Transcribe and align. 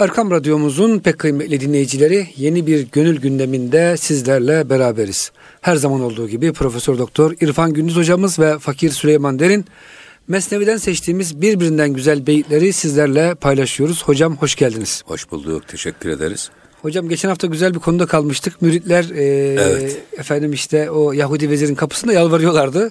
Erkam 0.00 0.30
Radyomuzun 0.30 0.98
pek 0.98 1.18
kıymetli 1.18 1.60
dinleyicileri 1.60 2.26
yeni 2.36 2.66
bir 2.66 2.86
gönül 2.92 3.20
gündeminde 3.20 3.96
sizlerle 3.96 4.70
beraberiz. 4.70 5.32
Her 5.60 5.76
zaman 5.76 6.00
olduğu 6.00 6.28
gibi 6.28 6.52
Profesör 6.52 6.98
Doktor 6.98 7.34
İrfan 7.40 7.72
Gündüz 7.72 7.96
hocamız 7.96 8.38
ve 8.38 8.58
Fakir 8.58 8.90
Süleyman 8.90 9.38
Derin 9.38 9.64
Mesnevi'den 10.28 10.76
seçtiğimiz 10.76 11.40
birbirinden 11.40 11.92
güzel 11.92 12.26
beyitleri 12.26 12.72
sizlerle 12.72 13.34
paylaşıyoruz. 13.34 14.02
Hocam 14.04 14.36
hoş 14.36 14.54
geldiniz. 14.54 15.02
Hoş 15.06 15.30
bulduk. 15.30 15.68
Teşekkür 15.68 16.08
ederiz. 16.08 16.50
Hocam 16.82 17.08
geçen 17.08 17.28
hafta 17.28 17.46
güzel 17.46 17.74
bir 17.74 17.80
konuda 17.80 18.06
kalmıştık. 18.06 18.62
Müritler 18.62 19.04
e, 19.14 19.24
evet. 19.60 20.02
efendim 20.18 20.52
işte 20.52 20.90
o 20.90 21.12
Yahudi 21.12 21.50
vezirin 21.50 21.74
kapısında 21.74 22.12
yalvarıyorlardı. 22.12 22.90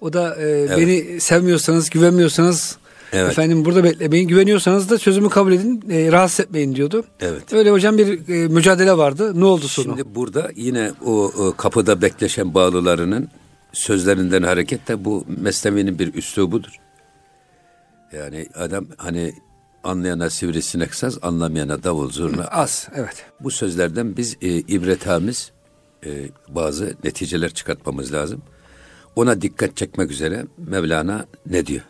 O 0.00 0.12
da 0.12 0.36
e, 0.36 0.42
evet. 0.42 0.78
beni 0.78 1.20
sevmiyorsanız, 1.20 1.90
güvenmiyorsanız 1.90 2.76
Evet. 3.12 3.30
Efendim 3.30 3.64
burada 3.64 3.84
beklemeyin. 3.84 4.28
Güveniyorsanız 4.28 4.90
da 4.90 4.98
sözümü 4.98 5.28
kabul 5.28 5.52
edin. 5.52 5.84
E, 5.90 6.12
rahatsız 6.12 6.40
etmeyin 6.40 6.74
diyordu. 6.74 7.04
Evet. 7.20 7.52
Öyle 7.52 7.70
hocam 7.70 7.98
bir 7.98 8.28
e, 8.28 8.48
mücadele 8.48 8.96
vardı. 8.96 9.40
Ne 9.40 9.44
oldu 9.44 9.68
sonu? 9.68 9.84
Şimdi 9.84 10.14
burada 10.14 10.50
yine 10.56 10.92
o, 11.04 11.32
o 11.38 11.54
kapıda 11.56 12.02
bekleşen 12.02 12.54
bağlılarının 12.54 13.28
sözlerinden 13.72 14.42
hareketle 14.42 15.04
bu 15.04 15.24
Mesnevi'nin 15.40 15.98
bir 15.98 16.14
üslubudur. 16.14 16.72
Yani 18.12 18.46
adam 18.54 18.86
hani 18.96 19.34
anlayana 19.84 20.30
sivrisinek 20.30 20.94
saz, 20.94 21.18
anlamayana 21.22 21.82
davul 21.82 22.10
zurna 22.10 22.44
az. 22.44 22.88
Evet. 22.94 23.24
Bu 23.40 23.50
sözlerden 23.50 24.16
biz 24.16 24.36
e, 24.42 24.48
ibretamiz 24.48 25.52
e, 26.06 26.28
bazı 26.48 26.96
neticeler 27.04 27.54
çıkartmamız 27.54 28.12
lazım. 28.12 28.42
Ona 29.16 29.40
dikkat 29.40 29.76
çekmek 29.76 30.10
üzere 30.10 30.46
Mevlana 30.58 31.26
ne 31.46 31.66
diyor? 31.66 31.82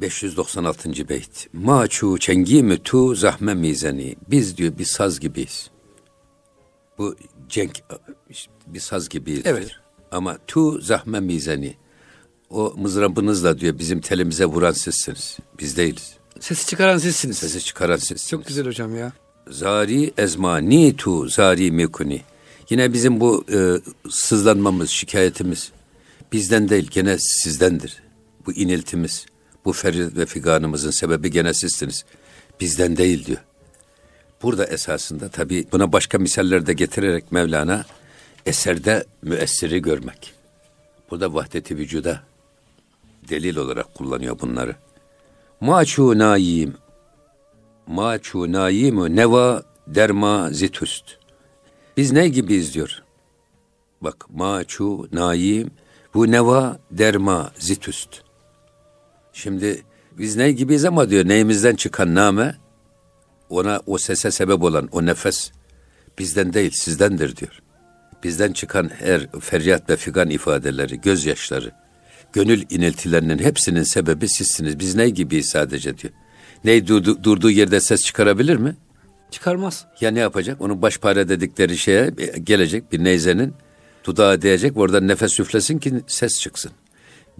596. 0.00 1.08
beyt. 1.08 1.48
Maçu 1.52 2.18
çengi 2.18 2.82
tu 2.84 3.14
zahme 3.14 3.54
mizeni. 3.54 4.16
Biz 4.30 4.56
diyor 4.56 4.78
bir 4.78 4.84
saz 4.84 5.20
gibiyiz. 5.20 5.70
Bu 6.98 7.16
cenk 7.48 7.82
bir 8.66 8.80
saz 8.80 9.08
gibiyiz. 9.08 9.42
Evet. 9.44 9.60
Diyor. 9.60 9.80
Ama 10.10 10.38
tu 10.46 10.80
zahme 10.80 11.20
mizeni. 11.20 11.74
O 12.50 12.74
mızrabınızla 12.76 13.58
diyor 13.58 13.78
bizim 13.78 14.00
telimize 14.00 14.44
vuran 14.44 14.72
sizsiniz. 14.72 15.38
Biz 15.60 15.76
değiliz. 15.76 16.14
Sesi 16.40 16.66
çıkaran 16.66 16.98
sizsiniz. 16.98 17.38
Sesi 17.38 17.64
çıkaran 17.64 17.96
sizsiniz. 17.96 18.28
Çok 18.28 18.46
güzel 18.46 18.66
hocam 18.66 18.96
ya. 18.96 19.12
Zari 19.48 20.12
ezmani 20.18 20.96
tu 20.96 21.28
zari 21.28 21.72
mekuni. 21.72 22.22
Yine 22.70 22.92
bizim 22.92 23.20
bu 23.20 23.44
e, 23.52 23.58
sızlanmamız, 24.10 24.90
şikayetimiz 24.90 25.72
bizden 26.32 26.68
değil 26.68 26.88
gene 26.90 27.18
sizdendir. 27.18 28.02
Bu 28.46 28.52
iniltimiz. 28.52 29.26
Bu 29.64 29.72
feryat 29.72 30.16
ve 30.16 30.26
figanımızın 30.26 30.90
sebebi 30.90 31.30
gene 31.30 31.54
sizsiniz. 31.54 32.04
Bizden 32.60 32.96
değil 32.96 33.26
diyor. 33.26 33.40
Burada 34.42 34.64
esasında 34.64 35.28
tabi 35.28 35.66
buna 35.72 35.92
başka 35.92 36.18
misaller 36.18 36.66
de 36.66 36.72
getirerek 36.72 37.32
Mevlana 37.32 37.84
eserde 38.46 39.04
müessiri 39.22 39.82
görmek. 39.82 40.34
Burada 41.10 41.34
vahdeti 41.34 41.76
vücuda 41.76 42.20
delil 43.28 43.56
olarak 43.56 43.94
kullanıyor 43.94 44.40
bunları. 44.40 44.76
Maçu 45.60 46.18
naim 46.18 46.74
Maçu 47.86 48.52
naimu 48.52 49.16
neva 49.16 49.62
derma 49.86 50.50
zitüst. 50.50 51.04
Biz 51.96 52.12
ne 52.12 52.28
gibiyiz 52.28 52.74
diyor. 52.74 53.02
Bak 54.00 54.26
maçu 54.30 55.08
naim 55.12 55.70
bu 56.14 56.30
neva 56.30 56.78
derma 56.90 57.52
zitüst. 57.58 58.22
Şimdi 59.42 59.82
biz 60.18 60.36
ne 60.36 60.52
gibiyiz 60.52 60.84
ama 60.84 61.10
diyor 61.10 61.28
neyimizden 61.28 61.74
çıkan 61.74 62.14
name 62.14 62.56
ona 63.48 63.80
o 63.86 63.98
sese 63.98 64.30
sebep 64.30 64.62
olan 64.62 64.88
o 64.92 65.06
nefes 65.06 65.50
bizden 66.18 66.52
değil 66.52 66.70
sizdendir 66.70 67.36
diyor. 67.36 67.62
Bizden 68.24 68.52
çıkan 68.52 68.90
her 68.98 69.26
feryat 69.40 69.90
ve 69.90 69.96
figan 69.96 70.30
ifadeleri, 70.30 71.00
gözyaşları, 71.00 71.72
gönül 72.32 72.62
iniltilerinin 72.70 73.38
hepsinin 73.38 73.82
sebebi 73.82 74.28
sizsiniz. 74.28 74.78
Biz 74.78 74.94
ne 74.94 75.08
gibiyiz 75.08 75.48
sadece 75.48 75.98
diyor. 75.98 76.12
Ney 76.64 76.86
durdu, 76.86 77.24
durduğu 77.24 77.50
yerde 77.50 77.80
ses 77.80 78.04
çıkarabilir 78.04 78.56
mi? 78.56 78.76
Çıkarmaz. 79.30 79.86
Ya 80.00 80.10
ne 80.10 80.20
yapacak? 80.20 80.60
Onun 80.60 80.82
başpare 80.82 81.28
dedikleri 81.28 81.78
şeye 81.78 82.10
gelecek 82.44 82.92
bir 82.92 83.04
neyzenin 83.04 83.54
dudağı 84.04 84.42
değecek 84.42 84.76
oradan 84.76 85.08
nefes 85.08 85.40
üflesin 85.40 85.78
ki 85.78 86.00
ses 86.06 86.40
çıksın. 86.40 86.72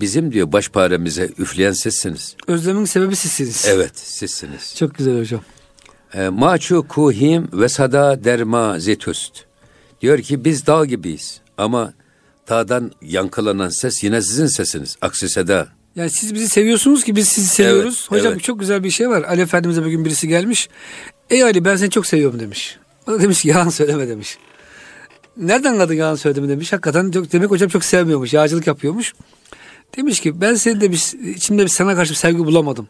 Bizim 0.00 0.32
diyor 0.32 0.52
başparemize 0.52 1.30
üfleyen 1.38 1.72
sizsiniz. 1.72 2.36
Özlemin 2.46 2.84
sebebi 2.84 3.16
sizsiniz. 3.16 3.66
Evet 3.68 3.98
sizsiniz. 3.98 4.74
Çok 4.76 4.94
güzel 4.94 5.18
hocam. 5.18 5.40
E, 6.14 6.28
Maçu 6.28 6.88
kuhim 6.88 7.48
ve 7.52 7.68
sada 7.68 8.24
derma 8.24 8.78
zetüst. 8.78 9.44
Diyor 10.00 10.18
ki 10.18 10.44
biz 10.44 10.66
dağ 10.66 10.84
gibiyiz 10.84 11.40
ama 11.58 11.92
dağdan 12.48 12.92
yankılanan 13.02 13.68
ses 13.68 14.04
yine 14.04 14.22
sizin 14.22 14.46
sesiniz. 14.46 14.96
Aksi 15.00 15.28
seda. 15.28 15.68
Yani 15.96 16.10
siz 16.10 16.34
bizi 16.34 16.48
seviyorsunuz 16.48 17.04
ki 17.04 17.16
biz 17.16 17.28
sizi 17.28 17.48
seviyoruz. 17.48 18.08
Evet, 18.10 18.20
Hocam 18.20 18.32
evet. 18.32 18.42
çok 18.42 18.60
güzel 18.60 18.84
bir 18.84 18.90
şey 18.90 19.08
var. 19.08 19.22
Ali 19.22 19.40
Efendimiz'e 19.40 19.84
bugün 19.84 20.04
birisi 20.04 20.28
gelmiş. 20.28 20.68
Ey 21.30 21.42
Ali 21.42 21.64
ben 21.64 21.76
seni 21.76 21.90
çok 21.90 22.06
seviyorum 22.06 22.40
demiş. 22.40 22.78
O 23.06 23.12
da 23.12 23.20
demiş 23.20 23.42
ki 23.42 23.48
yalan 23.48 23.68
söyleme 23.68 24.08
demiş. 24.08 24.38
Nereden 25.36 25.78
kadın 25.78 25.94
yalan 25.94 26.14
söyledi 26.14 26.40
mi 26.40 26.48
demiş. 26.48 26.72
Hakikaten 26.72 27.10
çok, 27.10 27.32
demek 27.32 27.50
hocam 27.50 27.68
çok 27.68 27.84
sevmiyormuş. 27.84 28.32
Yağcılık 28.32 28.66
yapıyormuş. 28.66 29.14
Demiş 29.96 30.20
ki 30.20 30.40
ben 30.40 30.54
seni 30.54 30.80
de 30.80 30.92
bir, 30.92 31.28
içimde 31.34 31.62
bir 31.62 31.68
sana 31.68 31.94
karşı 31.94 32.10
bir 32.10 32.16
sevgi 32.16 32.38
bulamadım. 32.38 32.88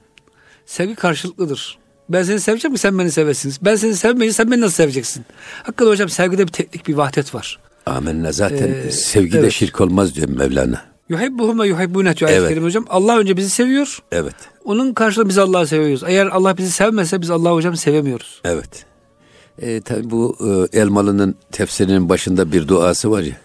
Sevgi 0.67 0.95
karşılıklıdır. 0.95 1.79
Ben 2.09 2.23
seni 2.23 2.41
seveceğim 2.41 2.73
mi 2.73 2.79
sen 2.79 2.99
beni 2.99 3.13
sevesiniz. 3.13 3.59
Ben 3.63 3.77
seni 3.77 3.97
sevmeyince 3.97 4.35
sen 4.35 4.51
beni 4.51 4.61
nasıl 4.61 4.75
seveceksin? 4.75 5.25
Hakikaten 5.63 5.91
hocam 5.91 6.09
sevgide 6.09 6.47
bir 6.47 6.53
teknik 6.53 6.89
bir 6.89 6.95
vahdet 6.95 7.35
var. 7.35 7.59
Amenna 7.87 8.33
zaten 8.33 8.75
ee, 8.87 8.91
sevgide 8.91 9.39
evet. 9.39 9.53
şirk 9.53 9.81
olmaz 9.81 10.15
diyor 10.15 10.29
Mevlana. 10.29 10.83
Yuhibbuhum 11.09 11.61
ve 11.61 11.69
yuhibbune 11.69 12.17
diyor 12.17 12.31
evet. 12.31 12.49
ayet 12.49 12.63
hocam. 12.63 12.85
Allah 12.89 13.19
önce 13.19 13.37
bizi 13.37 13.51
seviyor. 13.51 13.99
Evet. 14.13 14.35
Onun 14.65 14.93
karşılığında 14.93 15.29
biz 15.29 15.39
Allah'ı 15.39 15.67
seviyoruz. 15.67 16.03
Eğer 16.07 16.27
Allah 16.27 16.57
bizi 16.57 16.71
sevmese 16.71 17.23
biz 17.23 17.31
Allah'ı 17.31 17.55
hocam 17.55 17.77
sevemiyoruz. 17.77 18.41
Evet. 18.45 18.87
E, 19.59 19.81
tabi 19.81 20.11
bu 20.11 20.37
e, 20.73 20.79
Elmalı'nın 20.81 21.35
tefsirinin 21.53 22.09
başında 22.09 22.53
bir 22.53 22.69
duası 22.69 23.11
var 23.11 23.23
ya. 23.23 23.37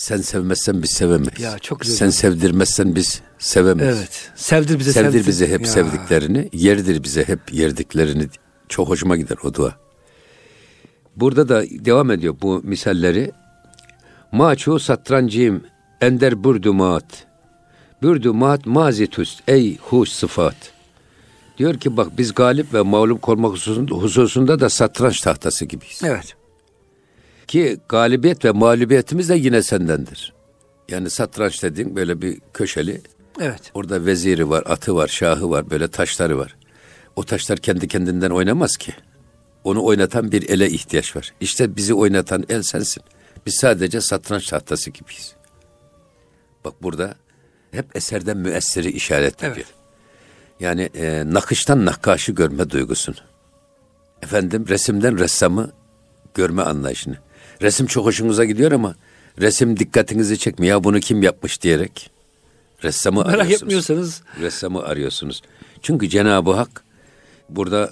Sen 0.00 0.16
sevmezsen 0.16 0.82
biz 0.82 0.90
sevemeyiz. 0.90 1.40
Ya 1.40 1.58
çok 1.58 1.80
güzel. 1.80 1.96
Sen 1.96 2.10
sevdirmezsen 2.10 2.94
biz 2.94 3.22
sevemeyiz. 3.38 3.98
Evet. 3.98 4.30
Sevdir 4.34 4.78
bize 4.78 4.92
sevdir. 4.92 5.10
Sevdir 5.10 5.26
bize 5.26 5.48
hep 5.48 5.60
ya. 5.60 5.66
sevdiklerini, 5.66 6.48
yerdir 6.52 7.02
bize 7.02 7.28
hep 7.28 7.52
yerdiklerini. 7.52 8.26
Çok 8.68 8.88
hoşuma 8.88 9.16
gider 9.16 9.36
o 9.44 9.54
dua. 9.54 9.76
Burada 11.16 11.48
da 11.48 11.62
devam 11.70 12.10
ediyor 12.10 12.36
bu 12.42 12.60
misalleri. 12.64 13.32
Maçu 14.32 14.78
satrancim 14.78 15.64
ender 16.00 16.44
burdumat. 16.44 17.26
Burdumat 18.02 18.66
mazitüst 18.66 19.42
ey 19.48 19.76
huş 19.76 20.08
sıfat. 20.08 20.56
Diyor 21.58 21.74
ki 21.74 21.96
bak 21.96 22.18
biz 22.18 22.34
galip 22.34 22.74
ve 22.74 22.82
mağlup 22.82 23.28
olmak 23.28 23.52
hususunda, 23.52 23.94
hususunda 23.94 24.60
da 24.60 24.68
satranç 24.68 25.20
tahtası 25.20 25.64
gibiyiz. 25.64 26.00
Evet. 26.04 26.39
Ki 27.50 27.80
galibiyet 27.88 28.44
ve 28.44 28.50
mağlubiyetimiz 28.50 29.28
de 29.28 29.34
yine 29.34 29.62
sendendir. 29.62 30.32
Yani 30.88 31.10
satranç 31.10 31.62
dediğin 31.62 31.96
böyle 31.96 32.22
bir 32.22 32.40
köşeli. 32.54 33.00
Evet. 33.40 33.70
Orada 33.74 34.06
veziri 34.06 34.50
var, 34.50 34.64
atı 34.66 34.96
var, 34.96 35.08
şahı 35.08 35.50
var, 35.50 35.70
böyle 35.70 35.88
taşları 35.88 36.38
var. 36.38 36.56
O 37.16 37.22
taşlar 37.24 37.58
kendi 37.58 37.88
kendinden 37.88 38.30
oynamaz 38.30 38.76
ki. 38.76 38.92
Onu 39.64 39.84
oynatan 39.84 40.32
bir 40.32 40.48
ele 40.48 40.70
ihtiyaç 40.70 41.16
var. 41.16 41.32
İşte 41.40 41.76
bizi 41.76 41.94
oynatan 41.94 42.44
el 42.48 42.62
sensin. 42.62 43.02
Biz 43.46 43.54
sadece 43.54 44.00
satranç 44.00 44.46
tahtası 44.46 44.90
gibiyiz. 44.90 45.34
Bak 46.64 46.82
burada 46.82 47.14
hep 47.70 47.96
eserden 47.96 48.36
müessiri 48.36 48.90
işaret 48.90 49.38
ediyor. 49.38 49.56
Evet. 49.56 49.66
Yani 50.60 50.90
e, 50.94 51.22
nakıştan 51.32 51.84
nakkaşı 51.84 52.32
görme 52.32 52.70
duygusunu. 52.70 53.16
Efendim 54.22 54.64
resimden 54.68 55.18
ressamı 55.18 55.70
görme 56.34 56.62
anlayışını. 56.62 57.16
Resim 57.62 57.86
çok 57.86 58.06
hoşunuza 58.06 58.44
gidiyor 58.44 58.72
ama 58.72 58.94
resim 59.40 59.78
dikkatinizi 59.78 60.38
çekmiyor. 60.38 60.76
Ya 60.76 60.84
bunu 60.84 61.00
kim 61.00 61.22
yapmış 61.22 61.62
diyerek 61.62 62.10
ressamı 62.82 63.20
Merak 63.24 63.34
arıyorsunuz. 63.34 63.62
etmiyorsanız. 63.62 64.22
Ressamı 64.40 64.82
arıyorsunuz. 64.82 65.42
Çünkü 65.82 66.08
Cenab-ı 66.08 66.52
Hak 66.52 66.84
burada 67.48 67.90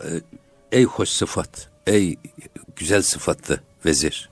e, 0.72 0.78
ey 0.78 0.84
hoş 0.84 1.08
sıfat, 1.08 1.68
ey 1.86 2.16
güzel 2.76 3.02
sıfatlı 3.02 3.60
vezir. 3.86 4.30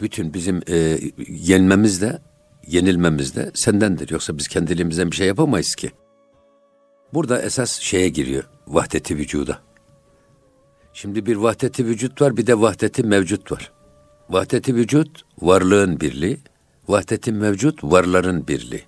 Bütün 0.00 0.34
bizim 0.34 0.62
e, 0.68 0.98
yenmemiz 1.28 2.00
de 2.02 2.18
yenilmemiz 2.66 3.36
de 3.36 3.50
sendendir. 3.54 4.10
Yoksa 4.10 4.38
biz 4.38 4.48
kendiliğimizden 4.48 5.10
bir 5.10 5.16
şey 5.16 5.26
yapamayız 5.26 5.74
ki. 5.74 5.90
Burada 7.14 7.42
esas 7.42 7.80
şeye 7.80 8.08
giriyor. 8.08 8.44
Vahdeti 8.66 9.16
vücuda. 9.16 9.58
Şimdi 10.92 11.26
bir 11.26 11.36
vahdeti 11.36 11.86
vücut 11.86 12.20
var 12.20 12.36
bir 12.36 12.46
de 12.46 12.60
vahdeti 12.60 13.02
mevcut 13.02 13.52
var. 13.52 13.72
Vahdeti 14.30 14.74
vücut 14.74 15.22
varlığın 15.40 16.00
birliği, 16.00 16.38
vahdeti 16.88 17.32
mevcut 17.32 17.84
varların 17.84 18.48
birliği. 18.48 18.82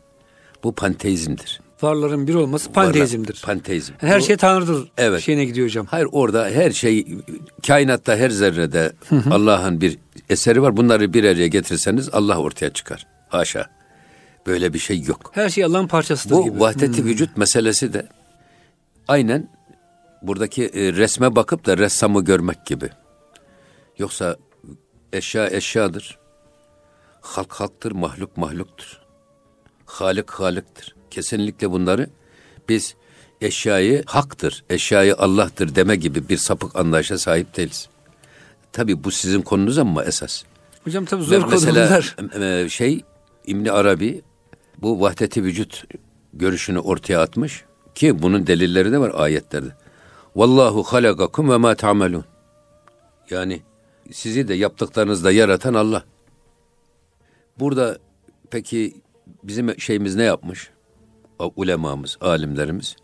Bu 0.65 0.73
panteizmdir. 0.73 1.61
varların 1.83 2.27
bir 2.27 2.35
olması 2.35 2.73
panteizmdir. 2.73 3.29
Varlar, 3.29 3.43
panteizm. 3.43 3.93
Yani 4.03 4.13
her 4.13 4.21
Bu, 4.21 4.25
şey 4.25 4.37
Tanrı'dır 4.37 4.93
evet. 4.99 5.21
şeyine 5.21 5.45
gidiyor 5.45 5.67
hocam. 5.67 5.87
Hayır 5.87 6.09
orada 6.13 6.45
her 6.51 6.71
şey 6.71 7.07
kainatta 7.67 8.17
her 8.17 8.31
zerrede 8.31 8.93
Allah'ın 9.31 9.81
bir 9.81 9.99
eseri 10.31 10.63
var. 10.63 10.77
Bunları 10.77 11.13
bir 11.13 11.25
araya 11.25 11.47
getirseniz 11.47 12.09
Allah 12.13 12.39
ortaya 12.39 12.71
çıkar. 12.71 13.07
Haşa. 13.29 13.71
Böyle 14.47 14.75
bir 14.75 14.79
şey 14.79 15.01
yok. 15.01 15.31
Her 15.35 15.49
şey 15.49 15.65
Allah'ın 15.65 15.87
parçasıdır 15.87 16.35
Bu 16.35 16.45
gibi. 16.45 16.59
Bu 16.59 16.61
vahdeti 16.61 17.03
hmm. 17.03 17.09
vücut 17.09 17.37
meselesi 17.37 17.93
de 17.93 18.09
aynen 19.09 19.49
buradaki 20.23 20.65
e, 20.65 20.93
resme 20.93 21.37
bakıp 21.37 21.67
da 21.67 21.79
ressamı 21.79 22.25
görmek 22.25 22.67
gibi. 22.67 22.91
Yoksa 23.99 24.37
eşya 25.13 25.51
eşyadır. 25.51 26.19
Halk 27.21 27.53
halktır, 27.53 27.93
mahluk 27.93 28.37
mahluktur. 28.37 29.01
Halik 29.87 30.31
haliktir. 30.31 30.95
Kesinlikle 31.11 31.71
bunları 31.71 32.11
biz 32.69 32.95
eşyayı 33.41 34.03
haktır, 34.07 34.65
eşyayı 34.71 35.17
Allah'tır 35.17 35.75
deme 35.75 35.97
gibi 35.97 36.29
bir 36.29 36.37
sapık 36.37 36.77
anlayışa 36.77 37.19
sahip 37.19 37.57
değiliz. 37.57 37.89
Tabi 38.73 39.05
bu 39.05 39.11
sizin 39.11 39.43
konunuz 39.43 39.79
ama 39.79 40.05
esas. 40.05 40.43
Hocam 40.85 41.05
tabi 41.05 41.23
zor 41.23 41.43
konular. 41.43 42.17
Mesela 42.21 42.69
şey 42.69 43.05
İbni 43.47 43.73
Arabi 43.73 44.23
bu 44.79 45.01
vahdeti 45.01 45.43
vücut 45.43 45.85
görüşünü 46.33 46.79
ortaya 46.79 47.21
atmış 47.21 47.65
ki 47.95 48.23
bunun 48.23 48.47
delilleri 48.47 48.93
de 48.93 48.99
var 48.99 49.13
ayetlerde. 49.15 49.77
Vallahu 50.37 50.83
halakakum 50.83 51.51
ve 51.51 51.57
ma 51.57 51.75
ta'malun. 51.75 52.25
Yani 53.31 53.63
sizi 54.13 54.49
de 54.49 54.55
yaptıklarınızda 54.55 55.33
yaratan 55.33 55.75
Allah. 55.75 56.05
Burada 57.59 57.99
peki 58.51 58.95
bizim 59.43 59.81
şeyimiz 59.81 60.17
ne 60.17 60.23
yapmış? 60.23 60.71
Ulemamız, 61.57 62.19
alimlerimiz. 62.21 62.97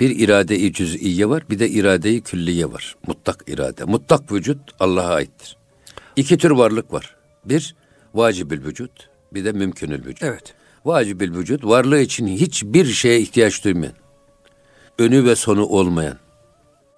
Bir 0.00 0.10
irade-i 0.10 0.72
cüz'iye 0.72 1.28
var, 1.28 1.50
bir 1.50 1.58
de 1.58 1.68
irade-i 1.68 2.20
külliye 2.20 2.72
var. 2.72 2.96
Mutlak 3.06 3.44
irade. 3.46 3.84
Mutlak 3.84 4.32
vücut 4.32 4.58
Allah'a 4.80 5.14
aittir. 5.14 5.56
İki 6.16 6.38
tür 6.38 6.50
varlık 6.50 6.92
var. 6.92 7.16
Bir, 7.44 7.74
vacibül 8.14 8.64
vücut, 8.64 9.10
bir 9.34 9.44
de 9.44 9.52
mümkünül 9.52 10.04
vücut. 10.04 10.22
Evet. 10.22 10.54
Vacibül 10.84 11.34
vücut, 11.34 11.64
varlığı 11.64 12.00
için 12.00 12.26
hiçbir 12.26 12.84
şeye 12.84 13.20
ihtiyaç 13.20 13.64
duymayan, 13.64 13.94
önü 14.98 15.24
ve 15.24 15.36
sonu 15.36 15.66
olmayan. 15.66 16.18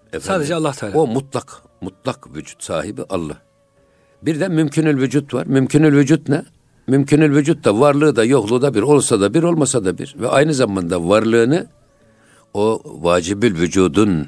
Efendim, 0.06 0.26
Sadece 0.26 0.54
Allah 0.54 0.72
Teala. 0.72 0.98
O 0.98 1.06
mutlak, 1.06 1.62
mutlak 1.80 2.36
vücut 2.36 2.64
sahibi 2.64 3.02
Allah. 3.08 3.42
Bir 4.26 4.40
de 4.40 4.48
mümkünül 4.48 5.00
vücut 5.00 5.34
var. 5.34 5.46
Mümkünül 5.46 5.96
vücut 5.96 6.28
ne? 6.28 6.42
Mümkünül 6.86 7.36
vücut 7.36 7.64
da 7.64 7.80
varlığı 7.80 8.16
da 8.16 8.24
yokluğu 8.24 8.62
da 8.62 8.74
bir 8.74 8.82
olsa 8.82 9.20
da 9.20 9.34
bir 9.34 9.42
olmasa 9.42 9.84
da 9.84 9.98
bir. 9.98 10.14
Ve 10.18 10.28
aynı 10.28 10.54
zamanda 10.54 11.08
varlığını 11.08 11.66
o 12.54 12.82
vacibül 12.84 13.60
vücudun 13.60 14.26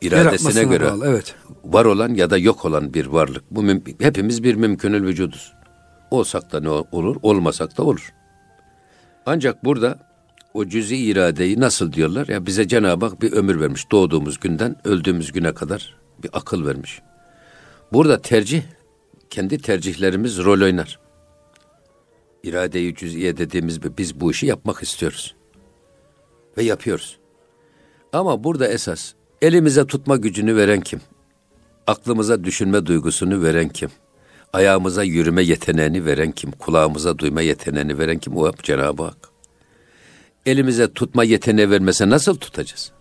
iradesine 0.00 0.64
göre 0.64 0.90
bağlı, 0.90 1.06
evet. 1.06 1.34
var 1.64 1.84
olan 1.84 2.14
ya 2.14 2.30
da 2.30 2.38
yok 2.38 2.64
olan 2.64 2.94
bir 2.94 3.06
varlık. 3.06 3.44
Bu 3.50 3.64
hepimiz 4.00 4.42
bir 4.42 4.54
mümkünül 4.54 5.06
vücuduz. 5.06 5.52
Olsak 6.10 6.52
da 6.52 6.60
ne 6.60 6.68
olur, 6.68 7.16
olmasak 7.22 7.78
da 7.78 7.82
olur. 7.82 8.12
Ancak 9.26 9.64
burada 9.64 9.98
o 10.54 10.66
cüzi 10.66 10.96
iradeyi 10.96 11.60
nasıl 11.60 11.92
diyorlar? 11.92 12.28
Ya 12.28 12.46
bize 12.46 12.68
Cenab-ı 12.68 13.06
Hak 13.06 13.22
bir 13.22 13.32
ömür 13.32 13.60
vermiş. 13.60 13.90
Doğduğumuz 13.90 14.40
günden 14.40 14.76
öldüğümüz 14.84 15.32
güne 15.32 15.54
kadar 15.54 15.96
bir 16.22 16.30
akıl 16.32 16.66
vermiş. 16.66 17.02
Burada 17.92 18.22
tercih, 18.22 18.62
kendi 19.30 19.58
tercihlerimiz 19.58 20.38
rol 20.38 20.60
oynar. 20.60 20.98
İrade-i 22.42 22.94
cüz'iye 22.94 23.36
dediğimiz 23.36 23.98
biz 23.98 24.20
bu 24.20 24.30
işi 24.30 24.46
yapmak 24.46 24.82
istiyoruz. 24.82 25.34
Ve 26.58 26.62
yapıyoruz. 26.62 27.18
Ama 28.12 28.44
burada 28.44 28.68
esas 28.68 29.12
elimize 29.42 29.86
tutma 29.86 30.16
gücünü 30.16 30.56
veren 30.56 30.80
kim? 30.80 31.00
Aklımıza 31.86 32.44
düşünme 32.44 32.86
duygusunu 32.86 33.42
veren 33.42 33.68
kim? 33.68 33.90
Ayağımıza 34.52 35.02
yürüme 35.02 35.42
yeteneğini 35.42 36.04
veren 36.04 36.32
kim? 36.32 36.50
Kulağımıza 36.50 37.18
duyma 37.18 37.40
yeteneğini 37.40 37.98
veren 37.98 38.18
kim? 38.18 38.36
O 38.36 38.52
Cenab-ı 38.62 39.02
Hak. 39.02 39.28
Elimize 40.46 40.92
tutma 40.92 41.24
yeteneği 41.24 41.70
vermese 41.70 42.10
nasıl 42.10 42.36
tutacağız? 42.36 42.92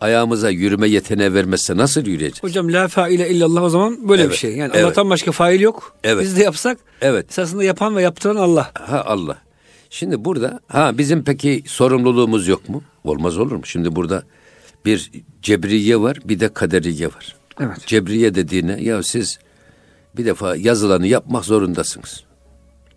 Ayağımıza 0.00 0.50
yürüme 0.50 0.88
yeteneği 0.88 1.34
vermezse 1.34 1.76
nasıl 1.76 2.00
yürüyeceğiz? 2.00 2.42
Hocam 2.42 2.72
la 2.72 2.88
faile 2.88 3.30
illallah 3.30 3.62
o 3.62 3.68
zaman 3.68 4.08
böyle 4.08 4.22
evet, 4.22 4.32
bir 4.32 4.36
şey. 4.36 4.56
Yani 4.56 4.70
evet. 4.74 4.84
Allah'tan 4.84 5.10
başka 5.10 5.32
fail 5.32 5.60
yok. 5.60 5.96
Evet. 6.04 6.24
Biz 6.24 6.36
de 6.36 6.42
yapsak 6.42 6.78
evet. 7.00 7.30
esasında 7.30 7.64
yapan 7.64 7.96
ve 7.96 8.02
yaptıran 8.02 8.36
Allah. 8.36 8.70
Ha 8.74 9.04
Allah. 9.06 9.38
Şimdi 9.90 10.24
burada 10.24 10.60
ha 10.68 10.98
bizim 10.98 11.24
peki 11.24 11.62
sorumluluğumuz 11.66 12.48
yok 12.48 12.68
mu? 12.68 12.82
Olmaz 13.04 13.38
olur 13.38 13.56
mu? 13.56 13.66
Şimdi 13.66 13.96
burada 13.96 14.22
bir 14.84 15.10
cebriye 15.42 16.00
var 16.00 16.18
bir 16.24 16.40
de 16.40 16.48
kaderiye 16.48 17.06
var. 17.06 17.36
Evet. 17.60 17.86
Cebriye 17.86 18.34
dediğine 18.34 18.82
ya 18.82 19.02
siz 19.02 19.38
bir 20.16 20.26
defa 20.26 20.56
yazılanı 20.56 21.06
yapmak 21.06 21.44
zorundasınız. 21.44 22.24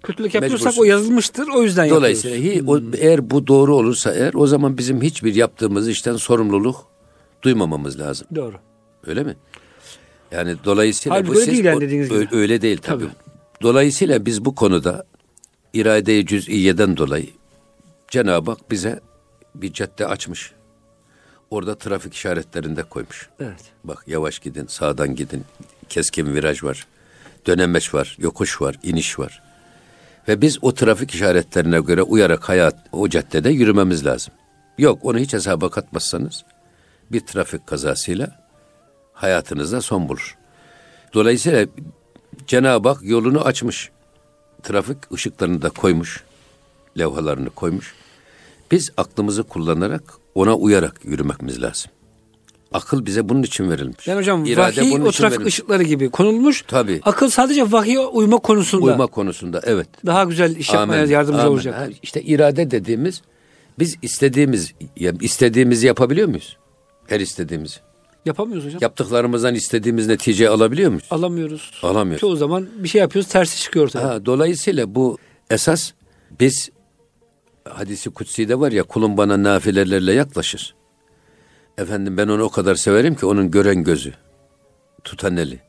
Kötülük 0.03 0.33
yapıyorsak 0.33 0.73
o 0.77 0.83
yazılmıştır 0.83 1.47
o 1.47 1.63
yüzden 1.63 1.89
Dolayısıyla 1.89 2.37
yapıyoruz. 2.37 2.67
Dolayısıyla 2.67 2.99
hmm. 2.99 3.09
eğer 3.09 3.29
bu 3.29 3.47
doğru 3.47 3.75
olursa 3.75 4.13
eğer 4.13 4.33
o 4.33 4.47
zaman 4.47 4.77
bizim 4.77 5.01
hiçbir 5.01 5.35
yaptığımız 5.35 5.89
işten 5.89 6.15
sorumluluk 6.15 6.88
duymamamız 7.41 7.99
lazım. 7.99 8.27
Doğru. 8.35 8.55
Öyle 9.05 9.23
mi? 9.23 9.35
Yani 10.31 10.55
dolayısıyla 10.65 11.17
Halbuki 11.17 11.35
bu 11.35 11.39
öyle 11.39 11.51
değil 11.51 11.65
yani 11.65 11.81
dediğiniz 11.81 12.09
gibi. 12.09 12.27
Öyle 12.31 12.61
değil 12.61 12.77
tabii. 12.77 13.03
tabii. 13.03 13.13
Dolayısıyla 13.61 14.25
biz 14.25 14.45
bu 14.45 14.55
konuda 14.55 15.05
irade-i 15.73 16.25
cüz'iyeden 16.25 16.97
dolayı 16.97 17.29
Cenab-ı 18.07 18.51
Hak 18.51 18.71
bize 18.71 18.99
bir 19.55 19.73
cadde 19.73 20.07
açmış. 20.07 20.51
Orada 21.49 21.77
trafik 21.77 22.13
işaretlerinde 22.13 22.83
koymuş. 22.83 23.29
Evet. 23.39 23.61
Bak 23.83 24.03
yavaş 24.07 24.39
gidin, 24.39 24.67
sağdan 24.67 25.15
gidin. 25.15 25.43
Keskin 25.89 26.33
viraj 26.33 26.63
var. 26.63 26.87
Dönemeç 27.47 27.93
var, 27.93 28.17
yokuş 28.19 28.61
var, 28.61 28.79
iniş 28.83 29.19
var. 29.19 29.41
Ve 30.27 30.41
biz 30.41 30.57
o 30.61 30.73
trafik 30.73 31.11
işaretlerine 31.11 31.79
göre 31.79 32.01
uyarak 32.01 32.49
hayat 32.49 32.75
o 32.91 33.09
caddede 33.09 33.49
yürümemiz 33.49 34.05
lazım. 34.05 34.33
Yok 34.77 34.99
onu 35.05 35.17
hiç 35.17 35.33
hesaba 35.33 35.69
katmazsanız 35.69 36.43
bir 37.11 37.19
trafik 37.19 37.67
kazasıyla 37.67 38.39
hayatınızda 39.13 39.81
son 39.81 40.09
bulur. 40.09 40.37
Dolayısıyla 41.13 41.67
Cenab-ı 42.47 42.89
Hak 42.89 43.03
yolunu 43.03 43.41
açmış. 43.41 43.89
Trafik 44.63 45.11
ışıklarını 45.13 45.61
da 45.61 45.69
koymuş. 45.69 46.23
Levhalarını 46.99 47.49
koymuş. 47.49 47.95
Biz 48.71 48.91
aklımızı 48.97 49.43
kullanarak 49.43 50.03
ona 50.35 50.55
uyarak 50.55 51.05
yürümemiz 51.05 51.61
lazım. 51.61 51.91
Akıl 52.73 53.05
bize 53.05 53.29
bunun 53.29 53.43
için 53.43 53.69
verilmiş. 53.69 54.07
Yani 54.07 54.19
hocam 54.19 54.45
İrade 54.45 54.81
vahiy 54.81 54.93
o 54.93 55.11
trafik 55.11 55.21
verilmiş. 55.21 55.53
ışıkları 55.53 55.83
gibi 55.83 56.09
konulmuş. 56.09 56.63
Tabii. 56.67 57.01
Akıl 57.03 57.29
sadece 57.29 57.71
vahiye 57.71 57.99
uyma 57.99 58.37
konusunda. 58.37 58.85
Uyma 58.85 59.07
konusunda 59.07 59.61
evet. 59.63 59.87
Daha 60.05 60.23
güzel 60.23 60.55
iş 60.55 60.69
Amen. 60.69 60.79
yapmaya 60.79 61.05
yardımcı 61.05 61.41
Amen. 61.41 61.51
olacak. 61.51 61.75
Ha, 61.75 61.87
işte 62.03 62.21
irade 62.21 62.71
dediğimiz 62.71 63.21
biz 63.79 63.95
istediğimiz 64.01 64.73
istediğimizi 65.21 65.87
yapabiliyor 65.87 66.27
muyuz? 66.27 66.57
Her 67.09 67.19
istediğimizi. 67.19 67.79
Yapamıyoruz 68.25 68.65
hocam. 68.65 68.79
Yaptıklarımızdan 68.81 69.55
istediğimiz 69.55 70.07
neticeyi 70.07 70.49
alabiliyor 70.49 70.89
muyuz? 70.89 71.07
Alamıyoruz. 71.11 71.71
Alamıyoruz. 71.83 72.21
Çoğu 72.21 72.35
zaman 72.35 72.69
bir 72.77 72.87
şey 72.87 73.01
yapıyoruz 73.01 73.31
tersi 73.31 73.61
çıkıyor 73.61 73.87
tabii. 73.87 74.03
Ha, 74.03 74.25
dolayısıyla 74.25 74.95
bu 74.95 75.17
esas 75.49 75.91
biz 76.39 76.69
hadisi 77.69 78.09
kutsi 78.09 78.49
de 78.49 78.59
var 78.59 78.71
ya 78.71 78.83
kulun 78.83 79.17
bana 79.17 79.43
nafilelerle 79.43 80.13
yaklaşır. 80.13 80.75
Efendim 81.77 82.17
ben 82.17 82.27
onu 82.27 82.43
o 82.43 82.49
kadar 82.49 82.75
severim 82.75 83.15
ki 83.15 83.25
onun 83.25 83.51
gören 83.51 83.83
gözü, 83.83 84.13
tutan 85.03 85.37
eli, 85.37 85.59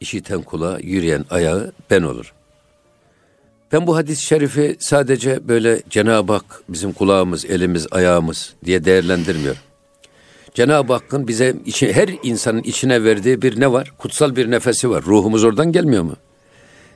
işiten 0.00 0.42
kulağı, 0.42 0.80
yürüyen 0.80 1.24
ayağı 1.30 1.72
ben 1.90 2.02
olurum. 2.02 2.30
Ben 3.72 3.86
bu 3.86 3.96
hadis-i 3.96 4.22
şerifi 4.22 4.76
sadece 4.80 5.48
böyle 5.48 5.82
Cenab-ı 5.90 6.32
Hak 6.32 6.62
bizim 6.68 6.92
kulağımız, 6.92 7.44
elimiz, 7.44 7.86
ayağımız 7.90 8.54
diye 8.64 8.84
değerlendirmiyor. 8.84 9.56
Cenab-ı 10.54 10.92
Hakk'ın 10.92 11.28
bize 11.28 11.56
içi, 11.64 11.92
her 11.92 12.08
insanın 12.22 12.62
içine 12.62 13.04
verdiği 13.04 13.42
bir 13.42 13.60
ne 13.60 13.72
var? 13.72 13.92
Kutsal 13.98 14.36
bir 14.36 14.50
nefesi 14.50 14.90
var. 14.90 15.04
Ruhumuz 15.04 15.44
oradan 15.44 15.72
gelmiyor 15.72 16.02
mu? 16.02 16.16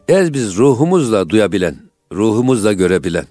Eğer 0.09 0.35
biz 0.35 0.57
ruhumuzla 0.57 1.29
duyabilen, 1.29 1.77
ruhumuzla 2.13 2.73
görebilen, 2.73 3.27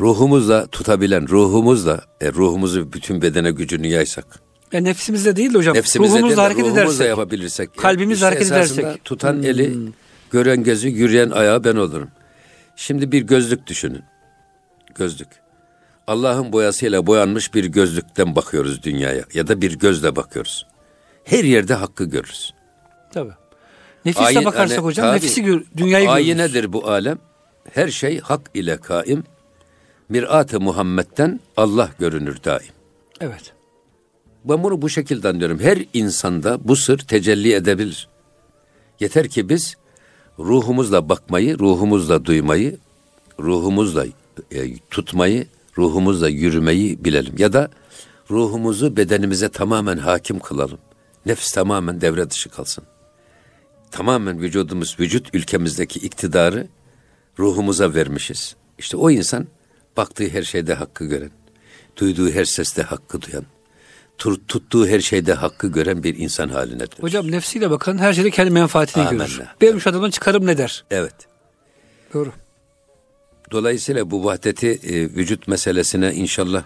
ruhumuzla 0.00 0.66
tutabilen, 0.66 1.28
ruhumuzla, 1.28 2.00
e, 2.20 2.32
ruhumuzu 2.32 2.92
bütün 2.92 3.22
bedene 3.22 3.50
gücünü 3.50 3.86
yaysak. 3.86 4.40
Ya 4.72 4.80
nefsimizle 4.80 5.36
değil 5.36 5.54
de 5.54 5.58
hocam. 5.58 5.74
Nefsimizle 5.74 6.18
ruhumuzla 6.18 6.36
değil, 6.36 6.48
hareket 6.48 6.64
ruhumuzla 6.64 6.82
edersek. 6.82 7.08
yapabilirsek. 7.08 7.76
Kalbimizle 7.76 8.14
işte 8.14 8.24
hareket 8.24 8.46
edersek. 8.52 9.04
Tutan 9.04 9.34
hmm. 9.34 9.44
eli, 9.44 9.78
gören 10.30 10.62
gözü, 10.62 10.88
yürüyen 10.88 11.30
ayağı 11.30 11.64
ben 11.64 11.76
olurum. 11.76 12.08
Şimdi 12.76 13.12
bir 13.12 13.22
gözlük 13.22 13.66
düşünün. 13.66 14.02
Gözlük. 14.94 15.28
Allah'ın 16.08 16.52
boyasıyla 16.52 17.06
boyanmış 17.06 17.54
bir 17.54 17.64
gözlükten 17.64 18.36
bakıyoruz 18.36 18.82
dünyaya 18.82 19.24
ya 19.34 19.48
da 19.48 19.60
bir 19.60 19.78
gözle 19.78 20.16
bakıyoruz. 20.16 20.66
Her 21.24 21.44
yerde 21.44 21.74
hakkı 21.74 22.04
görürüz. 22.04 22.54
Tabii. 23.12 23.32
Nefisle 24.04 24.26
Ayin, 24.26 24.44
bakarsak 24.44 24.78
hani, 24.78 24.84
hocam 24.84 25.06
tabii, 25.06 25.16
nefisi 25.16 25.42
gör, 25.42 25.62
dünyayı 25.76 26.04
görürüz. 26.04 26.16
Ayinedir 26.16 26.72
bu 26.72 26.90
alem. 26.90 27.18
Her 27.72 27.88
şey 27.88 28.20
hak 28.20 28.50
ile 28.54 28.76
kaim 28.76 29.24
Mirat-ı 30.08 30.60
Muhammed'den 30.60 31.40
Allah 31.56 31.90
görünür 31.98 32.44
daim. 32.44 32.72
Evet. 33.20 33.52
Ben 34.44 34.64
bunu 34.64 34.82
bu 34.82 34.88
şekilde 34.88 35.28
anlıyorum. 35.28 35.58
Her 35.58 35.84
insanda 35.94 36.68
bu 36.68 36.76
sır 36.76 36.98
tecelli 36.98 37.52
edebilir. 37.52 38.08
Yeter 39.00 39.28
ki 39.28 39.48
biz 39.48 39.76
ruhumuzla 40.38 41.08
bakmayı, 41.08 41.58
ruhumuzla 41.58 42.24
duymayı, 42.24 42.78
ruhumuzla 43.40 44.06
e, 44.50 44.78
tutmayı, 44.90 45.46
ruhumuzla 45.78 46.28
yürümeyi 46.28 47.04
bilelim. 47.04 47.34
Ya 47.38 47.52
da 47.52 47.70
ruhumuzu 48.30 48.96
bedenimize 48.96 49.48
tamamen 49.48 49.98
hakim 49.98 50.38
kılalım. 50.38 50.78
Nefs 51.26 51.52
tamamen 51.52 52.00
devre 52.00 52.30
dışı 52.30 52.48
kalsın. 52.50 52.84
Tamamen 53.90 54.40
vücudumuz, 54.40 54.96
vücut 55.00 55.34
ülkemizdeki 55.34 55.98
iktidarı 55.98 56.68
ruhumuza 57.38 57.94
vermişiz. 57.94 58.56
İşte 58.78 58.96
o 58.96 59.10
insan 59.10 59.46
baktığı 59.96 60.28
her 60.28 60.42
şeyde 60.42 60.74
hakkı 60.74 61.04
gören, 61.04 61.30
duyduğu 61.96 62.30
her 62.30 62.44
seste 62.44 62.82
hakkı 62.82 63.22
duyan, 63.22 63.44
tuttuğu 64.48 64.86
her 64.86 65.00
şeyde 65.00 65.34
hakkı 65.34 65.66
gören 65.68 66.02
bir 66.02 66.18
insan 66.18 66.48
haline 66.48 66.80
dönür. 66.80 67.02
Hocam 67.02 67.30
nefsiyle 67.30 67.70
bakan 67.70 67.98
her 67.98 68.12
şeyde 68.12 68.30
kendi 68.30 68.50
menfaatini 68.50 69.02
Amenna. 69.02 69.24
görür. 69.26 69.40
Benim 69.60 69.80
şu 69.80 69.90
adamdan 69.90 70.10
çıkarım 70.10 70.46
ne 70.46 70.58
der? 70.58 70.84
Evet. 70.90 71.14
Doğru. 72.14 72.32
Dolayısıyla 73.50 74.10
bu 74.10 74.24
vahdeti 74.24 74.68
e, 74.68 75.02
vücut 75.02 75.48
meselesine 75.48 76.14
inşallah 76.14 76.62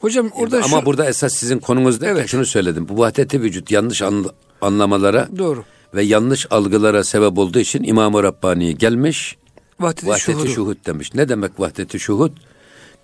Hocam 0.00 0.30
orada 0.34 0.56
ama 0.56 0.80
şu... 0.80 0.86
burada 0.86 1.06
esas 1.06 1.34
sizin 1.34 1.58
konunuz 1.58 2.00
değil 2.00 2.12
evet. 2.12 2.28
şunu 2.28 2.46
söyledim. 2.46 2.88
Bu 2.88 2.98
vahdeti 2.98 3.42
vücut 3.42 3.70
yanlış 3.70 4.02
anla, 4.02 4.28
anlamalara 4.60 5.28
Doğru. 5.38 5.64
ve 5.94 6.02
yanlış 6.02 6.46
algılara 6.50 7.04
sebep 7.04 7.38
olduğu 7.38 7.58
için 7.58 7.82
İmam-ı 7.82 8.22
Rabbani 8.22 8.78
gelmiş 8.78 9.36
vahdeti, 9.80 10.08
vahdeti 10.08 10.48
şuhud 10.48 10.86
demiş. 10.86 11.14
Ne 11.14 11.28
demek 11.28 11.60
vahdeti 11.60 12.00
şuhud? 12.00 12.32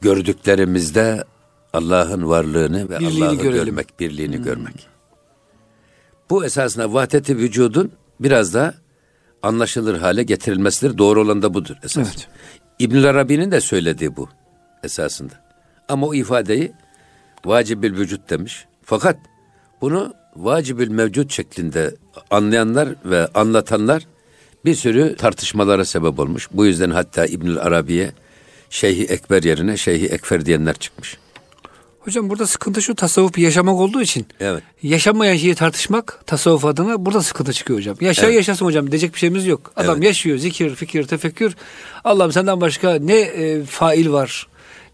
Gördüklerimizde 0.01 1.25
Allah'ın 1.73 2.29
varlığını 2.29 2.89
ve 2.89 2.97
Allah'ı 2.97 3.35
görmek, 3.35 4.01
birliğini 4.01 4.37
hmm. 4.37 4.45
görmek. 4.45 4.87
Bu 6.31 6.45
esasında 6.45 6.93
vahdeti 6.93 7.37
vücudun 7.37 7.93
biraz 8.21 8.55
da 8.55 8.75
anlaşılır 9.43 9.99
hale 9.99 10.23
getirilmesidir. 10.23 10.99
Doğru 10.99 11.23
olan 11.23 11.43
da 11.43 11.55
budur 11.55 11.77
esas. 11.85 12.09
Evet. 12.09 12.29
İbn 12.79 13.03
Arabi'nin 13.03 13.51
de 13.51 13.61
söylediği 13.61 14.17
bu 14.17 14.29
esasında. 14.85 15.33
Ama 15.89 16.07
o 16.07 16.15
ifadeyi 16.15 16.73
vacibül 17.45 17.99
vücut 17.99 18.31
demiş. 18.31 18.67
Fakat 18.85 19.17
bunu 19.81 20.15
vacibül 20.37 20.89
mevcut 20.89 21.33
şeklinde 21.33 21.95
anlayanlar 22.31 22.89
ve 23.05 23.27
anlatanlar 23.27 24.07
bir 24.65 24.75
sürü 24.75 25.17
tartışmalara 25.17 25.85
sebep 25.85 26.19
olmuş. 26.19 26.49
Bu 26.53 26.67
yüzden 26.67 26.91
hatta 26.91 27.27
İbnül 27.27 27.59
Arabi'ye 27.59 28.13
Şeyhi 28.71 29.05
Ekber 29.05 29.43
yerine 29.43 29.77
Şeyhi 29.77 30.07
Ekfer 30.07 30.47
diyenler 30.47 30.75
çıkmış. 30.75 31.19
Hocam 31.99 32.31
burada 32.31 32.47
sıkıntı 32.47 32.83
şu 32.83 32.95
tasavvuf 32.95 33.38
yaşamak 33.38 33.75
olduğu 33.75 34.02
için. 34.02 34.26
Evet. 34.40 34.62
Yaşamayan 34.83 35.37
şeyi 35.37 35.55
tartışmak 35.55 36.26
tasavvuf 36.26 36.64
adına 36.64 37.07
burada 37.07 37.23
sıkıntı 37.23 37.52
çıkıyor 37.52 37.78
hocam. 37.78 37.97
Yaşa 38.00 38.26
evet. 38.26 38.35
yaşasın 38.35 38.64
hocam 38.64 38.90
diyecek 38.90 39.14
bir 39.14 39.19
şeyimiz 39.19 39.47
yok. 39.47 39.73
Adam 39.76 39.97
evet. 39.97 40.05
yaşıyor 40.05 40.38
zikir, 40.38 40.75
fikir, 40.75 41.05
tefekkür. 41.05 41.57
Allah'ım 42.05 42.33
senden 42.33 42.61
başka 42.61 42.95
ne 42.95 43.17
e, 43.17 43.64
fail 43.64 44.11
var, 44.11 44.47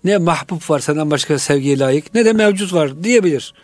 ne 0.04 0.18
mahbub 0.18 0.70
var 0.70 0.78
senden 0.78 1.10
başka 1.10 1.38
sevgiye 1.38 1.78
layık, 1.78 2.14
ne 2.14 2.24
de 2.24 2.32
mevcut 2.32 2.72
var 2.72 3.04
diyebilir. 3.04 3.54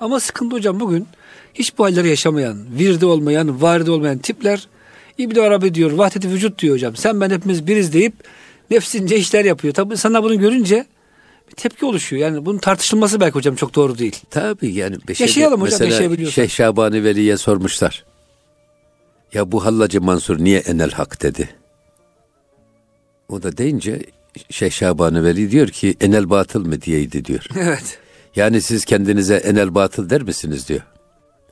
Ama 0.00 0.20
sıkıntı 0.20 0.56
hocam 0.56 0.80
bugün 0.80 1.06
hiç 1.54 1.78
bu 1.78 1.84
halleri 1.84 2.08
yaşamayan, 2.08 2.58
virde 2.78 3.06
olmayan, 3.06 3.62
varide 3.62 3.90
olmayan 3.90 4.18
tipler 4.18 4.68
İbn 5.18 5.40
Arabi 5.40 5.74
diyor, 5.74 5.90
vahdeti 5.90 6.30
vücut 6.30 6.58
diyor 6.58 6.74
hocam. 6.74 6.96
Sen 6.96 7.20
ben 7.20 7.30
hepimiz 7.30 7.66
biriz 7.66 7.92
deyip 7.92 8.14
nefsince 8.70 9.16
işler 9.16 9.44
yapıyor. 9.44 9.74
Tabi 9.74 9.96
sana 9.96 10.22
bunu 10.22 10.38
görünce 10.38 10.86
bir 11.50 11.54
tepki 11.54 11.86
oluşuyor. 11.86 12.22
Yani 12.22 12.46
bunun 12.46 12.58
tartışılması 12.58 13.20
belki 13.20 13.34
hocam 13.34 13.54
çok 13.54 13.74
doğru 13.74 13.98
değil. 13.98 14.16
Tabii 14.30 14.72
yani. 14.72 14.96
Yaşayalım 15.18 15.60
hocam 15.60 15.82
yaşayabiliyorsak. 15.82 16.34
Şeyh 16.34 16.48
Şabani 16.48 17.04
Veli'ye 17.04 17.36
sormuşlar. 17.36 18.04
Ya 19.32 19.52
bu 19.52 19.64
Hallacı 19.64 20.00
Mansur 20.00 20.38
niye 20.44 20.58
enel 20.58 20.90
hak 20.90 21.22
dedi. 21.22 21.48
O 23.28 23.42
da 23.42 23.56
deyince 23.56 24.02
Şeyh 24.50 24.70
Şabani 24.70 25.24
Veli 25.24 25.50
diyor 25.50 25.68
ki 25.68 25.96
enel 26.00 26.30
batıl 26.30 26.66
mı 26.66 26.82
diyeydi 26.82 27.24
diyor. 27.24 27.46
Evet. 27.58 27.98
Yani 28.36 28.62
siz 28.62 28.84
kendinize 28.84 29.36
enel 29.36 29.74
batıl 29.74 30.10
der 30.10 30.22
misiniz 30.22 30.68
diyor. 30.68 30.80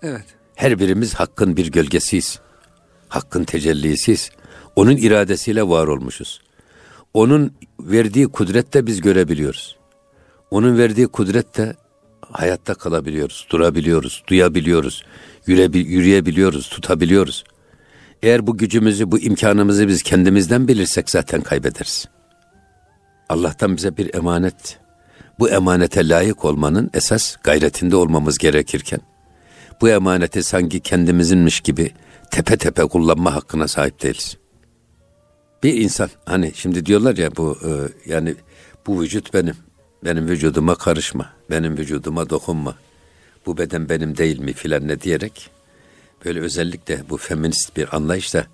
Evet. 0.02 0.24
Her 0.54 0.78
birimiz 0.78 1.14
hakkın 1.14 1.56
bir 1.56 1.72
gölgesiyiz. 1.72 2.40
Hakkın 3.08 3.44
tecellisiyiz. 3.44 4.30
Onun 4.76 4.96
iradesiyle 4.96 5.68
var 5.68 5.86
olmuşuz. 5.86 6.40
Onun 7.14 7.52
verdiği 7.80 8.28
kudrette 8.28 8.86
biz 8.86 9.00
görebiliyoruz. 9.00 9.75
Onun 10.50 10.78
verdiği 10.78 11.06
kudrette 11.06 11.76
hayatta 12.20 12.74
kalabiliyoruz, 12.74 13.46
durabiliyoruz, 13.50 14.22
duyabiliyoruz, 14.28 15.02
yürüyebi 15.46 15.78
yürüyebiliyoruz, 15.78 16.68
tutabiliyoruz. 16.68 17.44
Eğer 18.22 18.46
bu 18.46 18.56
gücümüzü, 18.56 19.10
bu 19.10 19.18
imkanımızı 19.18 19.88
biz 19.88 20.02
kendimizden 20.02 20.68
bilirsek 20.68 21.10
zaten 21.10 21.40
kaybederiz. 21.40 22.08
Allah'tan 23.28 23.76
bize 23.76 23.96
bir 23.96 24.14
emanet. 24.14 24.78
Bu 25.38 25.50
emanete 25.50 26.08
layık 26.08 26.44
olmanın 26.44 26.90
esas 26.94 27.36
gayretinde 27.36 27.96
olmamız 27.96 28.38
gerekirken, 28.38 29.00
bu 29.80 29.88
emaneti 29.88 30.42
sanki 30.42 30.80
kendimizinmiş 30.80 31.60
gibi 31.60 31.90
tepe 32.30 32.56
tepe 32.56 32.82
kullanma 32.82 33.34
hakkına 33.34 33.68
sahip 33.68 34.02
değiliz. 34.02 34.36
Bir 35.62 35.74
insan 35.74 36.10
hani 36.24 36.52
şimdi 36.54 36.86
diyorlar 36.86 37.16
ya 37.16 37.36
bu 37.36 37.58
e, 37.64 37.70
yani 38.10 38.34
bu 38.86 39.00
vücut 39.00 39.34
benim. 39.34 39.65
Benim 40.06 40.28
vücuduma 40.28 40.74
karışma. 40.74 41.32
Benim 41.50 41.78
vücuduma 41.78 42.30
dokunma. 42.30 42.74
Bu 43.46 43.58
beden 43.58 43.88
benim 43.88 44.16
değil 44.16 44.38
mi 44.38 44.52
filan 44.52 44.88
ne 44.88 45.00
diyerek 45.00 45.50
böyle 46.24 46.40
özellikle 46.40 47.02
bu 47.10 47.16
feminist 47.16 47.76
bir 47.76 47.96
anlayışla 47.96 48.46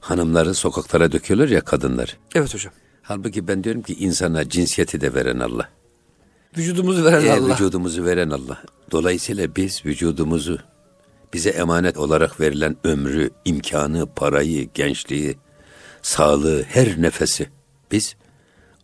hanımları 0.00 0.54
sokaklara 0.54 1.12
döküyorlar 1.12 1.48
ya 1.48 1.60
kadınlar. 1.60 2.16
Evet 2.34 2.54
hocam. 2.54 2.72
Halbuki 3.02 3.48
ben 3.48 3.64
diyorum 3.64 3.82
ki 3.82 3.94
insana 3.94 4.48
cinsiyeti 4.48 5.00
de 5.00 5.14
veren 5.14 5.38
Allah. 5.38 5.68
Vücudumuzu 6.58 7.04
veren 7.04 7.26
e, 7.26 7.32
Allah. 7.32 7.54
Vücudumuzu 7.54 8.04
veren 8.04 8.30
Allah. 8.30 8.62
Dolayısıyla 8.90 9.56
biz 9.56 9.86
vücudumuzu 9.86 10.58
bize 11.34 11.50
emanet 11.50 11.98
olarak 11.98 12.40
verilen 12.40 12.76
ömrü, 12.84 13.30
imkanı, 13.44 14.06
parayı, 14.06 14.68
gençliği, 14.74 15.36
sağlığı, 16.02 16.62
her 16.62 17.02
nefesi 17.02 17.48
biz 17.92 18.16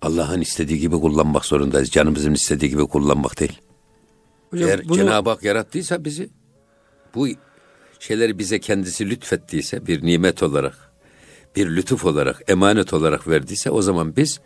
Allah'ın 0.03 0.41
istediği 0.41 0.79
gibi 0.79 1.01
kullanmak 1.01 1.45
zorundayız. 1.45 1.91
Canımızın 1.91 2.35
istediği 2.35 2.71
gibi 2.71 2.87
kullanmak 2.87 3.41
değil. 3.41 3.61
Hocam, 4.51 4.69
Eğer 4.69 4.89
bunu... 4.89 4.97
Cenab-ı 4.97 5.31
Hak 5.31 5.43
yarattıysa 5.43 6.05
bizi, 6.05 6.29
bu 7.15 7.29
şeyleri 8.01 8.39
bize 8.39 8.61
kendisi 8.61 9.11
lütfettiyse 9.11 9.87
bir 9.87 10.07
nimet 10.07 10.43
olarak, 10.43 10.75
bir 11.57 11.77
lütuf 11.77 12.05
olarak, 12.05 12.43
emanet 12.49 12.93
olarak 12.93 13.29
verdiyse 13.29 13.71
o 13.71 13.83
zaman 13.83 14.17
biz 14.17 14.41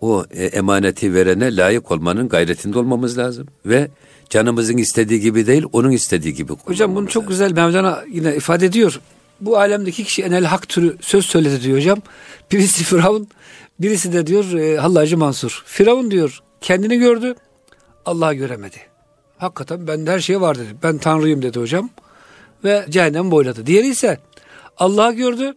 o 0.00 0.24
e, 0.30 0.44
emaneti 0.44 1.14
verene 1.14 1.56
layık 1.56 1.90
olmanın 1.90 2.28
gayretinde 2.28 2.78
olmamız 2.78 3.18
lazım. 3.18 3.46
Ve 3.66 3.88
canımızın 4.30 4.76
istediği 4.76 5.20
gibi 5.20 5.46
değil, 5.46 5.64
onun 5.72 5.90
istediği 5.90 6.34
gibi 6.34 6.52
Hocam 6.64 6.94
bunu 6.94 7.08
çok 7.08 7.22
lazım. 7.22 7.28
güzel 7.28 7.52
Mevlana 7.52 8.04
yine 8.12 8.36
ifade 8.36 8.66
ediyor. 8.66 9.00
Bu 9.40 9.58
alemdeki 9.58 10.04
kişi 10.04 10.22
enel 10.22 10.44
hak 10.44 10.68
türü 10.68 10.96
söz 11.00 11.26
söyledi 11.26 11.62
diyor 11.62 11.78
hocam. 11.78 11.98
Birisi 12.52 12.84
Firavun, 12.84 13.28
birisi 13.80 14.12
de 14.12 14.26
diyor 14.26 14.52
e, 14.52 14.76
Hallacı 14.76 15.18
Mansur. 15.18 15.62
Firavun 15.66 16.10
diyor 16.10 16.42
kendini 16.60 16.98
gördü, 16.98 17.34
Allah'ı 18.06 18.34
göremedi. 18.34 18.76
Hakikaten 19.38 19.86
bende 19.86 20.10
her 20.10 20.20
şey 20.20 20.40
var 20.40 20.58
dedi. 20.58 20.68
Ben 20.82 20.98
Tanrıyım 20.98 21.42
dedi 21.42 21.60
hocam. 21.60 21.90
Ve 22.64 22.86
cehennem 22.90 23.30
boyladı. 23.30 23.66
Diğeri 23.66 23.86
ise 23.86 24.18
Allah'ı 24.76 25.12
gördü, 25.12 25.54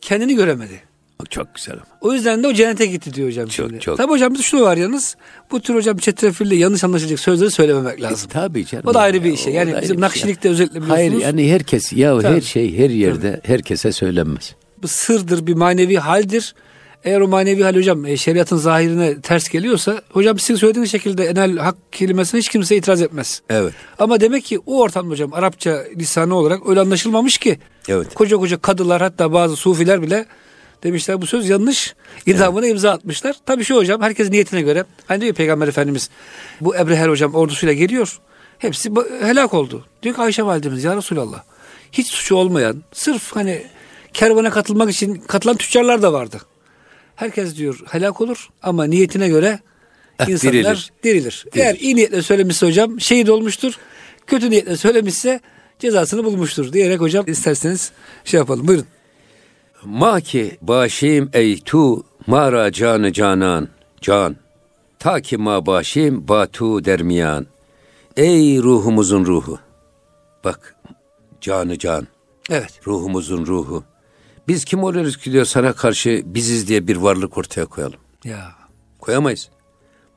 kendini 0.00 0.34
göremedi. 0.34 0.82
Çok 1.30 1.54
güzel. 1.54 1.76
O 2.00 2.12
yüzden 2.12 2.42
de 2.42 2.48
o 2.48 2.52
cennete 2.52 2.86
gitti 2.86 3.14
diyor 3.14 3.28
hocam. 3.28 3.46
Çok 3.46 3.68
şimdi. 3.68 3.80
çok. 3.80 3.96
Tabii 3.96 4.10
hocam 4.10 4.36
şunu 4.36 4.62
var 4.62 4.76
yalnız. 4.76 5.16
Bu 5.50 5.60
tür 5.60 5.74
hocam 5.74 5.96
çetrefilli 5.96 6.56
yanlış 6.56 6.84
anlaşılacak 6.84 7.20
sözleri 7.20 7.50
söylememek 7.50 8.02
lazım. 8.02 8.30
E, 8.30 8.32
tabii 8.32 8.66
canım. 8.66 8.84
O 8.86 8.94
da 8.94 9.00
ayrı 9.00 9.24
bir 9.24 9.36
şey. 9.36 9.52
Yani 9.52 9.74
bizim 9.82 10.00
nakşilikte 10.00 10.42
şey. 10.42 10.52
özellikle 10.52 10.82
biliyorsunuz. 10.82 11.12
Hayır 11.12 11.22
yani 11.22 11.52
herkes 11.52 11.92
ya 11.92 12.20
tabii. 12.20 12.36
her 12.36 12.40
şey 12.40 12.78
her 12.78 12.90
yerde 12.90 13.40
tabii. 13.40 13.52
herkese 13.52 13.92
söylenmez. 13.92 14.54
Bu 14.82 14.88
sırdır 14.88 15.46
bir 15.46 15.54
manevi 15.54 15.96
haldir. 15.96 16.54
Eğer 17.04 17.20
o 17.20 17.28
manevi 17.28 17.62
hal 17.62 17.76
hocam 17.76 18.06
e, 18.06 18.16
şeriatın 18.16 18.56
zahirine 18.56 19.20
ters 19.20 19.48
geliyorsa 19.48 20.02
hocam 20.10 20.38
sizin 20.38 20.54
söylediğiniz 20.54 20.90
şekilde 20.90 21.24
enel 21.24 21.56
hak 21.56 21.76
kelimesine 21.92 22.40
hiç 22.40 22.48
kimse 22.48 22.76
itiraz 22.76 23.02
etmez. 23.02 23.42
Evet. 23.50 23.72
Ama 23.98 24.20
demek 24.20 24.44
ki 24.44 24.58
o 24.66 24.80
ortamda 24.80 25.10
hocam 25.10 25.34
Arapça 25.34 25.84
lisanı 25.96 26.34
olarak 26.34 26.68
öyle 26.68 26.80
anlaşılmamış 26.80 27.38
ki. 27.38 27.58
Evet. 27.88 28.14
Koca 28.14 28.36
koca 28.36 28.58
kadılar 28.58 29.02
hatta 29.02 29.32
bazı 29.32 29.56
sufiler 29.56 30.02
bile 30.02 30.26
demişler 30.82 31.22
bu 31.22 31.26
söz 31.26 31.48
yanlış. 31.48 31.94
İdamına 32.26 32.66
evet. 32.66 32.72
imza 32.72 32.90
atmışlar. 32.90 33.36
Tabii 33.46 33.64
şu 33.64 33.76
hocam 33.76 34.02
herkes 34.02 34.30
niyetine 34.30 34.62
göre. 34.62 34.84
Hani 35.06 35.20
diyor 35.20 35.34
Peygamber 35.34 35.68
Efendimiz 35.68 36.10
bu 36.60 36.76
Ebreher 36.76 37.08
hocam 37.08 37.34
ordusuyla 37.34 37.72
geliyor. 37.72 38.20
Hepsi 38.58 38.90
helak 39.20 39.54
oldu. 39.54 39.84
Diyor 40.02 40.14
ki 40.14 40.20
Ayşe 40.20 40.42
validemiz 40.42 40.84
ya 40.84 40.96
Resulallah. 40.96 41.42
Hiç 41.92 42.08
suçu 42.08 42.36
olmayan 42.36 42.82
sırf 42.92 43.36
hani 43.36 43.62
kervana 44.12 44.50
katılmak 44.50 44.90
için 44.90 45.14
katılan 45.14 45.56
tüccarlar 45.56 46.02
da 46.02 46.12
vardı. 46.12 46.40
Herkes 47.20 47.56
diyor 47.56 47.80
helak 47.90 48.20
olur 48.20 48.48
ama 48.62 48.84
niyetine 48.84 49.28
göre 49.28 49.58
eh, 50.18 50.28
insanlar 50.28 50.52
dirilir. 50.52 50.90
dirilir. 51.04 51.44
dirilir. 51.44 51.46
Eğer 51.54 51.74
iyi 51.74 51.96
niyetle 51.96 52.22
söylemişse 52.22 52.66
hocam 52.66 53.00
şehit 53.00 53.28
olmuştur. 53.28 53.78
Kötü 54.26 54.50
niyetle 54.50 54.76
söylemişse 54.76 55.40
cezasını 55.78 56.24
bulmuştur 56.24 56.72
diyerek 56.72 57.00
hocam 57.00 57.24
isterseniz 57.28 57.92
şey 58.24 58.38
yapalım. 58.38 58.68
Buyurun. 58.68 58.86
Ma 59.84 60.20
ki 60.20 60.58
başim 60.62 61.30
ey 61.32 61.60
tu 61.60 62.04
mara 62.26 62.72
canı 62.72 63.12
canan 63.12 63.68
can. 64.00 64.36
Ta 64.98 65.20
ki 65.20 65.36
ma 65.36 65.66
başim 65.66 66.28
batu 66.28 66.84
dermiyan. 66.84 67.46
Ey 68.16 68.58
ruhumuzun 68.58 69.24
ruhu. 69.24 69.58
Bak 70.44 70.76
canı 71.40 71.78
can. 71.78 72.06
Evet. 72.50 72.80
Ruhumuzun 72.86 73.46
ruhu. 73.46 73.84
Biz 74.50 74.64
kim 74.64 74.84
oluyoruz 74.84 75.16
ki 75.16 75.32
diyor 75.32 75.44
sana 75.44 75.72
karşı 75.72 76.22
biziz 76.26 76.68
diye 76.68 76.88
bir 76.88 76.96
varlık 76.96 77.38
ortaya 77.38 77.66
koyalım. 77.66 78.00
Ya. 78.24 78.52
Koyamayız. 78.98 79.48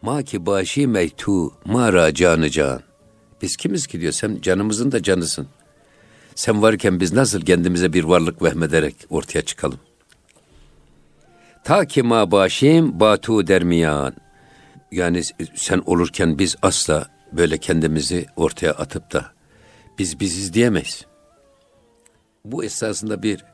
Ma 0.01 0.23
ki 0.23 0.45
başı 0.45 0.87
meytu 0.87 1.53
mara 1.65 2.13
canı 2.13 2.49
can. 2.49 2.81
Biz 3.41 3.57
kimiz 3.57 3.87
ki 3.87 4.01
diyor 4.01 4.11
sen 4.11 4.39
canımızın 4.41 4.91
da 4.91 5.03
canısın. 5.03 5.47
Sen 6.35 6.61
varken 6.61 6.99
biz 6.99 7.13
nasıl 7.13 7.41
kendimize 7.41 7.93
bir 7.93 8.03
varlık 8.03 8.43
vehmederek 8.43 8.95
ortaya 9.09 9.41
çıkalım? 9.41 9.79
Ta 11.63 11.85
ki 11.85 12.03
ma 12.03 12.31
başim 12.31 12.99
batu 12.99 13.47
dermiyan. 13.47 14.13
Yani 14.91 15.21
sen 15.55 15.81
olurken 15.85 16.39
biz 16.39 16.55
asla 16.61 17.07
böyle 17.31 17.57
kendimizi 17.57 18.25
ortaya 18.35 18.71
atıp 18.71 19.13
da 19.13 19.31
biz 19.99 20.19
biziz 20.19 20.53
diyemeyiz. 20.53 21.05
Bu 22.45 22.63
esasında 22.63 23.23
bir 23.23 23.52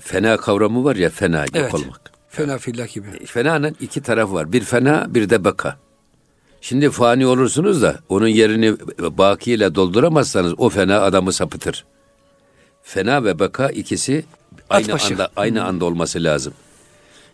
fena 0.00 0.36
kavramı 0.36 0.84
var 0.84 0.96
ya 0.96 1.10
fena 1.10 1.44
evet. 1.54 1.74
olmak. 1.74 2.12
Fena 2.28 2.58
fillah 2.58 2.94
gibi. 2.94 3.08
E, 3.20 3.26
fenanın 3.26 3.76
iki 3.80 4.02
tarafı 4.02 4.34
var. 4.34 4.52
Bir 4.52 4.60
fena 4.60 5.06
bir 5.08 5.30
de 5.30 5.44
beka. 5.44 5.76
Şimdi 6.60 6.90
fani 6.90 7.26
olursunuz 7.26 7.82
da 7.82 7.98
onun 8.08 8.28
yerini 8.28 8.76
bakiyle 9.18 9.74
dolduramazsanız 9.74 10.54
o 10.58 10.68
fena 10.68 11.00
adamı 11.00 11.32
sapıtır. 11.32 11.84
Fena 12.82 13.24
ve 13.24 13.38
beka 13.38 13.68
ikisi 13.68 14.24
aynı 14.70 14.94
anda 14.94 15.28
aynı 15.36 15.64
anda 15.64 15.84
olması 15.84 16.24
lazım. 16.24 16.52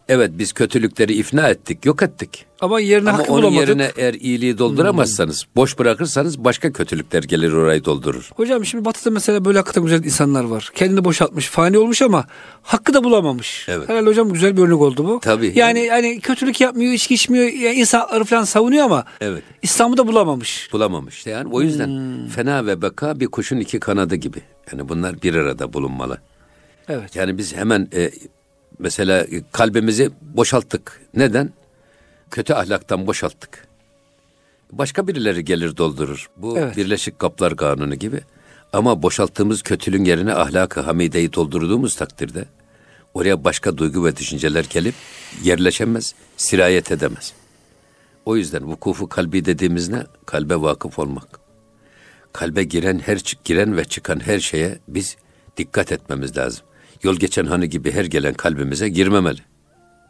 Evet 0.09 0.31
biz 0.35 0.53
kötülükleri 0.53 1.13
ifna 1.15 1.49
ettik, 1.49 1.87
yok 1.87 2.03
ettik. 2.03 2.47
Ama 2.61 2.81
yerine 2.81 3.11
Ama 3.11 3.19
hakkı 3.19 3.33
onun 3.33 3.43
bulamadık. 3.43 3.69
yerine 3.69 3.93
eğer 3.97 4.15
iyiliği 4.15 4.59
dolduramazsanız, 4.59 5.45
hmm. 5.45 5.51
boş 5.57 5.79
bırakırsanız 5.79 6.45
başka 6.45 6.73
kötülükler 6.73 7.23
gelir 7.23 7.53
orayı 7.53 7.85
doldurur. 7.85 8.31
Hocam 8.35 8.65
şimdi 8.65 8.85
Batı'da 8.85 9.11
mesela 9.11 9.45
böyle 9.45 9.59
hakikaten 9.59 9.83
güzel 9.83 10.05
insanlar 10.05 10.45
var. 10.45 10.71
Kendini 10.75 11.05
boşaltmış, 11.05 11.47
fani 11.47 11.79
olmuş 11.79 12.03
ama 12.03 12.27
hakkı 12.63 12.95
da 12.95 13.05
bulamamış. 13.05 13.67
Evet. 13.69 13.89
Herhalde 13.89 14.11
hocam 14.11 14.33
güzel 14.33 14.57
bir 14.57 14.63
örnek 14.63 14.81
oldu 14.81 15.09
bu. 15.09 15.21
Tabii. 15.21 15.53
Yani 15.55 15.79
yani, 15.79 16.07
yani 16.07 16.21
kötülük 16.21 16.61
yapmıyor, 16.61 16.93
içki 16.93 17.15
içmiyor, 17.15 17.47
yani 17.47 17.75
insan 17.75 18.25
falan 18.25 18.45
savunuyor 18.45 18.85
ama 18.85 19.05
evet. 19.21 19.43
İslam'ı 19.63 19.97
da 19.97 20.07
bulamamış. 20.07 20.69
Bulamamış. 20.73 21.27
Yani 21.27 21.49
o 21.53 21.63
yüzden 21.63 21.89
hmm. 21.89 22.29
fena 22.29 22.67
ve 22.67 22.83
beka 22.83 23.21
bir 23.21 23.27
kuşun 23.27 23.57
iki 23.57 23.81
kanadı 23.81 24.15
gibi. 24.15 24.39
Yani 24.73 24.89
bunlar 24.89 25.23
bir 25.23 25.35
arada 25.35 25.73
bulunmalı. 25.73 26.19
Evet. 26.89 27.17
Yani 27.17 27.39
biz 27.39 27.57
hemen 27.57 27.89
e, 27.95 28.11
mesela 28.79 29.27
kalbimizi 29.53 30.11
boşalttık. 30.21 31.01
Neden? 31.15 31.53
Kötü 32.31 32.55
ahlaktan 32.55 33.07
boşalttık. 33.07 33.67
Başka 34.73 35.09
birileri 35.09 35.45
gelir 35.45 35.77
doldurur. 35.77 36.31
Bu 36.37 36.59
evet. 36.59 36.77
Birleşik 36.77 37.19
Kaplar 37.19 37.57
Kanunu 37.57 37.95
gibi. 37.95 38.21
Ama 38.73 39.03
boşalttığımız 39.03 39.63
kötülüğün 39.63 40.05
yerine 40.05 40.35
ahlakı 40.35 40.81
hamideyi 40.81 41.33
doldurduğumuz 41.33 41.97
takdirde 41.97 42.45
oraya 43.15 43.45
başka 43.45 43.79
duygu 43.79 44.05
ve 44.05 44.17
düşünceler 44.17 44.67
gelip 44.71 44.95
yerleşemez, 45.43 46.15
sirayet 46.37 46.91
edemez. 46.93 47.33
O 48.25 48.37
yüzden 48.37 48.65
vukufu 48.65 49.09
kalbi 49.09 49.45
dediğimiz 49.45 49.89
ne? 49.89 50.03
Kalbe 50.27 50.61
vakıf 50.61 50.99
olmak. 50.99 51.41
Kalbe 52.33 52.65
giren 52.65 52.99
her 52.99 53.21
giren 53.45 53.77
ve 53.77 53.85
çıkan 53.85 54.21
her 54.21 54.41
şeye 54.41 54.79
biz 54.89 55.17
dikkat 55.57 55.93
etmemiz 55.93 56.37
lazım 56.37 56.66
yol 57.03 57.17
geçen 57.17 57.45
hanı 57.45 57.67
gibi 57.67 57.93
her 57.93 58.05
gelen 58.05 58.35
kalbimize 58.35 58.89
girmemeli. 58.89 59.41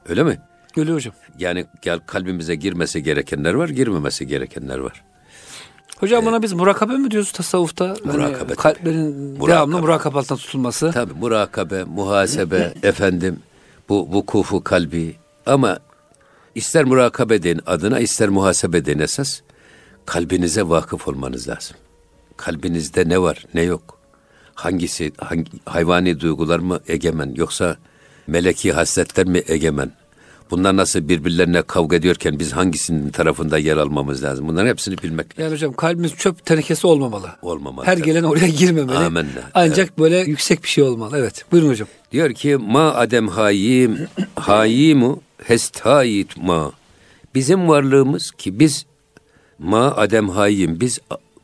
Öyle 0.08 0.22
mi? 0.22 0.38
Öyle 0.76 0.92
hocam. 0.92 1.14
Yani 1.38 1.66
gel 1.82 1.98
kalbimize 2.06 2.54
girmesi 2.54 3.02
gerekenler 3.02 3.54
var, 3.54 3.68
girmemesi 3.68 4.26
gerekenler 4.26 4.78
var. 4.78 5.04
Hocam 5.96 6.22
ee, 6.22 6.26
buna 6.26 6.42
biz 6.42 6.52
murakabe 6.52 6.92
mi 6.92 7.10
diyoruz 7.10 7.32
tasavvufta? 7.32 7.88
Hani 7.88 8.16
murakabe. 8.16 8.38
Hani 8.38 8.56
kalplerin 8.56 9.16
murakabe. 9.16 9.48
devamlı 9.52 9.78
murakab 9.78 10.14
altında 10.14 10.38
tutulması. 10.38 10.90
Tabii 10.92 11.12
murakabe, 11.12 11.84
muhasebe, 11.84 12.74
efendim 12.82 13.38
bu 13.88 14.08
vukufu 14.12 14.64
kalbi 14.64 15.16
ama 15.46 15.78
ister 16.54 16.84
murakabe 16.84 17.42
deyin 17.42 17.60
adına 17.66 18.00
ister 18.00 18.28
muhasebe 18.28 18.84
deyin 18.84 18.98
esas 18.98 19.40
kalbinize 20.06 20.68
vakıf 20.68 21.08
olmanız 21.08 21.48
lazım. 21.48 21.76
Kalbinizde 22.36 23.08
ne 23.08 23.22
var 23.22 23.46
ne 23.54 23.62
yok 23.62 23.95
hangisi 24.56 25.12
hangi, 25.18 25.50
hayvani 25.64 26.20
duygular 26.20 26.58
mı 26.58 26.80
egemen 26.88 27.34
yoksa 27.36 27.76
meleki 28.26 28.72
hasletler 28.72 29.26
mi 29.26 29.42
egemen? 29.48 29.92
Bunlar 30.50 30.76
nasıl 30.76 31.08
birbirlerine 31.08 31.62
kavga 31.62 31.96
ediyorken 31.96 32.38
biz 32.38 32.52
hangisinin 32.52 33.10
tarafında 33.10 33.58
yer 33.58 33.76
almamız 33.76 34.24
lazım? 34.24 34.48
Bunların 34.48 34.68
hepsini 34.68 34.98
bilmek 34.98 35.26
Yani 35.38 35.52
hocam 35.52 35.72
kalbimiz 35.72 36.14
çöp 36.14 36.46
tenekesi 36.46 36.86
olmamalı. 36.86 37.30
Olmamalı. 37.42 37.86
Her 37.86 37.98
gelen 37.98 38.22
oraya 38.22 38.48
girmemeli. 38.48 38.98
Amenna. 38.98 39.50
Ancak 39.54 39.88
evet. 39.88 39.98
böyle 39.98 40.18
yüksek 40.18 40.62
bir 40.62 40.68
şey 40.68 40.84
olmalı. 40.84 41.18
Evet. 41.18 41.44
Buyurun 41.52 41.68
hocam. 41.68 41.88
Diyor 42.12 42.32
ki 42.32 42.56
ma 42.56 42.94
adem 42.94 43.28
hayim 43.28 44.08
hayimu 44.34 45.20
hestayit 45.44 46.36
ma. 46.36 46.72
Bizim 47.34 47.68
varlığımız 47.68 48.30
ki 48.30 48.58
biz 48.58 48.86
ma 49.58 49.96
adem 49.96 50.28
hayim 50.28 50.80
biz 50.80 50.98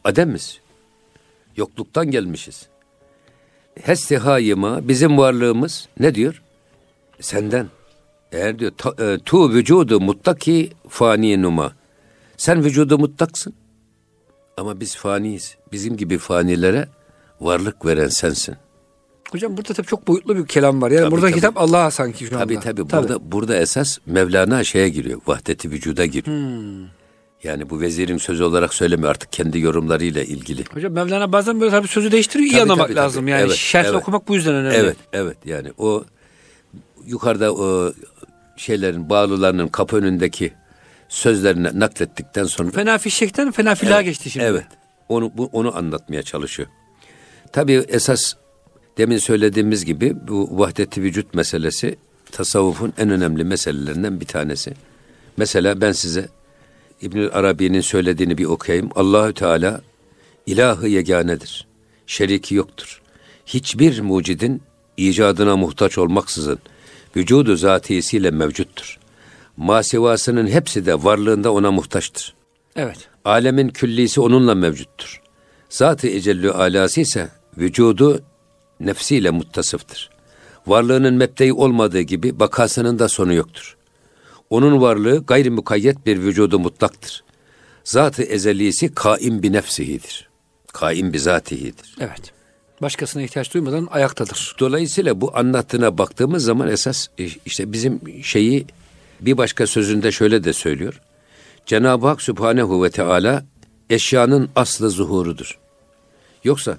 ademiz. 0.04 0.58
Yokluktan 1.56 2.10
gelmişiz 2.10 2.71
hestihayıma 3.80 4.88
bizim 4.88 5.18
varlığımız 5.18 5.88
ne 6.00 6.14
diyor? 6.14 6.42
Senden. 7.20 7.66
Eğer 8.32 8.58
diyor 8.58 8.72
e, 8.98 9.18
tu 9.18 9.50
vücudu 9.50 10.00
muttaki 10.00 10.70
fani 10.88 11.42
numa. 11.42 11.72
Sen 12.36 12.64
vücudu 12.64 12.98
muttaksın. 12.98 13.54
Ama 14.56 14.80
biz 14.80 14.96
faniyiz. 14.96 15.56
Bizim 15.72 15.96
gibi 15.96 16.18
fanilere 16.18 16.88
varlık 17.40 17.86
veren 17.86 18.08
sensin. 18.08 18.56
Hocam 19.32 19.56
burada 19.56 19.74
tabii 19.74 19.86
çok 19.86 20.08
boyutlu 20.08 20.36
bir 20.36 20.46
kelam 20.46 20.82
var. 20.82 20.90
Yani 20.90 21.00
tabii, 21.00 21.10
burada 21.10 21.26
tabii. 21.26 21.34
kitap 21.34 21.56
Allah'a 21.56 21.90
sanki 21.90 22.26
şu 22.26 22.34
anda. 22.34 22.44
Tabii 22.44 22.60
tabii. 22.60 22.90
Burada, 22.90 23.32
burada 23.32 23.56
esas 23.56 23.98
Mevlana 24.06 24.64
şeye 24.64 24.88
giriyor. 24.88 25.20
Vahdeti 25.26 25.70
vücuda 25.70 26.06
giriyor. 26.06 26.36
Hmm. 26.36 26.86
Yani 27.42 27.70
bu 27.70 27.80
vezirin 27.80 28.18
sözü 28.18 28.44
olarak 28.44 28.74
söylemiyor 28.74 29.10
artık 29.10 29.32
kendi 29.32 29.60
yorumlarıyla 29.60 30.22
ilgili. 30.22 30.64
Hocam 30.74 30.92
Mevlana 30.92 31.32
bazen 31.32 31.60
böyle 31.60 31.70
tabii 31.70 31.88
sözü 31.88 32.12
değiştiriyor 32.12 32.50
iyi 32.50 32.62
anlamak 32.62 32.86
tabii, 32.86 32.96
lazım. 32.96 33.28
Yani 33.28 33.42
evet, 33.42 33.56
şerh 33.56 33.84
evet. 33.84 33.94
okumak 33.94 34.28
bu 34.28 34.34
yüzden 34.34 34.54
önemli. 34.54 34.76
Evet 34.76 34.96
evet 35.12 35.36
yani 35.44 35.72
o 35.78 36.04
yukarıda 37.06 37.54
o 37.54 37.92
şeylerin 38.56 39.10
bağlılarının 39.10 39.68
kapı 39.68 39.96
önündeki 39.96 40.52
sözlerini 41.08 41.80
naklettikten 41.80 42.44
sonra. 42.44 42.70
Fena 42.70 42.98
fişekten 42.98 43.50
fena 43.50 43.74
filaha 43.74 43.96
evet, 43.96 44.06
geçti 44.06 44.30
şimdi. 44.30 44.46
Evet 44.46 44.64
onu, 45.08 45.32
bu, 45.36 45.50
onu 45.52 45.76
anlatmaya 45.76 46.22
çalışıyor. 46.22 46.68
Tabii 47.52 47.84
esas 47.88 48.34
demin 48.98 49.18
söylediğimiz 49.18 49.84
gibi 49.84 50.16
bu 50.28 50.58
vahdeti 50.58 51.02
vücut 51.02 51.34
meselesi 51.34 51.96
tasavvufun 52.32 52.92
en 52.98 53.10
önemli 53.10 53.44
meselelerinden 53.44 54.20
bir 54.20 54.26
tanesi. 54.26 54.74
Mesela 55.36 55.80
ben 55.80 55.92
size 55.92 56.28
İbnül 57.02 57.30
Arabi'nin 57.32 57.80
söylediğini 57.80 58.38
bir 58.38 58.44
okuyayım. 58.44 58.90
Allahü 58.94 59.34
Teala 59.34 59.80
ilahı 60.46 60.88
yeganedir. 60.88 61.66
Şeriki 62.06 62.54
yoktur. 62.54 63.02
Hiçbir 63.46 64.00
mucidin 64.00 64.62
icadına 64.96 65.56
muhtaç 65.56 65.98
olmaksızın 65.98 66.58
vücudu 67.16 67.56
zatisiyle 67.56 68.30
mevcuttur. 68.30 68.98
Masivasının 69.56 70.46
hepsi 70.46 70.86
de 70.86 71.04
varlığında 71.04 71.52
ona 71.52 71.70
muhtaçtır. 71.70 72.34
Evet. 72.76 73.08
Alemin 73.24 73.68
küllisi 73.68 74.20
onunla 74.20 74.54
mevcuttur. 74.54 75.22
Zat-ı 75.68 76.08
Ecellü 76.08 76.52
alası 76.52 77.00
ise 77.00 77.28
vücudu 77.58 78.22
nefsiyle 78.80 79.30
muttasıftır. 79.30 80.10
Varlığının 80.66 81.14
mebdeyi 81.14 81.52
olmadığı 81.52 82.00
gibi 82.00 82.40
bakasının 82.40 82.98
da 82.98 83.08
sonu 83.08 83.34
yoktur. 83.34 83.76
Onun 84.52 84.80
varlığı 84.80 85.26
gayri 85.26 85.50
mukayyet 85.50 86.06
bir 86.06 86.18
vücudu 86.18 86.58
mutlaktır. 86.58 87.24
Zat-ı 87.84 88.22
ezelisi 88.22 88.94
kaim 88.94 89.42
bir 89.42 89.52
nefsihidir. 89.52 90.28
Kaim 90.72 91.12
bir 91.12 91.18
zatihidir. 91.18 91.96
Evet. 92.00 92.32
Başkasına 92.82 93.22
ihtiyaç 93.22 93.54
duymadan 93.54 93.88
ayaktadır. 93.90 94.56
Dolayısıyla 94.58 95.20
bu 95.20 95.36
anlattığına 95.36 95.98
baktığımız 95.98 96.44
zaman 96.44 96.68
esas 96.68 97.08
e, 97.18 97.24
işte 97.46 97.72
bizim 97.72 98.00
şeyi 98.22 98.66
bir 99.20 99.36
başka 99.36 99.66
sözünde 99.66 100.12
şöyle 100.12 100.44
de 100.44 100.52
söylüyor. 100.52 101.00
Cenab-ı 101.66 102.06
Hak 102.06 102.22
Sübhanehu 102.22 102.84
ve 102.84 102.90
Teala 102.90 103.44
eşyanın 103.90 104.48
aslı 104.56 104.90
zuhurudur. 104.90 105.58
Yoksa 106.44 106.78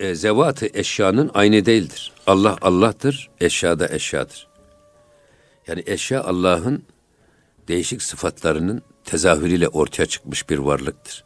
e, 0.00 0.14
zevat-ı 0.14 0.68
eşyanın 0.74 1.30
aynı 1.34 1.66
değildir. 1.66 2.12
Allah 2.26 2.56
Allah'tır, 2.62 3.30
eşya 3.40 3.78
da 3.78 3.88
eşyadır. 3.88 4.53
Yani 5.68 5.82
eşya 5.86 6.24
Allah'ın 6.24 6.82
değişik 7.68 8.02
sıfatlarının 8.02 8.82
tezahürüyle 9.04 9.68
ortaya 9.68 10.06
çıkmış 10.06 10.50
bir 10.50 10.58
varlıktır. 10.58 11.24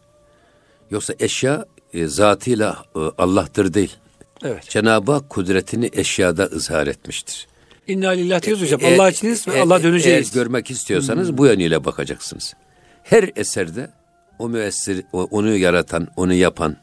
Yoksa 0.90 1.14
eşya 1.18 1.66
e, 1.94 2.06
zatıyla 2.06 2.84
e, 2.96 2.98
Allah'tır 2.98 3.74
değil. 3.74 3.96
Evet. 4.44 4.68
Cenab-ı 4.68 5.12
Hak 5.12 5.30
kudretini 5.30 5.90
eşyada 5.92 6.44
ızhar 6.44 6.86
etmiştir. 6.86 7.46
İnna 7.86 8.10
lillahi 8.10 8.42
diyoruz 8.42 8.62
hocam. 8.62 8.80
Eğer- 8.82 8.98
Allah 8.98 9.10
içiniz 9.10 9.48
ve 9.48 9.52
eğer- 9.52 9.60
Allah 9.60 9.82
döneceğiz. 9.82 10.36
Eğer 10.36 10.44
görmek 10.44 10.70
istiyorsanız 10.70 11.38
bu 11.38 11.46
yönüyle 11.46 11.84
bakacaksınız. 11.84 12.54
Her 13.02 13.30
eserde 13.36 13.90
o 14.38 14.48
müessir, 14.48 15.04
onu 15.12 15.56
yaratan, 15.56 16.08
onu 16.16 16.34
yapan 16.34 16.76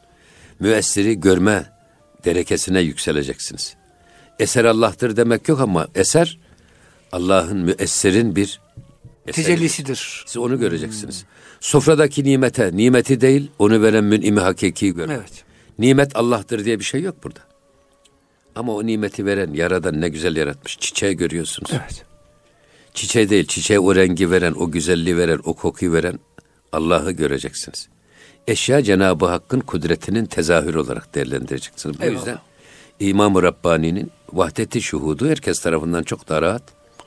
müessiri 0.60 1.20
görme 1.20 1.66
derekesine 2.26 2.80
yükseleceksiniz. 2.82 3.76
Eser 4.40 4.66
Allah'tır 4.66 5.18
demek 5.18 5.48
yok 5.50 5.60
ama 5.62 5.88
eser 5.96 6.40
Allah'ın 7.16 7.58
müessirin 7.58 8.36
bir 8.36 8.62
eseri. 9.28 9.46
Tecellisidir. 9.46 10.24
Siz 10.28 10.38
onu 10.38 10.60
göreceksiniz. 10.60 11.26
Sofradaki 11.60 12.24
nimete, 12.24 12.78
nimeti 12.78 13.22
değil, 13.22 13.52
onu 13.60 13.82
veren 13.82 14.04
mün'imi 14.04 14.40
hakikiyi 14.40 14.94
görmek. 14.96 15.18
Evet. 15.18 15.44
Nimet 15.80 16.16
Allah'tır 16.16 16.66
diye 16.66 16.80
bir 16.80 16.84
şey 16.84 17.02
yok 17.02 17.16
burada. 17.24 17.40
Ama 18.56 18.76
o 18.76 18.86
nimeti 18.86 19.26
veren, 19.26 19.54
yaradan 19.54 20.02
ne 20.02 20.10
güzel 20.10 20.36
yaratmış. 20.36 20.80
Çiçeği 20.80 21.18
görüyorsunuz. 21.18 21.72
Evet. 21.74 22.06
Çiçeği 22.94 23.30
değil, 23.30 23.48
çiçeğe 23.48 23.80
o 23.80 23.96
rengi 23.96 24.32
veren, 24.32 24.54
o 24.54 24.72
güzelliği 24.72 25.18
veren, 25.18 25.40
o 25.44 25.54
kokuyu 25.54 25.94
veren 25.94 26.20
Allah'ı 26.72 27.12
göreceksiniz. 27.12 27.90
Eşya 28.48 28.84
Cenab-ı 28.84 29.26
Hakk'ın 29.26 29.60
kudretinin 29.60 30.26
tezahürü 30.26 30.78
olarak 30.78 31.16
değerlendireceksiniz. 31.16 32.00
Bu 32.00 32.04
Eyvallah. 32.04 32.18
yüzden 32.18 32.40
İmam-ı 33.00 33.44
Rabbani'nin 33.44 34.12
vahdeti 34.34 34.82
şuhudu 34.82 35.30
herkes 35.30 35.60
tarafından 35.60 36.04
çok 36.04 36.30
daha 36.30 36.42
rahat 36.42 36.64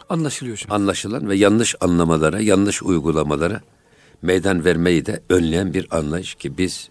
Anlaşılıyor 0.09 0.57
hocam. 0.57 0.77
anlaşılan 0.83 1.29
ve 1.29 1.37
yanlış 1.37 1.75
anlamalara, 1.81 2.41
yanlış 2.41 2.83
uygulamalara 2.83 3.61
meydan 4.23 4.65
vermeyi 4.65 5.07
de 5.07 5.21
önleyen 5.31 5.75
bir 5.75 5.87
anlayış 5.91 6.35
ki 6.35 6.59
biz 6.59 6.89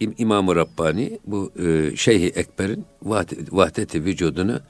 İm- 0.00 0.14
İmam-ı 0.18 0.56
Rabbani 0.56 1.18
bu 1.26 1.52
e, 1.62 1.96
Şeyh-i 1.96 2.26
Ekber'in 2.28 2.84
vahd- 3.04 3.52
vahdeti 3.56 4.04
vücudunu 4.04 4.60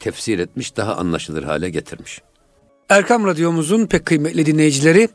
tefsir 0.00 0.38
etmiş, 0.38 0.76
daha 0.76 0.96
anlaşılır 0.96 1.42
hale 1.42 1.70
getirmiş. 1.70 2.22
Erkam 2.88 3.26
Radyomuzun 3.26 3.86
pek 3.86 4.06
kıymetli 4.06 4.46
dinleyicileri 4.46 5.08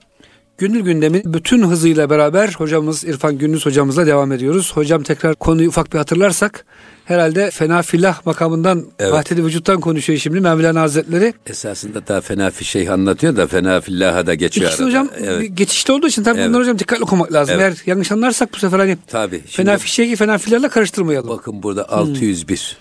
Gönül 0.57 0.79
gündemin 0.81 1.21
bütün 1.25 1.61
hızıyla 1.67 2.09
beraber 2.09 2.53
hocamız 2.57 3.03
İrfan 3.03 3.37
Gündüz 3.37 3.65
hocamızla 3.65 4.07
devam 4.07 4.31
ediyoruz. 4.31 4.71
Hocam 4.75 5.03
tekrar 5.03 5.35
konuyu 5.35 5.69
ufak 5.69 5.93
bir 5.93 5.97
hatırlarsak 5.97 6.65
herhalde 7.05 7.51
fena 7.51 7.81
filah 7.81 8.25
makamından 8.25 8.85
Evet. 8.99 9.11
vahdedi 9.11 9.45
vücuttan 9.45 9.79
konuşuyor 9.81 10.19
şimdi 10.19 10.39
Mevlana 10.39 10.81
Hazretleri. 10.81 11.33
Esasında 11.47 12.07
daha 12.07 12.21
fena 12.21 12.49
fi 12.51 12.65
şeyh 12.65 12.91
anlatıyor 12.91 13.35
da 13.35 13.47
fena 13.47 13.81
fillaha 13.81 14.27
da 14.27 14.33
geçiyor 14.33 14.67
İkisi 14.67 14.83
hocam 14.83 15.09
Evet. 15.23 15.57
geçişte 15.57 15.93
olduğu 15.93 16.07
için 16.07 16.23
tabii 16.23 16.39
Evet. 16.39 16.49
bunları 16.49 16.61
hocam 16.61 16.79
dikkatli 16.79 17.03
okumak 17.03 17.33
lazım. 17.33 17.55
Evet. 17.59 17.63
Eğer 17.77 17.83
yanlış 17.85 18.11
anlarsak 18.11 18.53
bu 18.53 18.57
sefer 18.57 18.79
hani 18.79 18.97
Tabii. 19.07 19.39
fena 19.39 19.47
Şimdi 19.71 19.77
fişeği 19.83 20.15
fena 20.15 20.37
filahla 20.37 20.69
karıştırmayalım. 20.69 21.29
bakın 21.29 21.63
burada 21.63 21.89
601. 21.89 22.77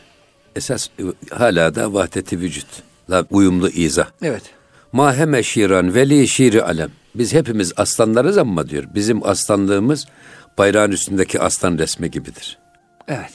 Esas 0.56 0.88
e, 0.98 1.02
hala 1.34 1.74
da 1.74 1.94
vahdeti 1.94 2.40
vücutla 2.40 3.24
uyumlu 3.30 3.68
izah. 3.68 4.06
Evet. 4.22 4.42
Maheme 4.92 5.42
şiran 5.42 5.94
veli 5.94 6.28
şiiri 6.28 6.62
alem. 6.62 6.90
Biz 7.18 7.34
hepimiz 7.34 7.72
aslanlarız 7.76 8.38
ama 8.38 8.68
diyor. 8.68 8.84
Bizim 8.94 9.26
aslanlığımız 9.26 10.06
bayrağın 10.58 10.90
üstündeki 10.90 11.40
aslan 11.40 11.78
resmi 11.78 12.10
gibidir. 12.10 12.58
Evet. 13.08 13.32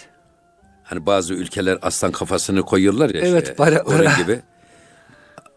Hani 0.83 1.05
bazı 1.05 1.33
ülkeler 1.33 1.77
aslan 1.81 2.11
kafasını 2.11 2.61
koyuyorlar 2.61 3.09
ya. 3.09 3.21
Evet, 3.21 3.57
şeye, 3.57 3.81
onun 3.81 4.05
gibi. 4.17 4.39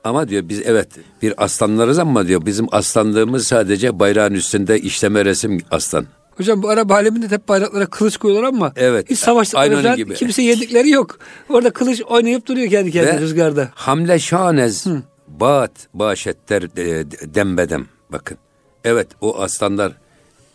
Ama 0.04 0.28
diyor 0.28 0.48
biz 0.48 0.62
evet 0.64 0.88
bir 1.22 1.44
aslanlarız 1.44 1.98
ama 1.98 2.26
diyor 2.26 2.46
bizim 2.46 2.66
aslanlığımız 2.74 3.46
sadece 3.46 3.98
bayrağın 3.98 4.34
üstünde 4.34 4.80
işleme 4.80 5.24
resim 5.24 5.60
aslan. 5.70 6.06
Hocam 6.36 6.62
bu 6.62 6.68
Arap 6.68 6.90
aleminde 6.90 7.28
hep 7.28 7.48
bayraklara 7.48 7.86
kılıç 7.86 8.16
koyuyorlar 8.16 8.48
ama 8.48 8.72
Evet. 8.76 9.10
hiç 9.10 9.18
savaştıkları 9.18 9.82
falan 9.82 9.96
gibi. 9.96 10.14
kimse 10.14 10.42
yedikleri 10.42 10.90
yok. 10.90 11.18
Orada 11.48 11.70
kılıç 11.70 12.02
oynayıp 12.02 12.46
duruyor 12.46 12.70
kendi 12.70 12.90
kendine 12.90 13.16
Ve 13.16 13.20
rüzgarda. 13.20 13.68
Hamle 13.74 14.18
şanez 14.18 14.86
bat 15.28 15.70
başetter 15.94 16.62
e, 16.62 17.06
dembedem 17.34 17.86
bakın. 18.14 18.38
Evet 18.84 19.08
o 19.20 19.40
aslanlar 19.42 19.92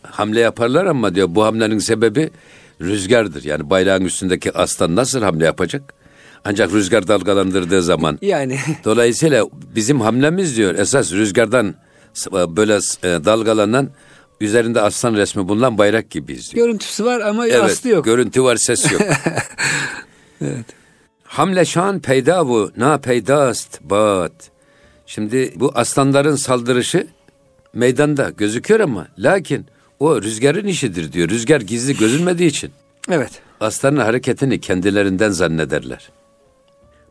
hamle 0.02 0.40
yaparlar 0.40 0.86
ama 0.86 1.14
diyor 1.14 1.28
bu 1.30 1.44
hamlenin 1.44 1.78
sebebi 1.78 2.30
rüzgardır. 2.80 3.44
Yani 3.44 3.70
bayrağın 3.70 4.04
üstündeki 4.04 4.52
aslan 4.52 4.96
nasıl 4.96 5.22
hamle 5.22 5.44
yapacak? 5.44 5.94
Ancak 6.44 6.72
rüzgar 6.72 7.08
dalgalandırdığı 7.08 7.82
zaman. 7.82 8.18
Yani 8.22 8.58
Dolayısıyla 8.84 9.46
bizim 9.76 10.00
hamlemiz 10.00 10.56
diyor 10.56 10.74
esas 10.74 11.12
rüzgardan 11.12 11.74
s- 12.14 12.30
böyle 12.32 12.74
e, 12.76 13.24
dalgalanan 13.24 13.90
üzerinde 14.40 14.80
aslan 14.80 15.14
resmi 15.14 15.48
bulunan 15.48 15.78
bayrak 15.78 16.10
gibiyiz 16.10 16.52
diyor. 16.52 16.66
görüntüsü 16.66 17.04
var 17.04 17.20
ama 17.20 17.46
Evet, 17.46 17.62
aslı 17.62 17.88
yok. 17.88 18.04
görüntü 18.04 18.42
var 18.42 18.56
ses 18.56 18.92
yok. 18.92 19.02
Evet. 20.42 20.64
Hamle 21.24 21.64
şan 21.64 22.00
peyda 22.00 22.48
bu, 22.48 22.70
na 22.76 22.98
peydast 22.98 23.80
bat. 23.82 24.32
Şimdi 25.06 25.52
bu 25.56 25.72
aslanların 25.74 26.36
saldırışı 26.36 27.06
meydanda 27.74 28.30
gözüküyor 28.30 28.80
ama 28.80 29.08
lakin 29.18 29.66
o 30.00 30.22
rüzgarın 30.22 30.66
işidir 30.66 31.12
diyor. 31.12 31.28
Rüzgar 31.28 31.60
gizli 31.60 31.96
gözünmediği 31.96 32.48
için 32.48 32.70
Evet. 33.10 33.30
aslanın 33.60 33.96
hareketini 34.00 34.60
kendilerinden 34.60 35.30
zannederler. 35.30 36.10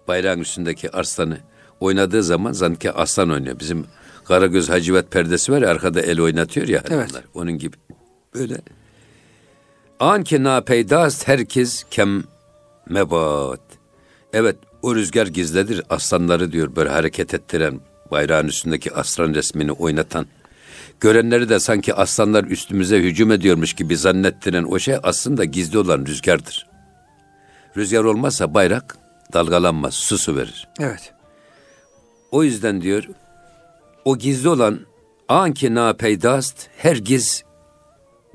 Bayrağın 0.07 0.39
üstündeki 0.39 0.91
aslanı 0.91 1.37
oynadığı 1.79 2.23
zaman 2.23 2.51
zanki 2.51 2.91
aslan 2.91 3.29
oynuyor. 3.29 3.59
Bizim 3.59 3.85
Karagöz 4.25 4.69
Hacivat 4.69 5.11
perdesi 5.11 5.51
var 5.51 5.61
ya 5.61 5.69
arkada 5.69 6.01
el 6.01 6.21
oynatıyor 6.21 6.67
ya. 6.67 6.83
hani 6.89 6.95
Evet. 6.99 7.11
Onun 7.33 7.51
gibi. 7.57 7.77
Böyle. 8.35 8.57
An 9.99 10.23
ki 10.23 10.43
na 10.43 10.61
peydast 10.61 11.27
herkes 11.27 11.83
kem 11.91 12.23
mebat. 12.89 13.59
Evet 14.33 14.55
o 14.81 14.95
rüzgar 14.95 15.27
gizledir. 15.27 15.81
Aslanları 15.89 16.51
diyor 16.51 16.75
böyle 16.75 16.89
hareket 16.89 17.33
ettiren 17.33 17.79
bayrağın 18.11 18.47
üstündeki 18.47 18.93
aslan 18.93 19.33
resmini 19.33 19.71
oynatan. 19.71 20.25
Görenleri 20.99 21.49
de 21.49 21.59
sanki 21.59 21.93
aslanlar 21.93 22.43
üstümüze 22.43 22.99
hücum 22.99 23.31
ediyormuş 23.31 23.73
gibi 23.73 23.97
zannettiren 23.97 24.63
o 24.63 24.79
şey 24.79 24.95
aslında 25.03 25.45
gizli 25.45 25.77
olan 25.77 26.05
rüzgardır. 26.05 26.67
Rüzgar 27.77 28.03
olmazsa 28.03 28.53
bayrak 28.53 28.97
dalgalanmaz, 29.33 29.93
su 29.93 30.17
su 30.17 30.35
verir. 30.35 30.67
Evet. 30.79 31.13
O 32.31 32.43
yüzden 32.43 32.81
diyor 32.81 33.03
o 34.05 34.17
gizli 34.17 34.49
olan 34.49 34.79
anki 35.27 35.75
na 35.75 35.93
peydast 35.93 36.67
hergiz 36.77 37.43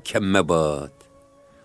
kemmebat. 0.03 0.91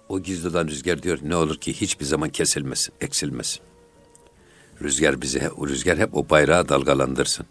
O 0.09 0.21
gizli 0.21 0.49
olan 0.49 0.69
rüzgar 0.69 1.03
diyor 1.03 1.19
ne 1.23 1.37
olur 1.37 1.57
ki 1.57 1.81
hiçbir 1.81 2.05
zaman 2.05 2.29
kesilmesin, 2.29 2.95
eksilmesin. 3.01 3.61
Rüzgar 4.83 5.23
bizi, 5.23 5.51
o 5.57 5.69
rüzgar 5.69 5.99
hep 5.99 6.17
o 6.17 6.31
bayrağı 6.31 6.69
dalgalandırsın. 6.69 7.47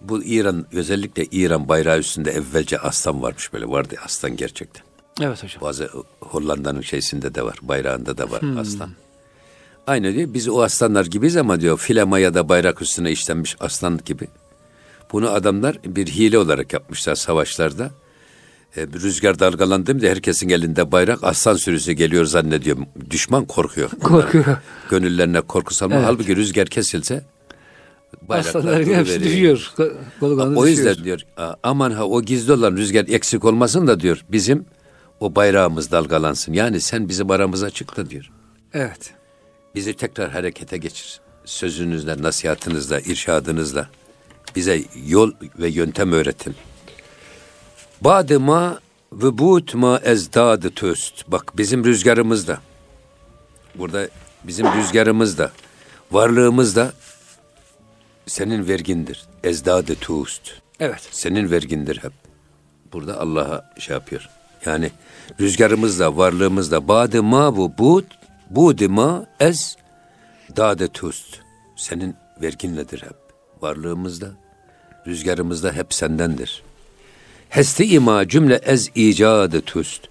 Bu 0.00 0.24
İran, 0.24 0.66
özellikle 0.72 1.24
İran 1.24 1.68
bayrağı 1.68 1.98
üstünde 1.98 2.30
evvelce 2.30 2.78
aslan 2.78 3.22
varmış 3.22 3.52
böyle 3.52 3.68
vardı 3.68 3.94
aslan 4.04 4.36
gerçekten. 4.36 4.82
Evet 5.20 5.44
hocam. 5.44 5.62
Bazı 5.62 5.90
Hollanda'nın 6.20 6.80
şeysinde 6.80 7.34
de 7.34 7.42
var, 7.42 7.58
bayrağında 7.62 8.18
da 8.18 8.30
var 8.30 8.42
aslan. 8.58 8.90
Aynı 9.86 10.14
diyor, 10.14 10.34
biz 10.34 10.48
o 10.48 10.62
aslanlar 10.62 11.06
gibiyiz 11.06 11.36
ama 11.36 11.60
diyor 11.60 11.78
filama 11.78 12.18
ya 12.18 12.34
da 12.34 12.48
bayrak 12.48 12.82
üstüne 12.82 13.10
işlenmiş 13.10 13.56
aslan 13.60 14.00
gibi. 14.04 14.28
Bunu 15.12 15.30
adamlar 15.30 15.78
bir 15.84 16.06
hile 16.06 16.38
olarak 16.38 16.72
yapmışlar 16.72 17.14
savaşlarda. 17.14 17.90
E, 18.76 18.92
bir 18.92 19.00
rüzgar 19.00 19.38
dalgalandığında 19.38 20.06
herkesin 20.06 20.48
elinde 20.48 20.92
bayrak 20.92 21.18
aslan 21.24 21.56
sürüsü 21.56 21.92
geliyor 21.92 22.24
zannediyor. 22.24 22.76
Düşman 23.10 23.44
korkuyor. 23.44 23.90
Korkuyor. 23.90 24.56
Gönüllerine 24.90 25.40
korku 25.40 25.74
salma. 25.74 25.94
Evet. 25.94 26.06
Halbuki 26.06 26.36
rüzgar 26.36 26.66
kesilse 26.66 27.24
bayraklar 28.22 28.84
hepsi 28.84 29.24
düşüyor. 29.24 29.72
Kolu 30.20 30.42
O 30.42 30.48
düşüyor. 30.50 30.66
yüzden 30.66 31.04
diyor 31.04 31.20
"A- 31.36 31.54
aman 31.62 31.90
ha 31.90 32.04
o 32.06 32.22
gizli 32.22 32.52
olan 32.52 32.76
rüzgar 32.76 33.04
eksik 33.08 33.44
olmasın 33.44 33.86
da 33.86 34.00
diyor 34.00 34.24
bizim 34.28 34.64
o 35.20 35.34
bayrağımız 35.34 35.90
dalgalansın. 35.90 36.52
Yani 36.52 36.80
sen 36.80 37.08
bizim 37.08 37.30
aramıza 37.30 37.70
çık 37.70 37.96
da 37.96 38.10
diyor. 38.10 38.30
Evet. 38.74 39.14
Bizi 39.74 39.92
tekrar 39.94 40.30
harekete 40.30 40.76
geçir. 40.78 41.20
Sözünüzle, 41.44 42.22
nasihatınızla, 42.22 43.00
irşadınızla 43.00 43.88
bize 44.56 44.82
yol 45.06 45.32
ve 45.58 45.68
yöntem 45.68 46.12
öğretin. 46.12 46.54
Badıma 48.00 48.78
ve 49.12 49.38
butma 49.38 49.98
ezdadı 49.98 50.70
töst. 50.70 51.24
Bak 51.28 51.52
bizim 51.58 51.84
rüzgarımız 51.84 52.48
da. 52.48 52.58
Burada 53.74 54.08
bizim 54.44 54.66
rüzgarımız 54.66 55.38
da. 55.38 55.50
Varlığımız 56.10 56.76
da 56.76 56.92
senin 58.30 58.68
vergindir. 58.68 59.24
Ezdadı 59.44 59.94
tust. 59.94 60.42
Evet. 60.80 61.08
Senin 61.10 61.50
vergindir 61.50 61.96
hep. 62.02 62.12
Burada 62.92 63.20
Allah'a 63.20 63.74
şey 63.78 63.94
yapıyor. 63.94 64.28
Yani 64.66 64.90
rüzgarımızla, 65.40 66.16
varlığımızla 66.16 66.88
badı 66.88 67.22
ma 67.22 67.56
bu 67.56 67.78
bud, 67.78 68.04
budi 68.50 68.88
ma 68.88 69.26
ez 69.40 69.76
dade 70.56 70.88
tust. 70.88 71.40
Senin 71.76 72.14
verginledir 72.42 73.02
hep. 73.02 73.16
Varlığımızda, 73.60 74.30
rüzgarımızda 75.06 75.72
hep 75.72 75.94
sendendir. 75.94 76.62
Hesti 77.48 77.84
ima 77.84 78.28
cümle 78.28 78.54
ez 78.54 78.90
icadı 78.94 79.60
tüst. 79.60 80.02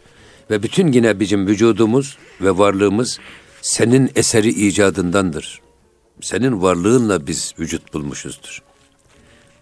Ve 0.49 0.63
bütün 0.63 0.91
yine 0.91 1.19
bizim 1.19 1.47
vücudumuz 1.47 2.17
ve 2.41 2.57
varlığımız 2.57 3.19
senin 3.61 4.11
eseri 4.15 4.49
icadındandır. 4.49 5.68
Senin 6.21 6.61
varlığınla 6.61 7.27
biz 7.27 7.53
vücut 7.59 7.93
bulmuşuzdur. 7.93 8.61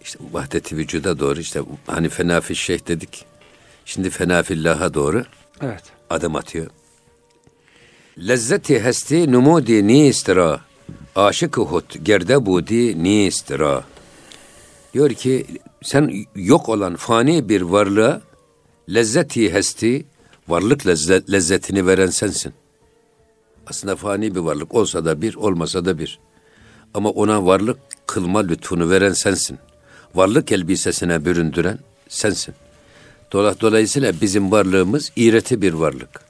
İşte 0.00 0.18
vahdeti 0.32 0.76
vücuda 0.76 1.18
doğru 1.18 1.40
işte 1.40 1.60
hani 1.86 2.08
fenafi 2.08 2.56
şeyh 2.56 2.88
dedik. 2.88 3.24
Şimdi 3.84 4.10
fenafillah'a 4.10 4.94
doğru 4.94 5.24
evet. 5.60 5.82
adım 6.10 6.36
atıyor. 6.36 6.66
Lezzeti 8.18 8.80
hesti 8.80 9.32
numudi 9.32 9.86
ni 9.86 10.06
istira. 10.06 10.60
Aşık 11.16 11.56
hut 11.56 11.96
gerde 12.02 12.46
budi 12.46 13.04
ni 13.04 13.26
istira. 13.26 13.84
Diyor 14.94 15.10
ki 15.10 15.46
sen 15.82 16.26
yok 16.34 16.68
olan 16.68 16.96
fani 16.96 17.48
bir 17.48 17.62
varlığa 17.62 18.20
lezzeti 18.94 19.52
hesti 19.52 20.06
varlık 20.48 20.86
lezzet, 20.86 21.32
lezzetini 21.32 21.86
veren 21.86 22.06
sensin. 22.06 22.52
Aslında 23.66 23.96
fani 23.96 24.34
bir 24.34 24.40
varlık 24.40 24.74
olsa 24.74 25.04
da 25.04 25.22
bir 25.22 25.34
olmasa 25.34 25.84
da 25.84 25.98
bir. 25.98 26.18
Ama 26.94 27.10
ona 27.10 27.46
varlık 27.46 27.78
kılma 28.06 28.40
lütfunu 28.40 28.90
veren 28.90 29.12
sensin. 29.12 29.58
Varlık 30.14 30.52
elbisesine 30.52 31.24
büründüren 31.24 31.78
sensin. 32.08 32.54
Dolayısıyla 33.32 34.20
bizim 34.20 34.52
varlığımız 34.52 35.12
iğreti 35.16 35.62
bir 35.62 35.72
varlık. 35.72 36.20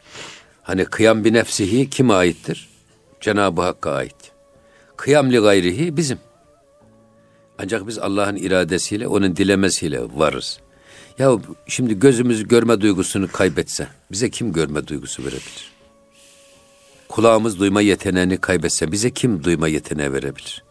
Hani 0.63 0.85
kıyam 0.85 1.25
bir 1.25 1.33
nefsihi 1.33 1.91
kime 1.91 2.15
aittir? 2.15 2.69
Cenab-ı 3.21 3.63
Hakk'a 3.63 3.93
ait. 3.93 4.33
Kıyam 4.97 5.33
li 5.33 5.39
gayrihi 5.39 5.97
bizim. 5.97 6.19
Ancak 7.59 7.87
biz 7.87 7.99
Allah'ın 7.99 8.37
iradesiyle, 8.37 9.09
onun 9.09 9.37
dilemesiyle 9.37 10.01
varız. 10.15 10.61
Ya 11.19 11.39
şimdi 11.67 11.99
gözümüz 11.99 12.49
görme 12.49 12.81
duygusunu 12.81 13.29
kaybetse, 13.33 13.89
bize 14.13 14.31
kim 14.31 14.53
görme 14.53 14.87
duygusu 14.87 15.23
verebilir? 15.23 15.78
Kulağımız 17.09 17.59
duyma 17.59 17.81
yeteneğini 17.81 18.39
kaybetse, 18.39 18.93
bize 18.93 19.11
kim 19.11 19.45
duyma 19.45 19.69
yeteneği 19.69 20.13
verebilir? 20.13 20.65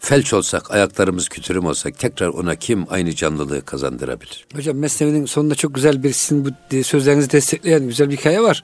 Felç 0.00 0.32
olsak, 0.32 0.70
ayaklarımız 0.70 1.28
kütürüm 1.28 1.66
olsak, 1.66 1.98
tekrar 1.98 2.28
ona 2.28 2.54
kim 2.54 2.86
aynı 2.90 3.14
canlılığı 3.14 3.64
kazandırabilir? 3.64 4.46
Hocam 4.54 4.76
Mesnevi'nin 4.76 5.26
sonunda 5.26 5.54
çok 5.54 5.74
güzel 5.74 6.02
bir 6.02 6.12
sizin 6.12 6.44
bu 6.44 6.82
sözlerinizi 6.82 7.30
destekleyen 7.30 7.86
güzel 7.86 8.10
bir 8.10 8.16
hikaye 8.16 8.40
var. 8.40 8.62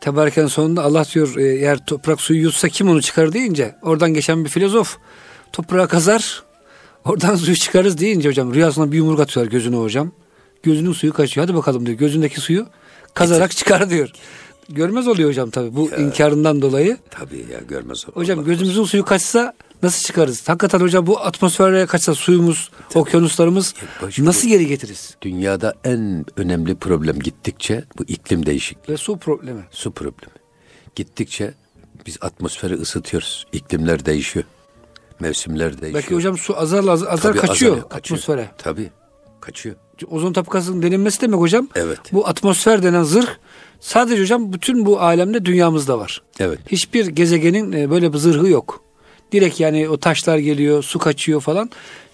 Tebareken 0.00 0.46
sonunda 0.46 0.82
Allah 0.82 1.04
diyor 1.14 1.36
e, 1.36 1.42
eğer 1.42 1.86
toprak 1.86 2.20
suyu 2.20 2.42
yutsa 2.42 2.68
kim 2.68 2.88
onu 2.88 3.02
çıkar 3.02 3.32
deyince 3.32 3.76
oradan 3.82 4.14
geçen 4.14 4.44
bir 4.44 4.50
filozof 4.50 4.96
toprağa 5.52 5.86
kazar 5.86 6.42
oradan 7.04 7.36
suyu 7.36 7.56
çıkarız 7.56 7.98
deyince 7.98 8.28
hocam 8.28 8.54
rüyasına 8.54 8.92
bir 8.92 8.96
yumruk 8.96 9.20
atıyorlar 9.20 9.52
gözüne 9.52 9.76
hocam. 9.76 10.12
Gözünün 10.62 10.92
suyu 10.92 11.12
kaçıyor 11.12 11.46
hadi 11.46 11.56
bakalım 11.56 11.86
diyor 11.86 11.98
gözündeki 11.98 12.40
suyu 12.40 12.66
kazarak 13.14 13.50
çıkar 13.50 13.90
diyor. 13.90 14.10
Görmez 14.74 15.08
oluyor 15.08 15.28
hocam 15.28 15.50
tabi 15.50 15.76
bu 15.76 15.90
ya, 15.90 15.96
inkarından 15.96 16.62
dolayı. 16.62 16.98
Tabii 17.10 17.46
ya 17.52 17.60
görmez 17.68 18.04
olur. 18.04 18.16
Hocam 18.16 18.44
gözümüzün 18.44 18.84
suyu 18.84 19.04
kaçsa 19.04 19.54
nasıl 19.82 20.06
çıkarız? 20.06 20.48
Hakikaten 20.48 20.80
hocam 20.80 21.06
bu 21.06 21.20
atmosfere 21.20 21.86
kaçsa 21.86 22.14
suyumuz, 22.14 22.70
Tabii. 22.88 22.98
okyanuslarımız 22.98 23.74
ya, 24.18 24.24
nasıl 24.24 24.48
geri 24.48 24.66
getiririz? 24.66 25.16
Dünyada 25.22 25.74
en 25.84 26.24
önemli 26.36 26.74
problem 26.74 27.18
gittikçe 27.18 27.84
bu 27.98 28.04
iklim 28.04 28.46
değişikliği. 28.46 28.92
Ve 28.92 28.96
su 28.96 29.18
problemi. 29.18 29.62
Su 29.70 29.92
problemi. 29.92 30.34
Gittikçe 30.96 31.54
biz 32.06 32.18
atmosferi 32.20 32.74
ısıtıyoruz. 32.74 33.46
İklimler 33.52 34.06
değişiyor. 34.06 34.44
Mevsimler 35.20 35.80
değişiyor. 35.80 35.94
Belki 35.94 36.14
hocam 36.14 36.38
su 36.38 36.58
azar 36.58 36.84
azar, 36.84 37.06
azar 37.12 37.36
kaçıyor, 37.36 37.76
azar, 37.76 37.88
kaçıyor 37.88 38.18
atmosfere. 38.18 38.50
Tabii 38.58 38.90
kaçıyor. 39.40 39.76
Ozon 40.10 40.32
tabakasının 40.32 40.82
delinmesi 40.82 41.20
demek 41.20 41.40
hocam. 41.40 41.68
Evet. 41.74 41.98
Bu 42.12 42.28
atmosfer 42.28 42.82
denen 42.82 43.02
zırh 43.02 43.28
sadece 43.82 44.22
hocam 44.22 44.52
bütün 44.52 44.86
bu 44.86 45.00
alemde 45.00 45.44
dünyamızda 45.44 45.98
var. 45.98 46.22
Evet. 46.40 46.58
Hiçbir 46.68 47.06
gezegenin 47.06 47.72
e, 47.72 47.90
böyle 47.90 48.12
bir 48.12 48.18
zırhı 48.18 48.48
yok. 48.48 48.82
Direkt 49.32 49.60
yani 49.60 49.88
o 49.88 49.96
taşlar 49.96 50.38
geliyor, 50.38 50.82
su 50.82 50.98
kaçıyor 50.98 51.40
falan. 51.40 51.70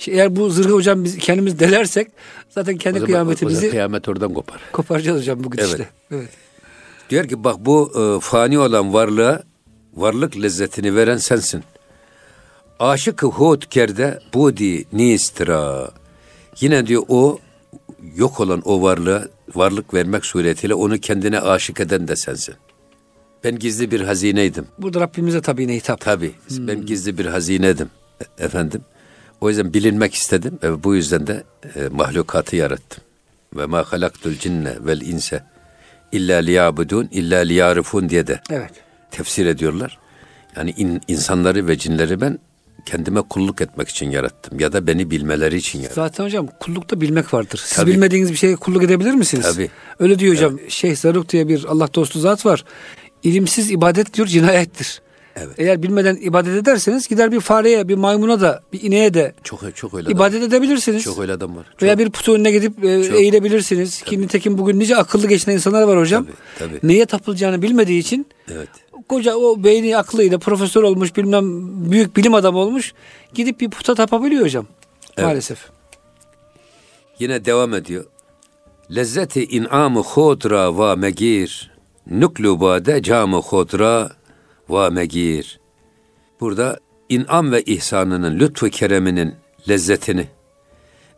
eğer 0.09 0.37
bu 0.37 0.50
zırhı 0.50 0.72
hocam 0.72 1.04
biz 1.04 1.18
kendimiz 1.18 1.59
delersek 1.59 2.09
zaten 2.50 2.76
kendi 2.76 2.96
o 2.96 3.00
zaman, 3.00 3.07
kıyametimizi... 3.07 3.68
O 3.68 3.70
kıyamet 3.70 4.09
oradan 4.09 4.35
kopar. 4.35 4.61
Koparacağız 4.72 5.20
hocam 5.20 5.44
bu 5.44 5.50
gidişle. 5.50 5.76
Evet. 5.76 5.88
evet. 6.11 6.28
Diyor 7.11 7.28
ki 7.28 7.44
bak 7.44 7.57
bu 7.59 7.92
e, 7.94 8.20
fani 8.20 8.59
olan 8.59 8.92
varlığa 8.94 9.42
varlık 9.94 10.42
lezzetini 10.42 10.96
veren 10.96 11.16
sensin. 11.16 11.64
Aşık 12.78 13.22
hud 13.22 13.62
kerde 13.62 14.20
budi 14.35 14.85
nistira. 14.92 15.90
Yine 16.61 16.87
diyor 16.87 17.02
o 17.09 17.38
yok 18.16 18.40
olan 18.40 18.62
o 18.64 18.83
varlığa 18.83 19.24
varlık 19.55 19.95
vermek 19.95 20.27
suretiyle 20.27 20.75
onu 20.75 20.99
kendine 20.99 21.41
aşık 21.41 21.81
eden 21.81 22.09
de 22.09 22.17
sensin. 22.17 22.55
Ben 23.45 23.59
gizli 23.59 23.91
bir 23.91 24.01
hazineydim. 24.01 24.67
Burada 24.79 25.01
Rabbimize 25.01 25.41
tabii 25.41 25.69
ne 25.69 25.75
hitap. 25.77 26.01
Tabii. 26.01 26.33
Hmm. 26.49 26.69
Ben 26.69 26.87
gizli 26.87 27.19
bir 27.19 27.27
hazinedim 27.27 27.91
e, 28.21 28.45
efendim. 28.45 28.81
O 29.41 29.49
yüzden 29.49 29.75
bilinmek 29.75 30.15
istedim 30.15 30.59
ve 30.63 30.85
bu 30.85 30.95
yüzden 30.95 31.27
de 31.27 31.45
e, 31.77 31.89
mahlukatı 31.89 32.57
yarattım. 32.57 33.05
Ve 33.57 33.67
ma 33.67 33.85
halaktul 33.93 34.35
cinne 34.35 34.75
vel 34.81 35.01
inse 35.01 35.45
illa 36.13 36.39
liyabudun 36.39 37.09
illa 37.13 37.39
liyarifun 37.39 38.09
diye 38.09 38.27
de 38.27 38.41
evet. 38.51 38.71
tefsir 39.11 39.47
ediyorlar. 39.47 39.99
Yani 40.57 40.71
in, 40.71 41.01
insanları 41.09 41.67
ve 41.67 41.79
cinleri 41.79 42.21
ben 42.21 42.39
kendime 42.90 43.22
kulluk 43.22 43.61
etmek 43.61 43.88
için 43.88 44.11
yarattım 44.11 44.61
ya 44.61 44.72
da 44.72 44.87
beni 44.87 45.11
bilmeleri 45.11 45.57
için 45.57 45.79
yarattım. 45.79 46.05
Zaten 46.05 46.24
hocam 46.24 46.48
kullukta 46.61 47.01
bilmek 47.01 47.35
vardır. 47.35 47.62
Siz 47.64 47.77
Tabii. 47.77 47.90
bilmediğiniz 47.90 48.31
bir 48.33 48.37
şeye 48.37 48.57
kulluk 48.57 48.83
edebilir 48.83 49.14
misiniz? 49.14 49.46
Tabii. 49.53 49.70
Öyle 49.98 50.18
diyor 50.18 50.35
hocam. 50.35 50.59
Evet. 50.61 50.70
Şeyh 50.70 50.96
Zaruk 50.96 51.29
diye 51.29 51.48
bir 51.48 51.64
Allah 51.64 51.94
dostu 51.94 52.20
zat 52.20 52.46
var. 52.46 52.64
İlimsiz 53.22 53.70
ibadet 53.70 54.14
diyor 54.14 54.27
cinayettir. 54.27 55.03
Evet. 55.37 55.55
Eğer 55.59 55.83
bilmeden 55.83 56.16
ibadet 56.16 56.57
ederseniz 56.57 57.09
gider 57.09 57.33
bir 57.33 57.40
fareye, 57.40 57.88
bir 57.88 57.94
maymuna 57.94 58.40
da, 58.40 58.62
bir 58.72 58.83
ineğe 58.83 59.14
de 59.14 59.35
çok 59.44 59.77
çok 59.77 59.94
öyle 59.94 60.11
ibadet 60.11 60.42
adam. 60.42 60.48
edebilirsiniz. 60.48 61.03
Çok 61.03 61.18
öyle 61.18 61.33
adam 61.33 61.57
var. 61.57 61.66
Çok. 61.72 61.83
Veya 61.83 61.98
bir 61.98 62.11
putu 62.11 62.35
önüne 62.35 62.51
gidip 62.51 62.85
e, 62.85 62.88
eğilebilirsiniz. 62.88 64.01
Tabii. 64.01 64.11
Ki 64.11 64.20
nitekim 64.20 64.59
bugün 64.59 64.79
nice 64.79 64.96
akıllı 64.96 65.29
geçinen 65.29 65.55
insanlar 65.55 65.83
var 65.83 65.98
hocam. 65.98 66.27
Tabii, 66.59 66.72
tabii. 66.72 66.88
Neye 66.88 67.07
tapılacağını 67.07 67.62
bilmediği 67.62 67.98
için 68.01 68.27
evet. 68.53 68.68
Koca 69.09 69.37
o 69.37 69.64
beyni 69.64 69.97
aklıyla 69.97 70.38
profesör 70.38 70.83
olmuş 70.83 71.16
bilmem 71.16 71.44
büyük 71.90 72.16
bilim 72.16 72.35
adamı 72.35 72.59
olmuş 72.59 72.94
gidip 73.35 73.61
bir 73.61 73.71
puta 73.71 73.94
tapabiliyor 73.94 74.44
hocam. 74.44 74.66
Evet. 75.16 75.27
Maalesef. 75.27 75.71
Yine 77.18 77.44
devam 77.44 77.75
ediyor. 77.75 78.05
Lezzeti 78.94 79.44
in'amı 79.44 80.01
hodra 80.01 80.79
ve 80.79 80.94
megir 80.94 81.79
nuklubade 82.11 83.03
camı 83.03 83.37
hodra 83.37 84.11
ve 84.71 84.88
megir. 84.88 85.61
Burada 86.40 86.79
in'am 87.09 87.53
ve 87.53 87.62
ihsanının, 87.62 88.38
lütfu 88.38 88.71
kereminin 88.71 89.35
lezzetini, 89.68 90.29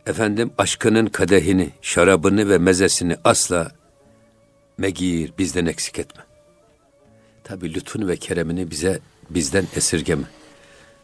efendim 0.05 0.51
aşkının 0.57 1.05
kadehini, 1.05 1.69
şarabını 1.81 2.49
ve 2.49 2.57
mezesini 2.57 3.15
asla 3.23 3.71
megir 4.77 5.33
bizden 5.37 5.65
eksik 5.65 5.99
etme. 5.99 6.23
Tabi 7.43 7.73
lütfunu 7.73 8.07
ve 8.07 8.17
keremini 8.17 8.71
bize 8.71 8.99
bizden 9.29 9.67
esirgeme. 9.75 10.23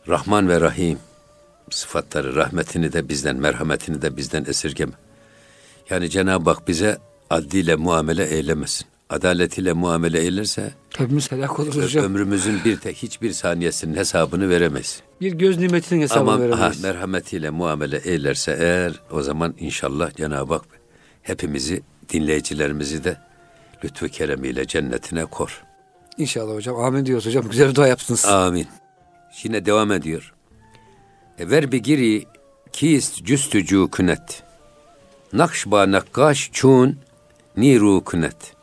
Rahman 0.08 0.50
ve 0.50 0.62
Rahim 0.62 1.00
sıfatları, 1.70 2.36
rahmetini 2.36 2.94
de 2.94 3.10
bizden, 3.10 3.36
merhametini 3.36 4.02
de 4.02 4.18
bizden 4.18 4.46
esirgeme. 4.46 4.92
Yani 5.90 6.10
Cenab-ı 6.10 6.50
Hak 6.50 6.68
bize 6.68 6.98
adliyle 7.30 7.76
muamele 7.76 8.26
eylemesin. 8.26 8.88
Adaletiyle 9.10 9.74
muamele 9.74 10.20
eylerse 10.20 10.74
hepimiz 10.98 11.32
helak 11.32 11.60
oluruz 11.60 11.84
hocam. 11.84 12.06
Ömrümüzün 12.06 12.60
bir 12.66 12.78
tek 12.78 12.98
hiçbir 12.98 13.32
saniyesinin 13.32 13.96
hesabını 13.96 14.50
veremeyiz. 14.50 15.02
Bir 15.22 15.34
göz 15.34 15.58
nimetinin 15.58 16.02
hesabını 16.02 16.32
Ama, 16.32 16.40
veremeyiz. 16.40 16.86
Ama 16.86 16.94
merhametiyle 16.94 17.50
muamele 17.50 17.98
eylerse 17.98 18.58
eğer 18.60 18.94
o 19.12 19.22
zaman 19.22 19.56
inşallah 19.60 20.16
Cenab-ı 20.16 20.54
Hak 20.54 20.66
hepimizi 21.22 21.84
dinleyicilerimizi 22.10 23.04
de 23.04 23.18
lütfu 23.84 24.08
keremiyle 24.08 24.68
cennetine 24.68 25.26
kor. 25.26 25.64
İnşallah 26.18 26.56
hocam. 26.56 26.76
Amin 26.76 27.06
diyoruz 27.06 27.26
hocam. 27.26 27.48
Güzel 27.52 27.70
bir 27.70 27.76
dua 27.76 27.88
yaptınız. 27.88 28.26
Amin. 28.26 28.68
Yine 29.44 29.66
devam 29.66 29.92
ediyor. 29.92 30.34
E 31.40 31.50
ver 31.50 31.72
bir 31.72 31.78
giri 31.78 32.26
kist 32.72 33.26
cüstücü 33.26 33.88
künet. 33.92 34.44
Nakşba 35.34 35.92
nakkaş 35.92 36.50
çun 36.54 37.00
niru 37.58 38.04
künet. 38.04 38.56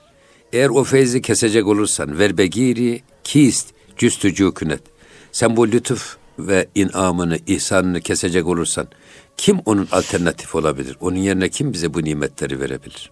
Eğer 0.53 0.69
o 0.69 0.85
feyzi 0.85 1.23
kesecek 1.23 1.67
olursan 1.67 2.19
ver 2.19 2.39
begiri 2.39 3.03
kist 3.25 3.69
cüstücü 3.97 4.55
künet. 4.55 4.83
Sen 5.33 5.57
bu 5.57 5.69
lütuf 5.69 6.17
ve 6.39 6.69
inamını, 6.75 7.39
ihsanını 7.47 8.01
kesecek 8.01 8.47
olursan 8.47 8.89
kim 9.37 9.59
onun 9.65 9.89
alternatif 9.93 10.55
olabilir? 10.55 10.97
Onun 11.01 11.17
yerine 11.17 11.49
kim 11.49 11.73
bize 11.73 11.95
bu 11.95 12.05
nimetleri 12.05 12.61
verebilir? 12.61 13.11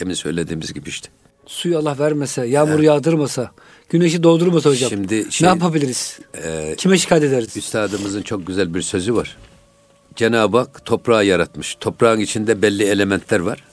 Demin 0.00 0.14
söylediğimiz 0.14 0.72
gibi 0.72 0.88
işte. 0.88 1.08
Suyu 1.46 1.78
Allah 1.78 1.98
vermese, 1.98 2.46
yağmur 2.46 2.74
evet. 2.74 2.84
yağdırmasa, 2.84 3.50
güneşi 3.88 4.22
doğdurmasa 4.22 4.70
hocam. 4.70 4.90
Şimdi 4.90 5.32
şey, 5.32 5.46
ne 5.46 5.48
yapabiliriz? 5.48 6.18
E, 6.44 6.74
Kime 6.78 6.98
şikayet 6.98 7.24
ederiz? 7.24 7.56
Üstadımızın 7.56 8.22
çok 8.22 8.46
güzel 8.46 8.74
bir 8.74 8.82
sözü 8.82 9.14
var. 9.14 9.36
Cenab-ı 10.16 10.58
Hak 10.58 10.84
toprağı 10.84 11.24
yaratmış. 11.24 11.76
Toprağın 11.80 12.20
içinde 12.20 12.62
belli 12.62 12.84
elementler 12.84 13.40
var. 13.40 13.64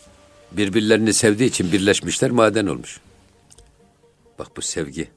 Birbirlerini 0.52 1.14
sevdiği 1.14 1.50
için 1.50 1.72
birleşmişler 1.72 2.32
maden 2.32 2.66
olmuş. 2.68 3.00
Bak 4.40 4.48
bu 4.58 4.62
sevgi. 4.62 5.08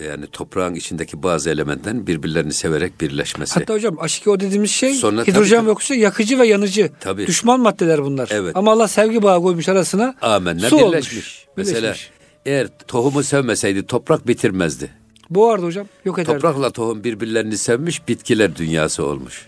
Yani 0.00 0.26
toprağın 0.26 0.74
içindeki 0.74 1.22
bazı 1.22 1.50
elementlerin 1.50 2.06
birbirlerini 2.06 2.52
severek 2.52 3.00
birleşmesi. 3.00 3.54
Hatta 3.54 3.74
hocam 3.74 3.94
H2O 3.94 4.30
o 4.30 4.40
dediğimiz 4.40 4.70
şey 4.70 4.94
Sonra, 4.94 5.22
hidrojen 5.22 5.56
tabii, 5.56 5.66
ve 5.66 5.70
oksijen 5.70 6.00
yakıcı 6.00 6.38
ve 6.38 6.46
yanıcı. 6.46 6.90
Tabii. 7.00 7.26
Düşman 7.26 7.60
maddeler 7.60 8.04
bunlar. 8.04 8.28
Evet. 8.32 8.56
Ama 8.56 8.72
Allah 8.72 8.88
sevgi 8.88 9.22
bağı 9.22 9.42
koymuş 9.42 9.68
arasına. 9.68 10.14
Amenna 10.22 10.68
su 10.68 10.78
birleşmiş. 10.78 11.12
Olmuş. 11.12 11.46
Mesela 11.56 11.78
birleşmiş. 11.82 12.10
eğer 12.46 12.68
tohumu 12.88 13.22
sevmeseydi 13.22 13.86
toprak 13.86 14.28
bitirmezdi. 14.28 14.90
Boğardı 15.30 15.66
hocam. 15.66 15.86
Yok 16.04 16.18
ederdi. 16.18 16.34
Toprakla 16.34 16.70
tohum 16.70 17.04
birbirlerini 17.04 17.58
sevmiş 17.58 18.08
bitkiler 18.08 18.56
dünyası 18.56 19.06
olmuş. 19.06 19.46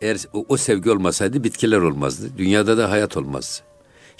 Eğer 0.00 0.18
o, 0.32 0.44
o 0.48 0.56
sevgi 0.56 0.90
olmasaydı 0.90 1.44
bitkiler 1.44 1.78
olmazdı. 1.78 2.30
Dünyada 2.38 2.78
da 2.78 2.90
hayat 2.90 3.16
olmazdı. 3.16 3.62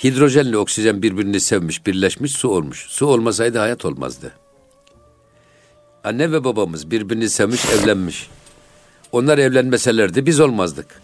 Hidrojenle 0.04 0.58
oksijen 0.58 1.02
birbirini 1.02 1.40
sevmiş, 1.40 1.86
birleşmiş, 1.86 2.32
su 2.32 2.48
olmuş. 2.48 2.86
Su 2.88 3.06
olmasaydı 3.06 3.58
hayat 3.58 3.84
olmazdı. 3.84 4.32
Anne 6.06 6.32
ve 6.32 6.44
babamız 6.44 6.90
birbirini 6.90 7.30
sevmiş, 7.30 7.66
evlenmiş. 7.66 8.30
Onlar 9.12 9.38
evlenmeselerdi 9.38 10.26
biz 10.26 10.40
olmazdık. 10.40 11.02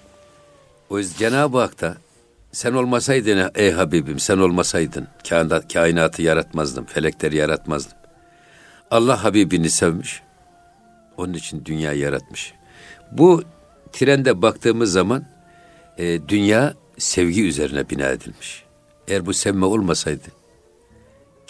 O 0.90 0.98
yüzden 0.98 1.18
Cenab-ı 1.18 1.58
Hak 1.58 1.80
da 1.80 1.96
sen 2.52 2.72
olmasaydın 2.72 3.50
ey 3.54 3.70
Habibim 3.70 4.18
sen 4.18 4.38
olmasaydın 4.38 5.08
kainat, 5.28 5.72
kainatı 5.72 6.22
yaratmazdım, 6.22 6.84
felekleri 6.84 7.36
yaratmazdım. 7.36 7.98
Allah 8.90 9.24
Habibini 9.24 9.70
sevmiş. 9.70 10.22
Onun 11.16 11.34
için 11.34 11.64
dünya 11.64 11.92
yaratmış. 11.92 12.54
Bu 13.12 13.42
trende 13.92 14.42
baktığımız 14.42 14.92
zaman 14.92 15.24
e, 15.98 16.28
dünya 16.28 16.74
sevgi 16.98 17.46
üzerine 17.46 17.90
bina 17.90 18.06
edilmiş. 18.06 18.64
Eğer 19.08 19.26
bu 19.26 19.34
sevme 19.34 19.66
olmasaydı 19.66 20.28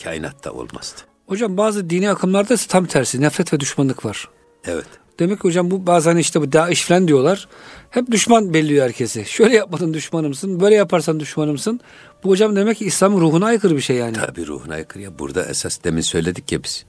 kainatta 0.05 0.53
olmazdı. 0.53 1.12
Hocam 1.33 1.57
bazı 1.57 1.91
dini 1.91 2.11
akımlarda 2.11 2.57
tam 2.57 2.87
tersi 2.87 3.21
nefret 3.21 3.53
ve 3.53 3.61
düşmanlık 3.61 4.05
var. 4.05 4.29
Evet. 4.65 4.87
Demek 5.19 5.39
ki 5.39 5.43
hocam 5.43 5.71
bu 5.71 5.87
bazen 5.87 6.17
işte 6.17 6.41
bu 6.41 6.53
Daesh 6.53 6.85
falan 6.85 7.09
diyorlar. 7.09 7.49
Hep 7.91 8.11
düşman 8.11 8.55
belliyor 8.55 8.85
herkesi. 8.85 9.25
Şöyle 9.25 9.57
yapmadın 9.57 9.95
düşmanımsın, 9.95 10.61
böyle 10.61 10.75
yaparsan 10.75 11.21
düşmanımsın. 11.21 11.81
Bu 12.25 12.29
hocam 12.29 12.57
demek 12.57 12.77
ki 12.77 12.85
İslam'ın 12.85 13.21
ruhuna 13.21 13.47
aykırı 13.47 13.77
bir 13.77 13.81
şey 13.81 13.97
yani. 13.97 14.17
Tabii 14.17 14.47
ruhuna 14.47 14.75
aykırı 14.75 15.03
ya. 15.03 15.19
Burada 15.19 15.45
esas 15.45 15.85
demin 15.85 16.01
söyledik 16.01 16.53
ya 16.53 16.63
biz. 16.63 16.85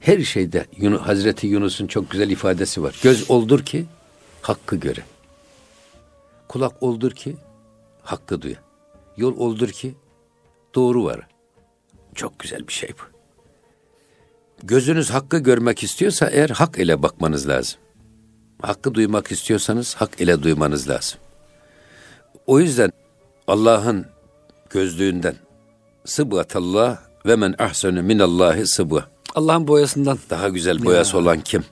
Her 0.00 0.20
şeyde 0.20 0.66
Yunus, 0.76 1.00
Hazreti 1.00 1.46
Yunus'un 1.46 1.86
çok 1.86 2.10
güzel 2.10 2.30
ifadesi 2.30 2.82
var. 2.82 3.00
Göz 3.02 3.30
oldur 3.30 3.60
ki 3.64 3.86
hakkı 4.42 4.76
göre. 4.76 5.00
Kulak 6.48 6.82
oldur 6.82 7.10
ki 7.10 7.36
hakkı 8.02 8.42
duya. 8.42 8.58
Yol 9.16 9.36
oldur 9.36 9.68
ki 9.68 9.94
doğru 10.74 11.04
var. 11.04 11.26
Çok 12.14 12.38
güzel 12.38 12.68
bir 12.68 12.72
şey 12.72 12.90
bu. 12.90 13.15
Gözünüz 14.62 15.10
hakkı 15.10 15.38
görmek 15.38 15.82
istiyorsa 15.82 16.26
eğer 16.26 16.50
hak 16.50 16.78
ile 16.78 17.02
bakmanız 17.02 17.48
lazım. 17.48 17.78
Hakkı 18.62 18.94
duymak 18.94 19.32
istiyorsanız 19.32 19.94
hak 19.94 20.20
ile 20.20 20.42
duymanız 20.42 20.88
lazım. 20.88 21.18
O 22.46 22.60
yüzden 22.60 22.92
Allah'ın 23.46 24.06
gözlüğünden 24.70 25.36
sıbgatallah 26.04 26.98
ve 27.26 27.36
men 27.36 27.54
ahsenu 27.58 28.02
minallahi 28.02 28.66
sıbga. 28.66 29.04
Allah'ın 29.34 29.68
boyasından. 29.68 30.18
Daha 30.30 30.48
güzel 30.48 30.84
boyası 30.84 31.16
ya. 31.16 31.22
olan 31.22 31.40
kim? 31.40 31.64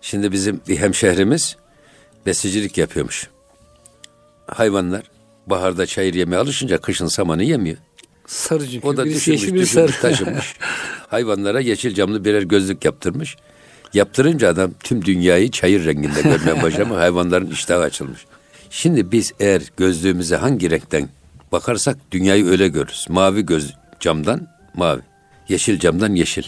Şimdi 0.00 0.32
bizim 0.32 0.60
bir 0.68 0.76
hemşehrimiz 0.76 1.56
besicilik 2.26 2.78
yapıyormuş. 2.78 3.28
Hayvanlar 4.46 5.02
baharda 5.46 5.86
çayır 5.86 6.14
yemeye 6.14 6.42
alışınca 6.42 6.80
kışın 6.80 7.06
samanı 7.06 7.42
yemiyor. 7.42 7.76
Sarı 8.28 8.70
çünkü. 8.70 8.86
O 8.86 8.96
da 8.96 9.04
Birisi 9.04 9.16
düşünmüş, 9.32 9.42
düşünmüş, 9.42 9.70
sarı. 9.70 9.92
taşımış. 10.00 10.54
Hayvanlara 11.08 11.60
yeşil 11.60 11.94
camlı 11.94 12.24
birer 12.24 12.42
gözlük 12.42 12.84
yaptırmış. 12.84 13.36
Yaptırınca 13.94 14.48
adam 14.48 14.70
tüm 14.82 15.04
dünyayı 15.04 15.50
çayır 15.50 15.84
renginde 15.84 16.22
görmeye 16.22 16.62
başlamış. 16.62 16.96
hayvanların 16.98 17.50
iştahı 17.50 17.80
açılmış. 17.82 18.26
Şimdi 18.70 19.12
biz 19.12 19.32
eğer 19.40 19.62
gözlüğümüze 19.76 20.36
hangi 20.36 20.70
renkten 20.70 21.08
bakarsak 21.52 21.98
dünyayı 22.12 22.46
öyle 22.46 22.68
görürüz. 22.68 23.06
Mavi 23.08 23.46
göz 23.46 23.74
camdan 24.00 24.48
mavi, 24.74 25.00
yeşil 25.48 25.78
camdan 25.78 26.14
yeşil. 26.14 26.44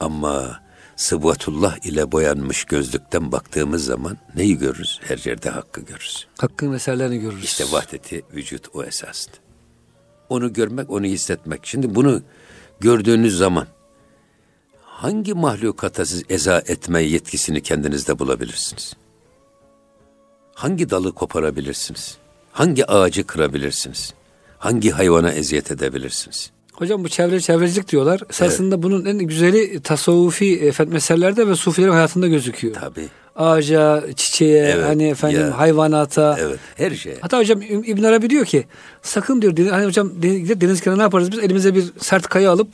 Ama 0.00 0.60
sıbvatullah 0.96 1.86
ile 1.86 2.12
boyanmış 2.12 2.64
gözlükten 2.64 3.32
baktığımız 3.32 3.84
zaman 3.84 4.18
neyi 4.34 4.58
görürüz? 4.58 5.00
Her 5.08 5.18
yerde 5.24 5.50
hakkı 5.50 5.80
görürüz. 5.80 6.26
Hakkın 6.38 6.72
eserlerini 6.72 7.18
görürüz. 7.18 7.44
İşte 7.44 7.64
vahdeti 7.72 8.22
vücut 8.34 8.64
o 8.74 8.84
esasında. 8.84 9.36
Onu 10.28 10.52
görmek, 10.52 10.90
onu 10.90 11.04
hissetmek. 11.04 11.66
Şimdi 11.66 11.94
bunu 11.94 12.22
gördüğünüz 12.80 13.38
zaman 13.38 13.66
hangi 14.82 15.34
mahlukata 15.34 16.06
siz 16.06 16.22
eza 16.28 16.58
etme 16.58 17.02
yetkisini 17.02 17.60
kendinizde 17.60 18.18
bulabilirsiniz? 18.18 18.92
Hangi 20.54 20.90
dalı 20.90 21.12
koparabilirsiniz? 21.12 22.16
Hangi 22.52 22.86
ağacı 22.86 23.26
kırabilirsiniz? 23.26 24.14
Hangi 24.58 24.90
hayvana 24.90 25.32
eziyet 25.32 25.70
edebilirsiniz? 25.70 26.50
Hocam 26.72 27.04
bu 27.04 27.08
çevre 27.08 27.40
çevrecilik 27.40 27.88
diyorlar. 27.88 28.20
Esasında 28.30 28.74
evet. 28.74 28.84
bunun 28.84 29.04
en 29.04 29.18
güzeli 29.18 29.80
tasavvufi 29.80 30.60
efendim 30.60 30.92
meselelerde 30.92 31.48
ve 31.48 31.54
sufilerin 31.54 31.92
hayatında 31.92 32.26
gözüküyor. 32.26 32.74
Tabii. 32.74 33.08
Ağaca, 33.36 34.04
çiçeğe, 34.16 34.64
evet, 34.64 34.84
hani 34.84 35.08
efendim 35.08 35.40
ya. 35.40 35.58
hayvanata. 35.58 36.36
Evet, 36.40 36.58
her 36.76 36.90
şeye. 36.90 37.16
Hatta 37.20 37.38
hocam 37.38 37.62
İbn 37.62 38.02
Arabi 38.02 38.30
diyor 38.30 38.44
ki 38.44 38.64
sakın 39.02 39.42
diyor 39.42 39.70
hani 39.70 39.86
hocam 39.86 40.10
deniz, 40.22 40.60
deniz 40.60 40.80
kenarına 40.80 41.00
ne 41.00 41.02
yaparız 41.02 41.32
biz? 41.32 41.38
Elimize 41.38 41.74
bir 41.74 41.84
sert 41.98 42.28
kaya 42.28 42.50
alıp 42.50 42.68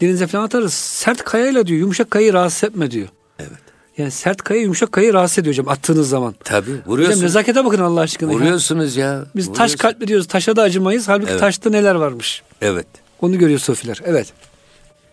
denize 0.00 0.26
falan 0.26 0.44
atarız. 0.44 0.74
Sert 0.74 1.24
kayayla 1.24 1.66
diyor 1.66 1.80
yumuşak 1.80 2.10
kayayı 2.10 2.32
rahatsız 2.32 2.64
etme 2.64 2.90
diyor. 2.90 3.08
Evet. 3.38 3.58
Yani 3.98 4.10
sert 4.10 4.42
kaya 4.42 4.60
yumuşak 4.60 4.92
kayayı 4.92 5.12
rahatsız 5.14 5.38
ediyor 5.38 5.54
hocam 5.54 5.68
attığınız 5.68 6.08
zaman. 6.08 6.34
Tabii 6.44 6.70
vuruyorsunuz. 6.86 7.16
Hocam 7.16 7.24
nezakete 7.26 7.64
bakın 7.64 7.78
Allah 7.78 8.00
aşkına. 8.00 8.30
Vuruyorsunuz 8.30 8.96
ya. 8.96 9.06
ya. 9.06 9.24
Biz 9.36 9.52
taş 9.52 9.76
kalpli 9.76 10.08
diyoruz. 10.08 10.26
Taşa 10.26 10.56
da 10.56 10.62
acımayız. 10.62 11.08
Halbuki 11.08 11.30
evet. 11.30 11.40
taşta 11.40 11.70
neler 11.70 11.94
varmış. 11.94 12.42
Evet. 12.62 12.86
Onu 13.20 13.38
görüyor 13.38 13.58
sofiler. 13.58 14.00
Evet. 14.04 14.32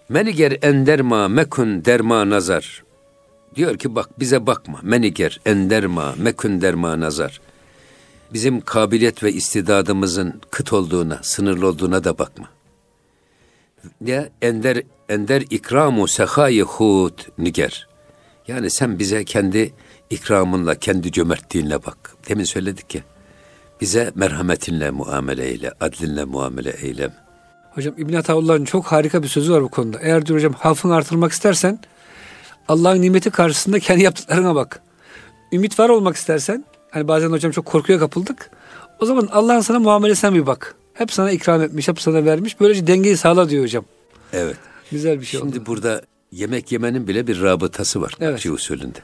Meniger 0.10 0.58
enderma 0.62 1.28
mekun 1.28 1.86
derma 1.86 2.30
nazar. 2.30 2.87
Diyor 3.58 3.78
ki 3.78 3.96
bak 3.96 4.20
bize 4.20 4.48
bakma. 4.48 4.80
Meniger 4.84 5.40
enderma 5.46 6.16
mekun 6.18 6.62
derma 6.62 7.00
nazar. 7.00 7.42
Bizim 8.34 8.62
kabiliyet 8.62 9.24
ve 9.24 9.34
istidadımızın 9.34 10.42
kıt 10.52 10.74
olduğuna, 10.74 11.20
sınırlı 11.22 11.68
olduğuna 11.68 12.04
da 12.04 12.18
bakma. 12.18 12.50
Ya 14.06 14.30
ender 14.42 14.82
ender 15.10 15.42
ikramu 15.50 16.08
sehayi 16.08 16.62
hud 16.62 17.20
niger. 17.38 17.88
Yani 18.48 18.70
sen 18.70 19.00
bize 19.00 19.26
kendi 19.26 19.74
ikramınla, 20.10 20.76
kendi 20.76 21.12
cömertliğinle 21.12 21.86
bak. 21.86 22.16
Demin 22.30 22.44
söyledik 22.44 22.96
ya. 22.96 23.02
Bize 23.82 24.12
merhametinle 24.16 24.92
muamele 24.92 25.46
eyle, 25.46 25.74
adlinle 25.80 26.26
muamele 26.26 26.76
eylem. 26.82 27.14
Hocam 27.72 27.94
İbn 27.98 28.14
Ataullah'ın 28.14 28.66
çok 28.66 28.86
harika 28.86 29.24
bir 29.24 29.28
sözü 29.28 29.54
var 29.54 29.64
bu 29.64 29.70
konuda. 29.70 30.00
Eğer 30.02 30.26
diyor 30.26 30.40
hocam 30.40 30.54
hafını 30.54 30.96
artırmak 30.96 31.32
istersen 31.32 31.80
Allah'ın 32.68 33.02
nimeti 33.02 33.30
karşısında 33.30 33.80
kendi 33.80 34.04
yaptıklarına 34.04 34.56
bak. 34.56 34.82
Ümit 35.52 35.80
var 35.80 35.90
olmak 35.90 36.16
istersen 36.16 36.66
hani 36.92 37.08
bazen 37.08 37.30
hocam 37.30 37.52
çok 37.52 37.66
korkuya 37.66 38.00
kapıldık. 38.00 38.52
O 39.00 39.06
zaman 39.06 39.30
Allah'ın 39.32 39.62
sana 39.62 39.80
muamelesine 39.80 40.34
bir 40.34 40.46
bak. 40.46 40.76
Hep 40.94 41.12
sana 41.14 41.32
ikram 41.32 41.62
etmiş, 41.62 41.88
hep 41.88 42.02
sana 42.02 42.26
vermiş. 42.26 42.60
Böylece 42.60 42.88
dengeyi 42.88 43.18
sağla 43.18 43.50
diyor 43.50 43.64
hocam. 43.64 43.86
Evet. 44.34 44.56
Güzel 44.92 45.22
bir 45.22 45.26
şey 45.26 45.40
Şimdi 45.40 45.60
oldu. 45.60 45.66
burada 45.66 46.02
yemek 46.32 46.72
yemenin 46.72 47.08
bile 47.08 47.28
bir 47.28 47.42
rabıtası 47.42 48.02
var. 48.02 48.14
Evet. 48.20 48.34
Akçe 48.34 48.52
usulünde. 48.52 49.00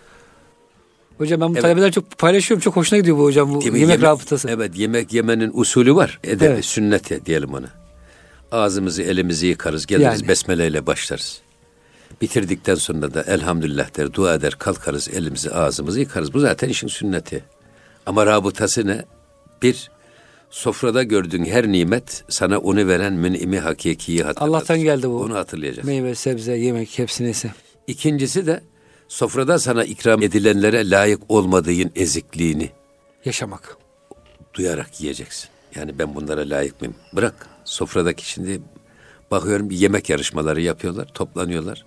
Hocam 1.18 1.42
ben 1.42 1.50
bu 1.50 1.54
evet. 1.54 1.62
talebeler 1.62 1.92
çok 1.92 2.18
paylaşıyorum. 2.18 2.62
Çok 2.62 2.76
hoşuna 2.76 3.00
gidiyor 3.00 3.18
bu 3.18 3.24
hocam 3.24 3.56
bu 3.56 3.64
yemek, 3.64 3.82
yemek 3.82 4.02
rabıtası. 4.02 4.50
Evet 4.50 4.78
yemek 4.78 5.14
yemenin 5.14 5.52
usulü 5.54 5.96
var. 5.96 6.20
Edebi, 6.24 6.46
evet. 6.46 6.66
sünneti 6.66 7.26
diyelim 7.26 7.54
ona. 7.54 7.70
Ağzımızı 8.52 9.04
elimizi 9.04 9.48
yıkarız. 9.48 9.86
Geliriz 9.86 10.22
yani. 10.22 10.28
besmeleyle 10.28 10.88
başlarız. 10.88 11.42
Bitirdikten 12.22 12.76
sonra 12.76 13.14
da 13.14 13.24
elhamdülillah 13.24 13.98
der, 13.98 14.14
dua 14.14 14.34
eder, 14.34 14.56
kalkarız, 14.60 15.10
elimizi 15.10 15.52
ağzımızı 15.52 16.00
yıkarız. 16.00 16.34
Bu 16.34 16.40
zaten 16.40 16.70
işin 16.70 16.88
sünneti. 16.88 17.44
Ama 18.06 18.26
rabıtası 18.26 18.88
ne? 18.88 19.06
Bir, 19.62 19.92
sofrada 20.50 21.04
gördüğün 21.04 21.46
her 21.46 21.68
nimet 21.68 22.24
sana 22.30 22.58
onu 22.58 22.88
veren 22.88 23.14
münimi 23.14 23.60
hakikiyi 23.60 24.24
hatırlatır. 24.24 24.52
Allah'tan 24.52 24.80
geldi 24.80 25.10
bu. 25.10 25.22
Onu 25.22 25.36
hatırlayacağız. 25.36 25.88
Meyve, 25.88 26.16
sebze, 26.16 26.54
yemek 26.54 27.00
hepsi 27.00 27.24
neyse. 27.24 27.52
İkincisi 27.88 28.48
de 28.48 28.64
sofrada 29.08 29.60
sana 29.60 29.84
ikram 29.84 30.24
edilenlere 30.24 30.90
layık 30.90 31.22
olmadığın 31.30 31.92
ezikliğini 31.96 32.70
yaşamak. 33.26 33.78
Duyarak 34.54 35.02
yiyeceksin. 35.02 35.50
Yani 35.76 36.00
ben 36.00 36.16
bunlara 36.16 36.42
layık 36.42 36.82
mıyım? 36.82 36.96
Bırak. 37.14 37.48
Sofradaki 37.66 38.30
şimdi 38.30 38.62
bakıyorum 39.32 39.70
bir 39.70 39.78
yemek 39.78 40.10
yarışmaları 40.10 40.62
yapıyorlar. 40.62 41.08
Toplanıyorlar. 41.14 41.86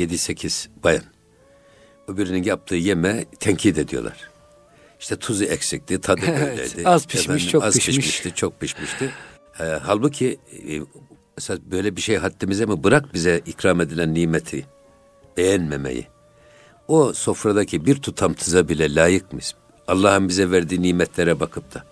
7-8 0.00 0.68
bayan. 0.84 1.04
Öbürünün 2.08 2.42
yaptığı 2.42 2.74
yeme 2.74 3.24
tenkit 3.40 3.78
ediyorlar. 3.78 4.30
İşte 5.00 5.16
tuzu 5.16 5.44
eksikti, 5.44 6.00
tadı 6.00 6.20
böyleydi. 6.26 6.88
az 6.88 7.06
pişmiş, 7.06 7.24
Efendim, 7.26 7.46
çok 7.48 7.64
az 7.64 7.74
pişmiş. 7.74 7.96
pişmişti, 7.96 8.34
çok 8.34 8.60
pişmişti. 8.60 9.10
E, 9.60 9.64
halbuki 9.64 10.38
e, 10.68 10.80
esas 11.38 11.58
böyle 11.70 11.96
bir 11.96 12.00
şey 12.00 12.16
haddimize 12.16 12.66
mi 12.66 12.84
bırak 12.84 13.14
bize 13.14 13.40
ikram 13.46 13.80
edilen 13.80 14.14
nimeti 14.14 14.66
beğenmemeyi. 15.36 16.06
O 16.88 17.12
sofradaki 17.12 17.86
bir 17.86 17.96
tutam 17.96 18.34
tıza 18.34 18.68
bile 18.68 18.94
layık 18.94 19.32
mıyız? 19.32 19.54
Allah'ın 19.88 20.28
bize 20.28 20.50
verdiği 20.50 20.82
nimetlere 20.82 21.40
bakıp 21.40 21.74
da 21.74 21.84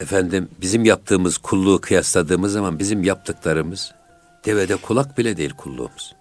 efendim 0.00 0.48
bizim 0.60 0.84
yaptığımız 0.84 1.38
kulluğu 1.38 1.80
kıyasladığımız 1.80 2.52
zaman 2.52 2.78
bizim 2.78 3.04
yaptıklarımız 3.04 3.92
devede 4.44 4.76
kulak 4.76 5.18
bile 5.18 5.36
değil 5.36 5.50
kulluğumuz. 5.50 6.14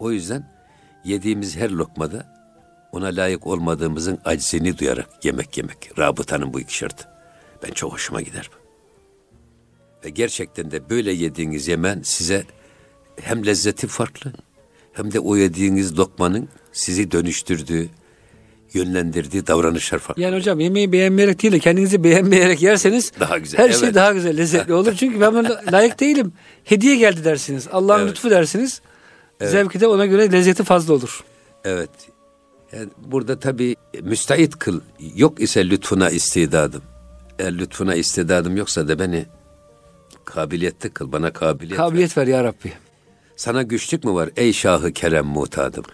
O 0.00 0.12
yüzden 0.12 0.44
yediğimiz 1.04 1.56
her 1.56 1.70
lokmada 1.70 2.40
ona 2.92 3.06
layık 3.06 3.46
olmadığımızın 3.46 4.18
aczini 4.24 4.78
duyarak 4.78 5.24
yemek 5.24 5.56
yemek. 5.56 5.98
Rabıtanın 5.98 6.52
bu 6.52 6.60
iki 6.60 6.76
şartı. 6.76 7.08
Ben 7.62 7.70
çok 7.70 7.92
hoşuma 7.92 8.22
gider 8.22 8.50
bu. 8.52 8.60
Ve 10.04 10.10
gerçekten 10.10 10.70
de 10.70 10.90
böyle 10.90 11.12
yediğiniz 11.12 11.68
yemen 11.68 12.00
size 12.02 12.44
hem 13.20 13.46
lezzeti 13.46 13.86
farklı 13.86 14.32
hem 14.92 15.12
de 15.12 15.20
o 15.20 15.36
yediğiniz 15.36 15.98
lokmanın 15.98 16.48
sizi 16.72 17.10
dönüştürdüğü, 17.10 17.88
yönlendirdiği 18.72 19.46
davranışlar 19.46 19.98
farklı. 19.98 20.22
Yani 20.22 20.36
hocam 20.36 20.60
yemeği 20.60 20.92
beğenmeyerek 20.92 21.42
değil 21.42 21.52
de 21.52 21.58
kendinizi 21.58 22.04
beğenmeyerek 22.04 22.62
yerseniz 22.62 23.12
daha 23.20 23.38
güzel. 23.38 23.60
her 23.60 23.72
şey 23.72 23.94
daha 23.94 24.12
güzel, 24.12 24.36
lezzetli 24.36 24.74
olur. 24.74 24.94
Çünkü 24.98 25.20
ben 25.20 25.34
buna 25.34 25.60
layık 25.72 26.00
değilim. 26.00 26.32
Hediye 26.64 26.96
geldi 26.96 27.24
dersiniz. 27.24 27.68
Allah'ın 27.72 28.00
evet. 28.00 28.10
lütfu 28.10 28.30
dersiniz. 28.30 28.80
Evet. 29.40 29.52
Zevki 29.52 29.80
de 29.80 29.86
ona 29.86 30.06
göre 30.06 30.32
lezzeti 30.32 30.64
fazla 30.64 30.94
olur. 30.94 31.24
Evet. 31.64 31.90
Yani 32.72 32.88
burada 32.98 33.38
tabii 33.38 33.76
müstahit 34.02 34.58
kıl. 34.58 34.80
Yok 35.16 35.40
ise 35.40 35.70
lütfuna 35.70 36.10
istidadım. 36.10 36.82
Eğer 37.38 37.58
lütfuna 37.58 37.94
istidadım 37.94 38.56
yoksa 38.56 38.88
da 38.88 38.98
beni 38.98 39.26
kabiliyetli 40.24 40.90
kıl. 40.90 41.12
Bana 41.12 41.32
kabiliyet 41.32 41.76
Kabiliyet 41.76 42.18
ver, 42.18 42.26
ver 42.26 42.32
ya 42.32 42.44
Rabbi. 42.44 42.72
Sana 43.36 43.62
güçlük 43.62 44.04
mü 44.04 44.12
var 44.12 44.30
ey 44.36 44.52
şahı 44.52 44.92
kerem 44.92 45.26
mutadım? 45.26 45.84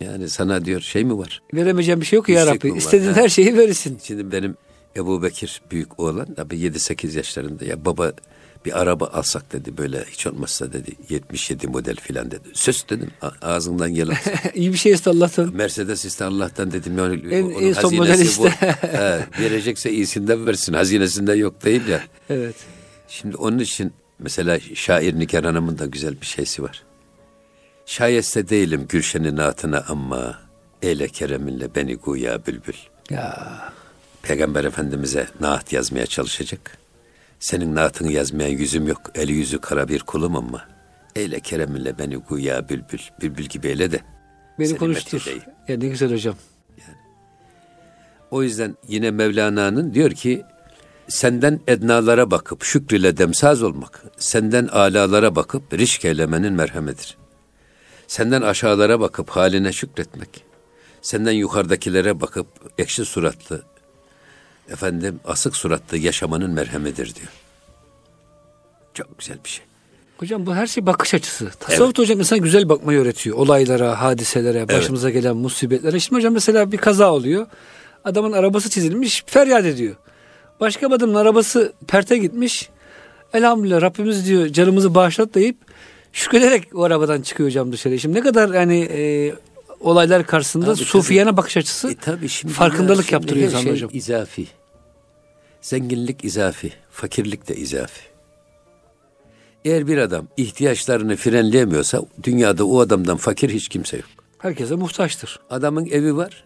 Yani 0.00 0.28
sana 0.28 0.64
diyor 0.64 0.80
şey 0.80 1.04
mi 1.04 1.18
var? 1.18 1.42
Veremeyeceğim 1.54 2.00
bir 2.00 2.06
şey 2.06 2.16
yok 2.16 2.28
ya 2.28 2.46
Rabbi. 2.46 2.72
İstediğin 2.76 3.12
her 3.12 3.28
şeyi 3.28 3.56
verirsin. 3.56 3.98
Şimdi 4.02 4.32
benim 4.32 4.56
Ebu 4.96 5.22
Bekir 5.22 5.62
büyük 5.70 6.00
oğlan 6.00 6.34
tabi 6.34 6.56
7-8 6.56 7.16
yaşlarında 7.16 7.64
ya 7.64 7.84
baba 7.84 8.12
bir 8.64 8.80
araba 8.80 9.06
alsak 9.06 9.52
dedi 9.52 9.78
böyle 9.78 10.04
hiç 10.10 10.26
olmazsa 10.26 10.72
dedi 10.72 10.90
77 11.08 11.66
model 11.66 11.96
filan 11.96 12.30
dedi. 12.30 12.48
Söz 12.52 12.84
dedim 12.88 13.10
ağzından 13.42 13.94
gelen. 13.94 14.16
İyi 14.54 14.72
bir 14.72 14.78
şey 14.78 14.92
iste 14.92 15.10
Allah'tan. 15.10 15.54
Mercedes 15.54 16.04
iste 16.04 16.24
Allah'tan 16.24 16.72
dedim. 16.72 16.98
Yani 16.98 17.34
en, 17.34 17.42
onun 17.42 17.62
en 17.62 17.72
son 17.72 17.94
model 17.94 18.18
iste. 18.18 18.50
He, 18.80 19.26
verecekse 19.40 19.90
iyisinden 19.90 20.46
versin 20.46 20.72
hazinesinden 20.72 21.34
yok 21.34 21.64
değil 21.64 21.86
ya. 21.86 22.02
Evet. 22.30 22.56
Şimdi 23.08 23.36
onun 23.36 23.58
için 23.58 23.92
mesela 24.18 24.58
şair 24.74 25.18
Nigar 25.18 25.44
Hanım'ın 25.44 25.78
da 25.78 25.86
güzel 25.86 26.20
bir 26.20 26.26
şeysi 26.26 26.62
var. 26.62 26.82
Şayeste 27.86 28.48
değilim 28.48 28.86
Gülşen'in 28.88 29.36
atına 29.36 29.84
ama 29.88 30.38
eyle 30.82 31.08
kereminle 31.08 31.74
beni 31.74 31.96
guya 31.96 32.46
bülbül. 32.46 32.74
Ya. 33.10 33.58
Peygamber 34.22 34.64
Efendimiz'e 34.64 35.26
naat 35.40 35.72
yazmaya 35.72 36.06
çalışacak. 36.06 36.79
Senin 37.40 37.74
naatını 37.74 38.12
yazmayan 38.12 38.50
yüzüm 38.50 38.86
yok. 38.86 39.00
Eli 39.14 39.32
yüzü 39.32 39.60
kara 39.60 39.88
bir 39.88 40.00
kulum 40.00 40.36
ama. 40.36 40.68
Eyle 41.16 41.40
kereminle 41.40 41.98
beni 41.98 42.16
guya 42.16 42.68
bülbül. 42.68 42.98
Bülbül 43.20 43.44
gibi 43.44 43.68
eyle 43.68 43.92
de. 43.92 44.00
Beni 44.58 44.76
konuştur. 44.76 45.36
Ya 45.68 45.76
ne 45.78 45.88
güzel 45.88 46.12
hocam. 46.12 46.34
Yani. 46.78 46.96
O 48.30 48.42
yüzden 48.42 48.76
yine 48.88 49.10
Mevlana'nın 49.10 49.94
diyor 49.94 50.10
ki 50.10 50.42
senden 51.08 51.60
ednalara 51.66 52.30
bakıp 52.30 52.64
şükrüyle 52.64 53.16
demsaz 53.16 53.62
olmak, 53.62 54.04
senden 54.18 54.66
alalara 54.66 55.36
bakıp 55.36 55.74
rişk 55.74 56.04
eylemenin 56.04 56.52
merhemidir. 56.52 57.16
Senden 58.06 58.42
aşağılara 58.42 59.00
bakıp 59.00 59.30
haline 59.30 59.72
şükretmek, 59.72 60.44
senden 61.02 61.32
yukarıdakilere 61.32 62.20
bakıp 62.20 62.46
ekşi 62.78 63.04
suratlı, 63.04 63.62
efendim 64.68 65.20
asık 65.24 65.56
suratlı 65.56 65.98
yaşamanın 65.98 66.50
merhemidir 66.50 67.14
diyor. 67.14 67.28
Çok 68.94 69.18
güzel 69.18 69.38
bir 69.44 69.48
şey. 69.48 69.64
Hocam 70.18 70.46
bu 70.46 70.54
her 70.54 70.66
şey 70.66 70.86
bakış 70.86 71.14
açısı. 71.14 71.50
Tasavvuf 71.60 71.86
evet. 71.86 71.98
hocam 71.98 72.18
insan 72.18 72.38
güzel 72.38 72.68
bakmayı 72.68 72.98
öğretiyor. 72.98 73.36
Olaylara, 73.36 74.00
hadiselere, 74.00 74.68
başımıza 74.68 75.10
evet. 75.10 75.22
gelen 75.22 75.36
musibetlere. 75.36 76.00
Şimdi 76.00 76.18
hocam 76.18 76.32
mesela 76.32 76.72
bir 76.72 76.76
kaza 76.76 77.12
oluyor. 77.12 77.46
Adamın 78.04 78.32
arabası 78.32 78.70
çizilmiş, 78.70 79.24
feryat 79.26 79.64
ediyor. 79.64 79.94
Başka 80.60 80.88
bir 80.90 80.94
adamın 80.94 81.14
arabası 81.14 81.72
perte 81.88 82.18
gitmiş. 82.18 82.68
Elhamdülillah 83.34 83.82
Rabbimiz 83.82 84.26
diyor 84.26 84.46
canımızı 84.48 84.94
bağışlat 84.94 85.34
deyip 85.34 85.56
şükrederek 86.12 86.68
o 86.74 86.82
arabadan 86.82 87.22
çıkıyor 87.22 87.48
hocam 87.48 87.72
dışarı. 87.72 87.98
Şimdi 87.98 88.18
ne 88.18 88.20
kadar 88.20 88.54
yani 88.54 88.88
e, 88.90 89.32
olaylar 89.80 90.26
karşısında 90.26 90.74
tabii, 90.74 90.84
sufiyana 90.84 91.30
tabii. 91.30 91.36
bakış 91.36 91.56
açısı 91.56 91.90
e, 91.90 91.94
tabii 91.94 92.28
şimdi 92.28 92.54
farkındalık 92.54 93.04
şimdi 93.04 93.14
yaptırıyor 93.14 93.46
insan 93.46 93.60
şey 93.60 93.72
hocam. 93.72 93.90
izafi. 93.92 94.46
Zenginlik 95.60 96.24
izafi, 96.24 96.72
fakirlik 96.90 97.48
de 97.48 97.56
izafi. 97.56 98.10
Eğer 99.64 99.86
bir 99.86 99.98
adam 99.98 100.28
ihtiyaçlarını 100.36 101.16
frenleyemiyorsa 101.16 102.02
dünyada 102.22 102.64
o 102.64 102.80
adamdan 102.80 103.16
fakir 103.16 103.50
hiç 103.50 103.68
kimse 103.68 103.96
yok. 103.96 104.06
Herkese 104.38 104.74
muhtaçtır. 104.74 105.40
Adamın 105.50 105.86
evi 105.86 106.16
var, 106.16 106.44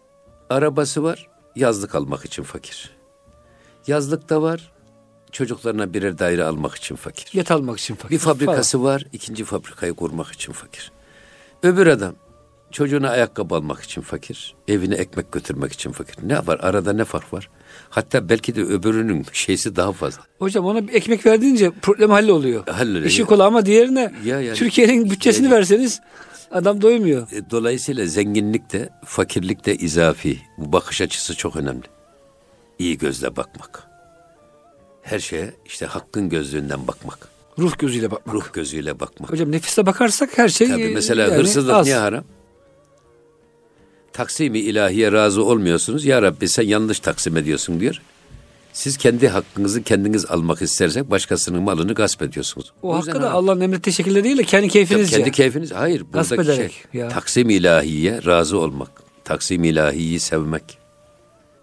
arabası 0.51 1.03
var, 1.03 1.29
yazlık 1.57 1.95
almak 1.95 2.25
için 2.25 2.43
fakir. 2.43 2.91
Yazlıkta 3.87 4.43
var, 4.43 4.73
çocuklarına 5.33 5.95
birer 5.95 6.19
daire 6.19 6.45
almak 6.45 6.75
için 6.75 6.97
fakir. 6.97 7.39
Yet 7.39 7.51
almak 7.51 7.79
için 7.79 7.95
fakir. 7.95 8.15
Bir 8.15 8.19
fabrikası 8.19 8.79
falan. 8.79 8.95
var, 8.95 9.05
ikinci 9.13 9.45
fabrikayı 9.45 9.95
kurmak 9.95 10.33
için 10.33 10.53
fakir. 10.53 10.93
Öbür 11.63 11.87
adam 11.87 12.15
çocuğuna 12.75 13.11
ayakkabı 13.11 13.55
almak 13.55 13.83
için 13.83 14.01
fakir, 14.01 14.55
evine 14.69 14.95
ekmek 14.95 15.33
götürmek 15.33 15.73
için 15.73 15.93
fakir. 15.93 16.17
Ne 16.29 16.47
var? 16.47 16.61
Arada 16.63 16.93
ne 16.93 17.05
fark 17.05 17.33
var? 17.33 17.51
Hatta 17.91 18.29
belki 18.29 18.57
de 18.57 18.63
öbürünün 18.63 19.27
şeysi 19.33 19.77
daha 19.77 19.93
fazla. 19.93 20.23
Hocam 20.39 20.65
ona 20.65 20.89
bir 20.89 20.95
ekmek 20.95 21.27
verdiğince 21.27 21.71
problem 21.71 22.11
halloluyor. 22.11 22.67
Halloluyor. 22.69 23.05
İşi 23.05 23.25
kolay 23.25 23.47
ama 23.47 23.67
diğerine 23.67 24.13
ya 24.25 24.41
yani, 24.41 24.57
Türkiye'nin 24.57 25.11
bütçesini 25.11 25.47
yani, 25.47 25.55
verseniz 25.55 26.01
adam 26.51 26.83
doymuyor. 26.83 27.33
E, 27.33 27.51
dolayısıyla 27.51 28.07
zenginlik 28.07 28.73
de 28.73 28.89
fakirlik 29.05 29.67
de 29.67 29.77
izafi. 29.77 30.39
Bu 30.59 30.73
bakış 30.73 31.01
açısı 31.01 31.37
çok 31.37 31.57
önemli. 31.57 31.85
İyi 32.79 32.99
gözle 32.99 33.37
bakmak. 33.37 33.87
Her 35.03 35.19
şeye 35.19 35.55
işte 35.67 35.87
hakkın 35.87 36.29
gözlüğünden 36.29 36.87
bakmak. 36.87 37.29
Ruh 37.59 37.79
gözüyle 37.79 38.11
bakmak. 38.11 38.35
Ruh 38.35 38.53
gözüyle 38.53 39.01
bakmak. 39.01 39.33
Hocam 39.33 39.53
nefiste 39.53 39.87
bakarsak 39.87 40.39
her 40.39 40.49
şey 40.49 40.69
Tabii 40.69 40.89
mesela 40.95 41.23
yani 41.23 41.35
hırsızlık 41.35 41.75
az. 41.75 41.87
niye 41.87 41.97
haram? 41.97 42.25
Taksimi 44.15 44.59
ilahiye 44.59 45.13
razı 45.13 45.45
olmuyorsunuz. 45.45 46.05
Ya 46.05 46.23
Rabbi 46.23 46.49
sen 46.49 46.63
yanlış 46.63 47.01
taksim 47.01 47.37
ediyorsun 47.37 47.81
diyor. 47.81 48.01
Siz 48.73 48.97
kendi 48.97 49.29
hakkınızı 49.29 49.83
kendiniz 49.83 50.27
almak 50.27 50.63
istersek 50.63 51.11
başkasının 51.11 51.63
malını 51.63 51.95
gasp 51.95 52.23
ediyorsunuz. 52.23 52.73
O, 52.83 52.91
o 52.91 52.97
hakkı 52.97 53.23
da 53.23 53.33
Allah'ın 53.33 53.61
emrettiği 53.61 53.95
şekilde 53.95 54.25
değil 54.25 54.39
de 54.39 54.45
kendi 54.45 54.69
keyfinizce. 54.69 55.17
Kendi 55.17 55.31
keyfiniz. 55.31 55.73
Hayır. 55.73 56.05
Gasp 56.13 56.33
ederek. 56.33 56.73
Şey, 56.93 57.01
ya. 57.01 57.09
taksim 57.09 57.51
ilahiye 57.51 58.25
razı 58.27 58.59
olmak. 58.59 58.91
Taksim 59.25 59.65
ilahiyi 59.65 60.21
sevmek. 60.21 60.84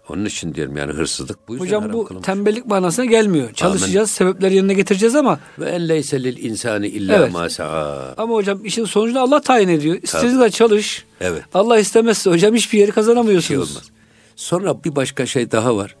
Onun 0.08 0.24
için 0.24 0.54
diyorum 0.54 0.76
yani 0.76 0.92
hırsızlık 0.92 1.48
bu 1.48 1.52
yüzden 1.52 1.66
Hocam 1.66 1.92
bu 1.92 2.04
kılınmış. 2.04 2.26
tembellik 2.26 2.66
manasına 2.66 3.04
gelmiyor. 3.04 3.52
Çalışacağız, 3.52 3.96
Amen. 4.20 4.32
sebepleri 4.32 4.54
yerine 4.54 4.74
getireceğiz 4.74 5.16
ama. 5.16 5.40
Ve 5.58 5.70
en 5.70 5.88
leyse 5.88 6.22
lil 6.22 6.44
insani 6.44 6.86
illa 6.86 7.16
evet. 7.16 7.32
ma 7.32 7.48
Ama 8.18 8.34
hocam 8.34 8.64
işin 8.64 8.84
sonucunu 8.84 9.20
Allah 9.20 9.40
tayin 9.40 9.68
ediyor. 9.68 9.98
İstediğin 10.02 10.34
kadar 10.34 10.48
çalış. 10.48 11.04
Evet. 11.20 11.42
Allah 11.54 11.78
istemezse 11.78 12.30
hocam 12.30 12.54
hiçbir 12.54 12.78
yeri 12.78 12.90
kazanamıyorsunuz. 12.90 13.48
Bir 13.48 13.66
şey 13.66 13.76
olmaz. 13.76 13.90
Sonra 14.36 14.84
bir 14.84 14.96
başka 14.96 15.26
şey 15.26 15.50
daha 15.50 15.76
var. 15.76 15.96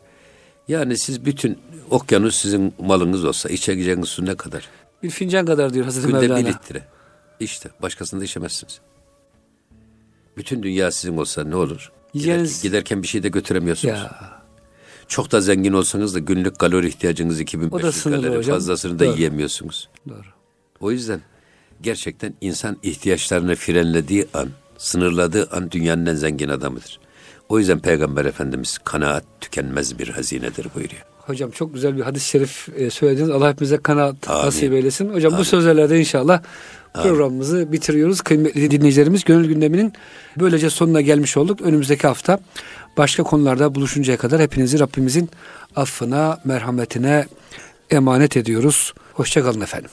Yani 0.68 0.98
siz 0.98 1.24
bütün 1.24 1.58
okyanus 1.90 2.36
sizin 2.36 2.74
malınız 2.78 3.24
olsa 3.24 3.48
içeceğiniz 3.48 4.08
su 4.08 4.26
ne 4.26 4.34
kadar? 4.34 4.68
Bir 5.02 5.10
fincan 5.10 5.46
kadar 5.46 5.74
diyor 5.74 5.84
Hazreti 5.84 6.06
Günde 6.06 6.20
Mevlana. 6.20 6.40
Günde 6.40 6.50
bir 6.50 6.54
litre. 6.54 6.82
İşte 7.40 7.70
başkasında 7.82 8.24
içemezsiniz. 8.24 8.80
Bütün 10.36 10.62
dünya 10.62 10.90
sizin 10.90 11.16
olsa 11.16 11.44
ne 11.44 11.56
olur? 11.56 11.92
Yiyeceğiniz... 12.14 12.62
Giderken 12.62 13.02
bir 13.02 13.08
şey 13.08 13.22
de 13.22 13.28
götüremiyorsunuz. 13.28 13.94
Ya. 13.98 14.42
Çok 15.08 15.32
da 15.32 15.40
zengin 15.40 15.72
olsanız 15.72 16.14
da 16.14 16.18
günlük 16.18 16.58
kalori 16.58 16.88
ihtiyacınız 16.88 17.40
2500 17.40 18.02
kalori 18.04 18.36
hocam. 18.36 18.54
fazlasını 18.56 18.98
da 18.98 19.04
Doğru. 19.06 19.16
yiyemiyorsunuz. 19.16 19.88
Doğru. 20.08 20.26
O 20.80 20.90
yüzden 20.90 21.20
gerçekten 21.82 22.34
insan 22.40 22.76
ihtiyaçlarını 22.82 23.54
frenlediği 23.54 24.26
an, 24.34 24.48
sınırladığı 24.78 25.48
an 25.52 25.70
dünyanın 25.70 26.06
en 26.06 26.14
zengin 26.14 26.48
adamıdır. 26.48 27.00
O 27.48 27.58
yüzden 27.58 27.78
Peygamber 27.78 28.24
Efendimiz 28.24 28.78
kanaat 28.84 29.24
tükenmez 29.40 29.98
bir 29.98 30.08
hazinedir 30.08 30.66
buyuruyor. 30.74 31.02
Hocam 31.26 31.50
çok 31.50 31.74
güzel 31.74 31.96
bir 31.96 32.02
hadis-i 32.02 32.28
şerif 32.28 32.68
e, 32.76 32.90
söylediniz. 32.90 33.30
Allah 33.30 33.50
hepimize 33.50 33.76
kanaat 33.76 34.30
Amin. 34.30 34.46
nasip 34.46 34.72
eylesin. 34.72 35.14
Hocam 35.14 35.32
Amin. 35.32 35.40
bu 35.40 35.44
sözlerle 35.44 35.98
inşallah 36.00 36.42
programımızı 36.94 37.72
bitiriyoruz. 37.72 38.20
Kıymetli 38.20 38.70
dinleyicilerimiz 38.70 39.24
gönül 39.24 39.48
gündeminin 39.48 39.92
böylece 40.38 40.70
sonuna 40.70 41.00
gelmiş 41.00 41.36
olduk. 41.36 41.60
Önümüzdeki 41.60 42.06
hafta 42.06 42.38
başka 42.96 43.22
konularda 43.22 43.74
buluşuncaya 43.74 44.18
kadar 44.18 44.40
hepinizi 44.40 44.78
Rabbimizin 44.80 45.30
affına, 45.76 46.38
merhametine, 46.44 47.26
emanet 47.90 48.36
ediyoruz. 48.36 48.94
Hoşçakalın 49.12 49.60
efendim. 49.60 49.90